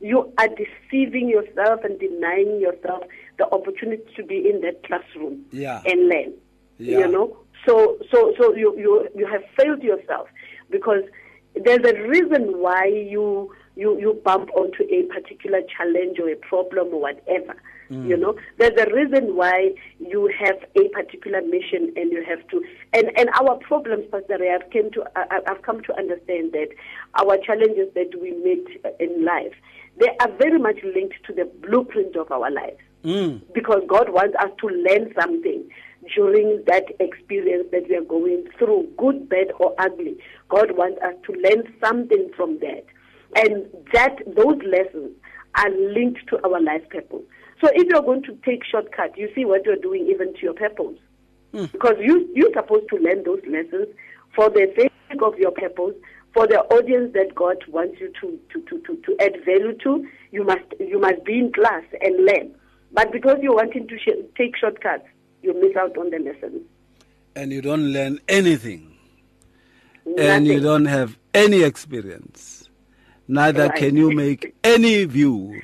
you 0.00 0.32
are 0.38 0.48
deceiving 0.48 1.28
yourself 1.28 1.82
and 1.84 1.98
denying 1.98 2.60
yourself 2.60 3.04
the 3.38 3.52
opportunity 3.52 4.04
to 4.16 4.22
be 4.22 4.48
in 4.48 4.60
that 4.60 4.84
classroom 4.84 5.44
yeah. 5.50 5.82
and 5.84 6.08
learn. 6.08 6.34
Yeah. 6.78 6.98
You 6.98 7.08
know, 7.08 7.36
so 7.66 7.98
so 8.12 8.34
so 8.38 8.54
you 8.54 8.74
you 8.78 9.08
you 9.14 9.26
have 9.26 9.42
failed 9.56 9.82
yourself 9.82 10.28
because 10.70 11.02
there's 11.64 11.84
a 11.84 12.08
reason 12.08 12.60
why 12.60 12.86
you 12.86 13.52
you 13.76 13.98
you 13.98 14.20
bump 14.24 14.50
onto 14.54 14.82
a 14.84 15.02
particular 15.04 15.60
challenge 15.76 16.18
or 16.18 16.28
a 16.28 16.36
problem 16.36 16.88
or 16.88 17.00
whatever. 17.00 17.54
Mm. 17.90 18.08
You 18.08 18.16
know, 18.18 18.36
there's 18.58 18.78
a 18.78 18.92
reason 18.92 19.34
why 19.34 19.72
you 19.98 20.30
have 20.38 20.56
a 20.76 20.88
particular 20.88 21.40
mission 21.40 21.92
and 21.96 22.12
you 22.12 22.24
have 22.28 22.46
to. 22.48 22.62
And 22.92 23.10
and 23.16 23.30
our 23.40 23.56
problems, 23.56 24.04
Pastor 24.10 24.36
Ray, 24.38 24.54
I've 24.54 24.70
came 24.70 24.90
to 24.92 25.04
I, 25.16 25.40
I've 25.46 25.62
come 25.62 25.80
to 25.82 25.96
understand 25.96 26.52
that 26.52 26.68
our 27.14 27.38
challenges 27.38 27.88
that 27.94 28.10
we 28.20 28.32
meet 28.32 28.66
in 29.00 29.24
life, 29.24 29.54
they 29.98 30.10
are 30.20 30.30
very 30.36 30.58
much 30.58 30.78
linked 30.84 31.24
to 31.26 31.32
the 31.32 31.50
blueprint 31.66 32.16
of 32.16 32.30
our 32.30 32.50
lives. 32.50 32.78
Mm. 33.04 33.40
Because 33.54 33.82
God 33.86 34.10
wants 34.10 34.36
us 34.36 34.50
to 34.60 34.66
learn 34.66 35.14
something 35.18 35.70
during 36.14 36.62
that 36.66 36.84
experience 37.00 37.66
that 37.72 37.88
we 37.88 37.96
are 37.96 38.02
going 38.02 38.46
through, 38.58 38.88
good, 38.96 39.28
bad, 39.28 39.48
or 39.58 39.74
ugly. 39.78 40.16
God 40.48 40.76
wants 40.76 41.00
us 41.02 41.14
to 41.26 41.32
learn 41.32 41.74
something 41.82 42.30
from 42.36 42.58
that. 42.60 42.84
And 43.36 43.66
that 43.92 44.16
those 44.26 44.58
lessons 44.64 45.12
are 45.56 45.70
linked 45.70 46.26
to 46.28 46.42
our 46.44 46.60
life 46.60 46.88
purpose. 46.88 47.24
So 47.60 47.68
if 47.74 47.88
you're 47.88 48.02
going 48.02 48.22
to 48.24 48.38
take 48.44 48.64
shortcut, 48.64 49.18
you 49.18 49.30
see 49.34 49.44
what 49.44 49.64
you're 49.64 49.76
doing 49.76 50.06
even 50.06 50.32
to 50.34 50.40
your 50.40 50.54
purpose. 50.54 50.98
Mm. 51.52 51.72
Because 51.72 51.96
you 52.00 52.28
you're 52.34 52.52
supposed 52.54 52.88
to 52.90 52.96
learn 52.96 53.24
those 53.24 53.40
lessons 53.48 53.88
for 54.34 54.48
the 54.50 54.72
sake 54.76 55.22
of 55.22 55.38
your 55.38 55.50
purpose, 55.50 55.94
for 56.34 56.46
the 56.46 56.60
audience 56.60 57.12
that 57.14 57.34
God 57.34 57.56
wants 57.68 57.98
you 58.00 58.12
to, 58.20 58.38
to, 58.52 58.60
to, 58.62 58.80
to, 58.82 58.96
to 58.96 59.16
add 59.20 59.44
value 59.44 59.76
to, 59.82 60.06
you 60.30 60.44
must 60.44 60.64
you 60.78 61.00
must 61.00 61.24
be 61.24 61.38
in 61.38 61.52
class 61.52 61.82
and 62.00 62.24
learn. 62.26 62.54
But 62.92 63.12
because 63.12 63.38
you're 63.42 63.56
wanting 63.56 63.88
to 63.88 63.98
sh- 63.98 64.24
take 64.36 64.56
shortcuts, 64.56 65.04
you 65.42 65.54
miss 65.60 65.76
out 65.76 65.96
on 65.96 66.10
the 66.10 66.18
lesson. 66.18 66.64
And 67.36 67.52
you 67.52 67.62
don't 67.62 67.92
learn 67.92 68.18
anything. 68.28 68.94
Nothing. 70.04 70.24
And 70.26 70.46
you 70.46 70.60
don't 70.60 70.86
have 70.86 71.18
any 71.34 71.62
experience. 71.62 72.68
Neither 73.28 73.68
Right. 73.68 73.76
can 73.76 73.96
you 73.96 74.10
make 74.10 74.54
any 74.64 75.04
view 75.04 75.60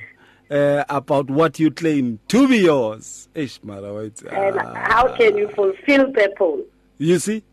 uh, 0.49 0.83
about 0.89 1.29
what 1.29 1.59
you 1.59 1.71
claim 1.71 2.19
to 2.27 2.47
be 2.47 2.57
yours. 2.59 3.27
Ish, 3.33 3.63
mara, 3.63 3.93
wait, 3.93 4.21
And 4.31 4.59
how 4.77 5.15
can 5.15 5.35
you 5.37 5.49
fulfill 5.49 6.11
purpose? 6.11 6.65
You 6.97 7.19
see? 7.19 7.43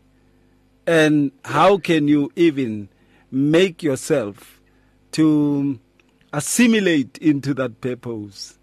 And 0.85 1.31
how 1.43 1.77
can 1.77 2.07
you 2.07 2.31
even 2.35 2.89
make 3.31 3.81
yourself 3.81 4.61
to 5.13 5.79
assimilate 6.31 7.17
into 7.17 7.53
that 7.55 7.81
purpose 7.81 8.59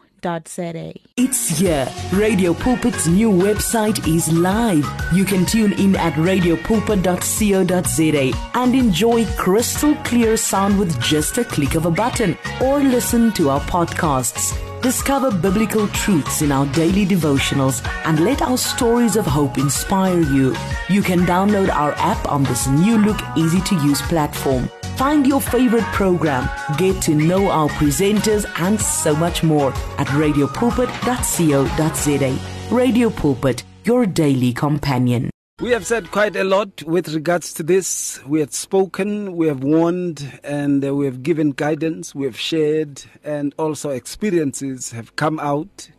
It's 1.15 1.59
here. 1.59 1.87
Radio 2.11 2.53
Pulpit's 2.53 3.07
new 3.07 3.29
website 3.29 4.05
is 4.07 4.31
live. 4.31 4.85
You 5.13 5.25
can 5.25 5.45
tune 5.45 5.73
in 5.73 5.95
at 5.95 6.13
radiopulpit.co.za 6.13 8.51
and 8.55 8.75
enjoy 8.75 9.25
crystal 9.35 9.93
clear 10.03 10.37
sound 10.37 10.79
with 10.79 10.99
just 11.01 11.37
a 11.37 11.43
click 11.43 11.75
of 11.75 11.85
a 11.85 11.91
button 11.91 12.35
or 12.61 12.79
listen 12.79 13.31
to 13.33 13.49
our 13.49 13.61
podcasts. 13.61 14.53
Discover 14.87 15.35
biblical 15.39 15.89
truths 15.89 16.41
in 16.41 16.49
our 16.49 16.65
daily 16.67 17.05
devotionals 17.05 17.85
and 18.05 18.23
let 18.23 18.41
our 18.41 18.57
stories 18.57 19.17
of 19.17 19.25
hope 19.25 19.57
inspire 19.57 20.21
you. 20.21 20.55
You 20.87 21.01
can 21.01 21.25
download 21.25 21.67
our 21.67 21.91
app 21.97 22.31
on 22.31 22.45
this 22.45 22.67
new 22.67 22.97
look, 22.97 23.19
easy 23.35 23.59
to 23.63 23.75
use 23.83 24.01
platform. 24.03 24.69
Find 24.95 25.27
your 25.27 25.41
favorite 25.41 25.83
program, 25.91 26.49
get 26.77 27.01
to 27.01 27.13
know 27.13 27.49
our 27.49 27.67
presenters, 27.67 28.45
and 28.61 28.79
so 28.79 29.13
much 29.13 29.43
more 29.43 29.73
at 29.97 30.07
radiopulpit.co.za. 30.07 32.73
Radio 32.73 33.09
Pulpit, 33.09 33.63
your 33.83 34.05
daily 34.05 34.53
companion. 34.53 35.29
We 35.59 35.71
have 35.71 35.87
said 35.87 36.11
quite 36.11 36.35
a 36.35 36.43
lot 36.43 36.83
with 36.83 37.15
regards 37.15 37.51
to 37.55 37.63
this. 37.63 38.23
We 38.27 38.41
have 38.41 38.53
spoken, 38.53 39.35
we 39.35 39.47
have 39.47 39.63
warned, 39.63 40.39
and 40.43 40.85
uh, 40.85 40.93
we 40.93 41.05
have 41.05 41.23
given 41.23 41.49
guidance, 41.49 42.13
we 42.13 42.27
have 42.27 42.37
shared, 42.37 43.03
and 43.23 43.55
also 43.57 43.89
experiences 43.89 44.91
have 44.91 45.15
come 45.15 45.39
out. 45.39 45.89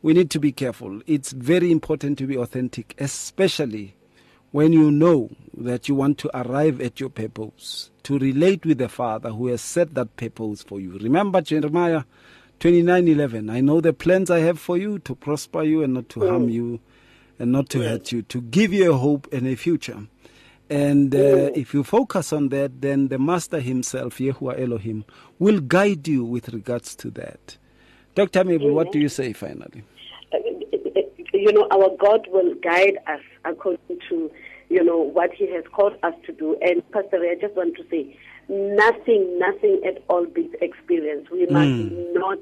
We 0.00 0.14
need 0.14 0.30
to 0.30 0.40
be 0.40 0.50
careful. 0.50 1.02
It's 1.06 1.32
very 1.32 1.70
important 1.70 2.16
to 2.20 2.26
be 2.26 2.38
authentic, 2.38 2.94
especially 2.96 3.96
when 4.50 4.72
you 4.72 4.90
know 4.90 5.28
that 5.58 5.90
you 5.90 5.94
want 5.94 6.16
to 6.16 6.30
arrive 6.34 6.80
at 6.80 7.00
your 7.00 7.10
purpose, 7.10 7.90
to 8.04 8.18
relate 8.18 8.64
with 8.64 8.78
the 8.78 8.88
Father 8.88 9.28
who 9.28 9.48
has 9.48 9.60
set 9.60 9.92
that 9.92 10.16
purpose 10.16 10.62
for 10.62 10.80
you. 10.80 10.96
Remember 10.96 11.42
Jeremiah 11.42 12.04
29:11. 12.60 13.50
I 13.50 13.60
know 13.60 13.82
the 13.82 13.92
plans 13.92 14.30
I 14.30 14.38
have 14.38 14.58
for 14.58 14.78
you 14.78 14.98
to 15.00 15.14
prosper 15.14 15.64
you 15.64 15.82
and 15.82 15.92
not 15.92 16.08
to 16.10 16.26
harm 16.26 16.48
you 16.48 16.80
and 17.40 17.50
not 17.50 17.70
to 17.70 17.80
hurt 17.80 18.12
you, 18.12 18.22
to 18.22 18.42
give 18.42 18.72
you 18.72 18.92
a 18.92 18.96
hope 18.96 19.26
and 19.32 19.46
a 19.48 19.56
future. 19.56 20.06
And 20.68 21.12
uh, 21.14 21.50
if 21.54 21.74
you 21.74 21.82
focus 21.82 22.32
on 22.32 22.50
that, 22.50 22.80
then 22.80 23.08
the 23.08 23.18
Master 23.18 23.58
Himself, 23.60 24.18
Yahuwah 24.18 24.60
Elohim, 24.60 25.04
will 25.38 25.58
guide 25.58 26.06
you 26.06 26.22
with 26.22 26.50
regards 26.50 26.94
to 26.96 27.10
that. 27.12 27.56
Dr. 28.14 28.44
Mabel, 28.44 28.72
what 28.72 28.92
do 28.92 29.00
you 29.00 29.08
say 29.08 29.32
finally? 29.32 29.82
you 31.32 31.52
know, 31.52 31.66
our 31.72 31.96
God 31.98 32.26
will 32.30 32.54
guide 32.56 32.98
us 33.06 33.22
according 33.44 33.98
to, 34.10 34.30
you 34.68 34.84
know, 34.84 34.98
what 34.98 35.32
He 35.32 35.50
has 35.54 35.64
called 35.72 35.96
us 36.02 36.14
to 36.26 36.32
do. 36.32 36.56
And 36.60 36.88
Pastor, 36.90 37.16
I 37.22 37.36
just 37.40 37.54
want 37.54 37.76
to 37.76 37.84
say, 37.90 38.16
nothing, 38.48 39.38
nothing 39.38 39.80
at 39.86 40.02
all 40.08 40.26
beats 40.26 40.54
experience. 40.60 41.30
We 41.30 41.46
must 41.46 41.90
not 42.12 42.38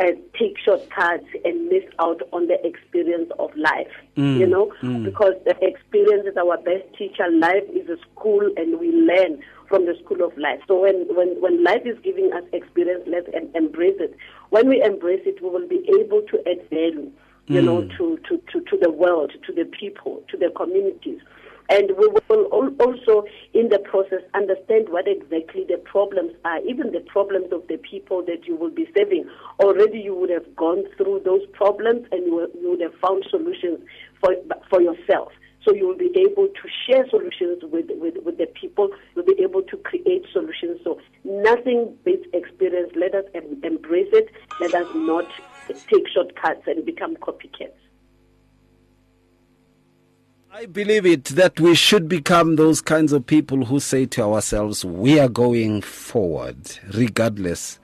uh, 0.00 0.12
take 0.38 0.56
shortcuts 0.64 1.26
and 1.44 1.68
miss 1.68 1.84
out 1.98 2.22
on 2.32 2.46
the 2.46 2.56
experience 2.66 3.30
of 3.38 3.54
life. 3.56 3.92
Mm. 4.16 4.38
You 4.38 4.46
know, 4.46 4.72
mm. 4.82 5.04
because 5.04 5.34
the 5.44 5.54
experience 5.62 6.26
is 6.26 6.36
our 6.36 6.56
best 6.58 6.84
teacher. 6.96 7.30
Life 7.30 7.64
is 7.72 7.88
a 7.88 7.96
school, 8.10 8.48
and 8.56 8.80
we 8.80 8.90
learn 8.90 9.42
from 9.68 9.86
the 9.86 9.94
school 10.02 10.24
of 10.24 10.36
life. 10.38 10.60
So 10.66 10.80
when 10.80 11.06
when 11.14 11.40
when 11.40 11.62
life 11.62 11.82
is 11.84 11.98
giving 12.02 12.32
us 12.32 12.44
experience, 12.52 13.04
let's 13.06 13.28
em- 13.34 13.50
embrace 13.54 13.96
it. 14.00 14.16
When 14.48 14.68
we 14.68 14.82
embrace 14.82 15.22
it, 15.26 15.42
we 15.42 15.50
will 15.50 15.68
be 15.68 15.88
able 16.00 16.22
to 16.22 16.38
add 16.48 16.68
value. 16.70 17.10
You 17.46 17.62
mm. 17.62 17.64
know, 17.64 17.80
to, 17.96 18.16
to, 18.28 18.40
to, 18.52 18.60
to 18.60 18.76
the 18.80 18.90
world, 18.90 19.32
to 19.44 19.52
the 19.52 19.64
people, 19.64 20.22
to 20.30 20.36
the 20.36 20.50
communities. 20.50 21.20
And 21.70 21.92
we 21.96 22.08
will 22.28 22.44
also, 22.80 23.24
in 23.54 23.68
the 23.68 23.78
process, 23.78 24.22
understand 24.34 24.88
what 24.88 25.06
exactly 25.06 25.64
the 25.68 25.78
problems 25.78 26.32
are, 26.44 26.58
even 26.66 26.90
the 26.90 27.00
problems 27.00 27.52
of 27.52 27.62
the 27.68 27.76
people 27.76 28.24
that 28.26 28.44
you 28.44 28.56
will 28.56 28.72
be 28.72 28.88
serving. 28.96 29.30
Already 29.60 30.00
you 30.00 30.16
would 30.16 30.30
have 30.30 30.56
gone 30.56 30.82
through 30.96 31.22
those 31.24 31.46
problems 31.52 32.08
and 32.10 32.26
you, 32.26 32.50
would 32.62 32.80
have 32.80 32.94
found 33.00 33.24
solutions 33.30 33.78
for, 34.20 34.34
for 34.68 34.82
yourself. 34.82 35.30
So 35.64 35.72
you 35.72 35.86
will 35.86 35.96
be 35.96 36.10
able 36.16 36.48
to 36.48 36.68
share 36.86 37.08
solutions 37.08 37.62
with, 37.62 37.86
with, 37.90 38.16
with 38.24 38.38
the 38.38 38.46
people. 38.46 38.90
You'll 39.14 39.26
be 39.26 39.40
able 39.40 39.62
to 39.62 39.76
create 39.76 40.24
solutions. 40.32 40.80
So 40.82 41.00
nothing 41.22 41.94
beats 42.04 42.26
experience. 42.32 42.92
Let 42.96 43.14
us 43.14 43.26
em- 43.32 43.60
embrace 43.62 44.08
it. 44.12 44.30
Let 44.58 44.74
us 44.74 44.88
not 44.94 45.26
take 45.68 46.08
shortcuts 46.08 46.66
and 46.66 46.84
become 46.84 47.14
copycats. 47.16 47.78
I 50.52 50.66
believe 50.66 51.06
it 51.06 51.24
that 51.26 51.60
we 51.60 51.74
should 51.76 52.08
become 52.08 52.56
those 52.56 52.80
kinds 52.80 53.12
of 53.12 53.24
people 53.24 53.64
who 53.64 53.78
say 53.78 54.04
to 54.06 54.22
ourselves, 54.22 54.84
we 54.84 55.20
are 55.20 55.28
going 55.28 55.80
forward 55.80 56.56
regardless. 56.92 57.78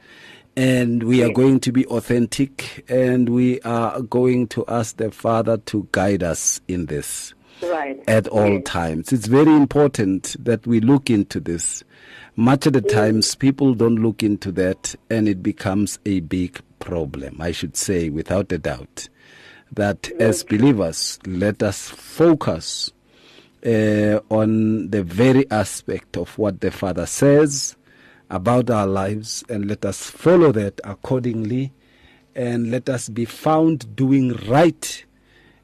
And 0.57 1.03
we 1.05 1.23
are 1.23 1.33
going 1.33 1.61
to 1.61 1.71
be 1.73 1.87
authentic 1.87 2.85
and 2.89 3.29
we 3.29 3.61
are 3.61 4.01
going 4.03 4.49
to 4.49 4.65
ask 4.67 4.97
the 4.97 5.11
Father 5.11 5.59
to 5.59 5.87
guide 5.93 6.23
us 6.23 6.61
in 6.67 6.87
this 6.87 7.35
Right. 7.63 8.03
at 8.09 8.27
all 8.29 8.61
times. 8.63 9.13
It's 9.13 9.27
very 9.29 9.55
important 9.55 10.35
that 10.45 10.67
we 10.67 10.81
look 10.81 11.09
into 11.09 11.41
this. 11.41 11.85
Much 12.37 12.67
of 12.67 12.73
the 12.75 12.83
times, 12.83 13.35
people 13.35 13.75
don't 13.75 13.97
look 13.97 14.23
into 14.23 14.53
that, 14.53 14.95
and 15.09 15.27
it 15.27 15.43
becomes 15.43 15.99
a 16.05 16.21
big 16.21 16.61
problem, 16.81 17.41
I 17.41 17.53
should 17.53 17.75
say, 17.75 18.11
without 18.11 18.53
a 18.53 18.59
doubt. 18.59 19.09
That 19.73 20.11
as 20.19 20.43
believers, 20.45 21.19
let 21.27 21.63
us 21.63 21.89
focus 21.89 22.93
uh, 23.65 24.21
on 24.31 24.91
the 24.91 25.03
very 25.03 25.51
aspect 25.51 26.17
of 26.17 26.37
what 26.39 26.61
the 26.61 26.71
Father 26.71 27.07
says 27.07 27.77
about 28.31 28.71
our 28.71 28.87
lives, 28.87 29.45
and 29.49 29.67
let 29.67 29.85
us 29.85 30.11
follow 30.11 30.53
that 30.53 30.81
accordingly, 30.85 31.73
and 32.35 32.71
let 32.71 32.89
us 32.89 33.09
be 33.09 33.25
found 33.25 33.95
doing 33.97 34.35
right 34.49 35.06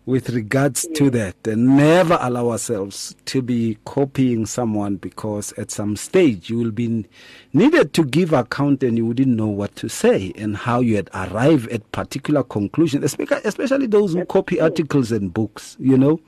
with 0.04 0.30
regards 0.30 0.86
to 0.94 1.10
that 1.10 1.36
and 1.46 1.76
never 1.76 2.18
allow 2.20 2.50
ourselves 2.50 3.14
to 3.24 3.40
be 3.40 3.78
copying 3.84 4.44
someone 4.44 4.96
because 4.96 5.52
at 5.52 5.70
some 5.70 5.94
stage 5.94 6.50
you 6.50 6.58
will 6.58 6.72
be 6.72 7.06
needed 7.52 7.92
to 7.92 8.04
give 8.04 8.32
account 8.32 8.82
and 8.82 8.96
you 8.96 9.06
wouldn't 9.06 9.28
know 9.28 9.46
what 9.46 9.74
to 9.76 9.88
say 9.88 10.32
and 10.36 10.56
how 10.56 10.80
you 10.80 10.96
had 10.96 11.08
arrived 11.14 11.70
at 11.70 11.90
particular 11.92 12.42
conclusions 12.42 13.04
especially, 13.44 13.86
those 13.86 14.14
who 14.14 14.24
copy 14.24 14.60
articles 14.60 15.12
and 15.12 15.32
books 15.32 15.76
you 15.78 15.96
know 15.96 16.18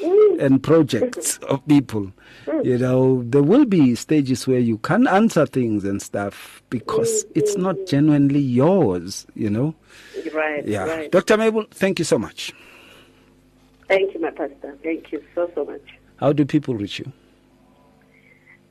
mm. 0.00 0.40
and 0.40 0.62
projects 0.62 1.38
mm-hmm. 1.38 1.54
of 1.54 1.66
people. 1.66 2.12
Mm. 2.46 2.64
You 2.64 2.78
know 2.78 3.22
there 3.24 3.42
will 3.42 3.64
be 3.64 3.96
stages 3.96 4.46
where 4.46 4.60
you 4.60 4.78
can't 4.78 5.08
answer 5.08 5.44
things 5.46 5.84
and 5.84 6.00
stuff 6.00 6.62
because 6.70 7.24
mm-hmm. 7.24 7.38
it's 7.40 7.56
not 7.56 7.76
genuinely 7.88 8.40
yours 8.40 9.26
you 9.34 9.50
know. 9.50 9.74
Right. 10.32 10.66
yeah. 10.66 10.84
Right. 10.84 11.10
dr 11.10 11.36
mabel 11.36 11.66
thank 11.70 11.98
you 11.98 12.04
so 12.04 12.18
much 12.18 12.52
Thank 13.88 14.14
you, 14.14 14.20
my 14.20 14.30
pastor. 14.30 14.76
Thank 14.82 15.12
you 15.12 15.22
so, 15.34 15.50
so 15.54 15.64
much. 15.64 15.82
How 16.16 16.32
do 16.32 16.44
people 16.44 16.74
reach 16.74 16.98
you? 16.98 17.12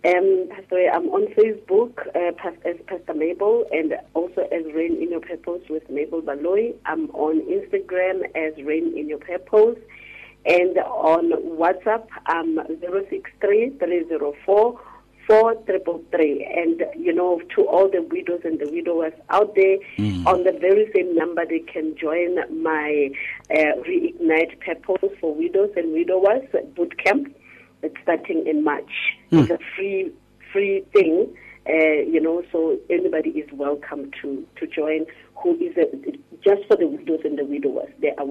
Um, 0.06 0.50
Pastor, 0.50 0.90
I'm 0.94 1.08
on 1.10 1.28
Facebook 1.34 2.08
uh, 2.14 2.50
as 2.66 2.76
Pastor 2.88 3.14
Mabel 3.14 3.66
and 3.72 3.94
also 4.14 4.42
as 4.52 4.66
Rain 4.74 5.02
in 5.02 5.12
Your 5.12 5.22
Purpose 5.22 5.62
with 5.70 5.90
Mabel 5.90 6.22
Baloyi. 6.22 6.76
I'm 6.86 7.10
on 7.12 7.40
Instagram 7.42 8.24
as 8.36 8.62
Rain 8.66 8.98
in 8.98 9.08
Your 9.08 9.20
Purpose. 9.20 9.78
And 10.46 10.78
on 10.78 11.32
WhatsApp, 11.58 12.06
I'm 12.26 12.60
063 12.82 13.78
four 14.46 14.78
triple 15.28 16.04
three. 16.12 16.46
And 16.56 16.84
you 16.98 17.14
know, 17.14 17.42
to 17.56 17.68
all 17.68 17.90
the 17.90 18.02
widows 18.02 18.42
and 18.44 18.60
the 18.60 18.70
widowers 18.70 19.14
out 19.30 19.56
there, 19.56 19.78
on 20.28 20.44
the 20.44 20.52
very 20.60 20.92
same 20.96 21.16
number, 21.16 21.46
they 21.46 21.60
can 21.60 21.96
join 21.98 22.36
my 22.64 23.10
uh, 23.52 23.80
reignite 23.88 24.60
purpose 24.60 25.12
for 25.20 25.34
widows 25.34 25.72
and 25.76 25.94
widowers 25.94 26.44
boot 26.76 26.94
camp. 27.04 27.36
It's 27.82 27.96
starting 28.04 28.48
in 28.48 28.64
March. 28.64 28.92
It's 29.32 29.50
a 29.50 29.60
free 29.76 30.12
free 30.52 30.84
thing. 30.94 31.36
Uh, 31.68 32.04
you 32.06 32.20
know, 32.20 32.44
so 32.52 32.78
anybody 32.90 33.30
is 33.32 33.50
welcome 33.54 34.12
to 34.22 34.46
to 34.58 34.68
join. 34.68 35.06
Who 35.42 35.56
is 35.56 35.76
a, 35.78 35.86
just 36.44 36.68
for 36.68 36.78
the 36.78 36.88
widows 36.88 37.22
and 37.24 37.38
the 37.38 37.46
widowers? 37.46 37.90
They 38.00 38.12
are 38.18 38.26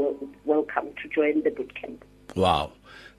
welcome 0.45 0.91
to 1.03 1.09
join 1.09 1.43
the 1.43 1.51
boot 1.51 1.75
camp. 1.75 2.05
Wow. 2.35 2.73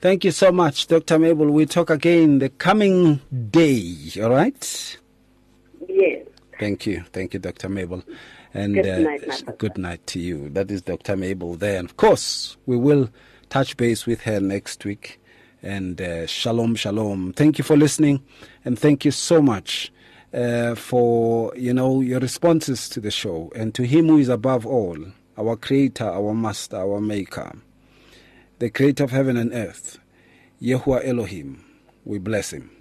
Thank 0.03 0.25
you 0.25 0.31
so 0.31 0.51
much, 0.51 0.87
Dr. 0.87 1.17
Mabel. 1.17 1.49
We 1.49 1.65
talk 1.65 1.89
again 1.89 2.39
the 2.39 2.49
coming 2.49 3.21
day, 3.51 3.95
all 4.21 4.31
right? 4.31 4.97
Yes. 5.87 6.25
Thank 6.59 6.85
you. 6.85 7.05
Thank 7.13 7.33
you, 7.33 7.39
Dr. 7.39 7.69
Mabel. 7.69 8.03
And 8.53 8.73
Good 8.75 8.85
uh, 8.85 8.99
night, 8.99 9.23
s- 9.25 9.43
good 9.57 9.77
night 9.77 10.05
to 10.07 10.19
you. 10.19 10.49
That 10.49 10.69
is 10.71 10.81
Dr. 10.81 11.15
Mabel 11.15 11.55
there. 11.55 11.79
And 11.79 11.89
of 11.89 11.95
course, 11.95 12.57
we 12.65 12.75
will 12.75 13.11
touch 13.47 13.77
base 13.77 14.05
with 14.05 14.19
her 14.23 14.41
next 14.41 14.83
week. 14.83 15.21
And 15.61 16.01
uh, 16.01 16.27
shalom, 16.27 16.75
shalom. 16.75 17.31
Thank 17.31 17.57
you 17.57 17.63
for 17.63 17.77
listening. 17.77 18.21
And 18.65 18.77
thank 18.77 19.05
you 19.05 19.11
so 19.11 19.41
much 19.41 19.89
uh, 20.33 20.75
for, 20.75 21.55
you 21.55 21.73
know, 21.73 22.01
your 22.01 22.19
responses 22.19 22.89
to 22.89 22.99
the 22.99 23.09
show. 23.09 23.53
And 23.55 23.73
to 23.75 23.83
him 23.83 24.07
who 24.09 24.17
is 24.17 24.27
above 24.27 24.65
all, 24.65 24.97
our 25.37 25.55
creator, 25.55 26.09
our 26.09 26.33
master, 26.33 26.75
our 26.75 26.99
maker, 26.99 27.53
the 28.64 28.70
creator 28.70 29.03
of 29.03 29.11
heaven 29.11 29.36
and 29.36 29.51
earth, 29.53 29.99
Yahuwah 30.61 31.05
Elohim, 31.05 31.61
we 32.05 32.18
bless 32.18 32.53
him. 32.53 32.72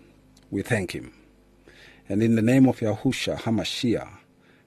We 0.49 0.63
thank 0.63 0.93
him. 0.93 1.13
And 2.09 2.23
in 2.23 2.37
the 2.37 2.41
name 2.41 2.69
of 2.69 2.79
Yahusha 2.79 3.41
HaMashiach, 3.41 4.09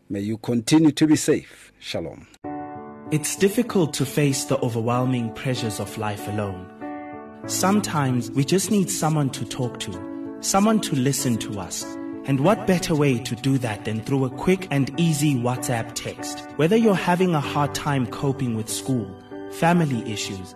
may 0.09 0.19
you 0.19 0.37
continue 0.37 0.91
to 0.91 1.07
be 1.07 1.15
safe. 1.15 1.71
Shalom. 1.79 2.27
It's 3.11 3.37
difficult 3.37 3.93
to 3.93 4.05
face 4.05 4.43
the 4.43 4.57
overwhelming 4.59 5.31
pressures 5.35 5.79
of 5.79 5.97
life 5.97 6.27
alone. 6.27 6.69
Sometimes 7.47 8.29
we 8.31 8.43
just 8.43 8.69
need 8.69 8.91
someone 8.91 9.29
to 9.29 9.45
talk 9.45 9.79
to, 9.79 10.37
someone 10.41 10.81
to 10.81 10.97
listen 10.97 11.37
to 11.37 11.61
us, 11.61 11.85
And 12.27 12.39
what 12.39 12.65
better 12.65 12.95
way 12.95 13.19
to 13.19 13.35
do 13.35 13.59
that 13.59 13.85
than 13.85 14.01
through 14.01 14.25
a 14.25 14.31
quick 14.31 14.67
and 14.71 14.91
easy 14.99 15.35
WhatsApp 15.35 15.91
text? 15.93 16.39
Whether 16.55 16.75
you're 16.75 16.95
having 16.95 17.35
a 17.35 17.39
hard 17.39 17.75
time 17.75 18.07
coping 18.07 18.55
with 18.55 18.67
school, 18.67 19.07
family 19.51 20.01
issues, 20.11 20.55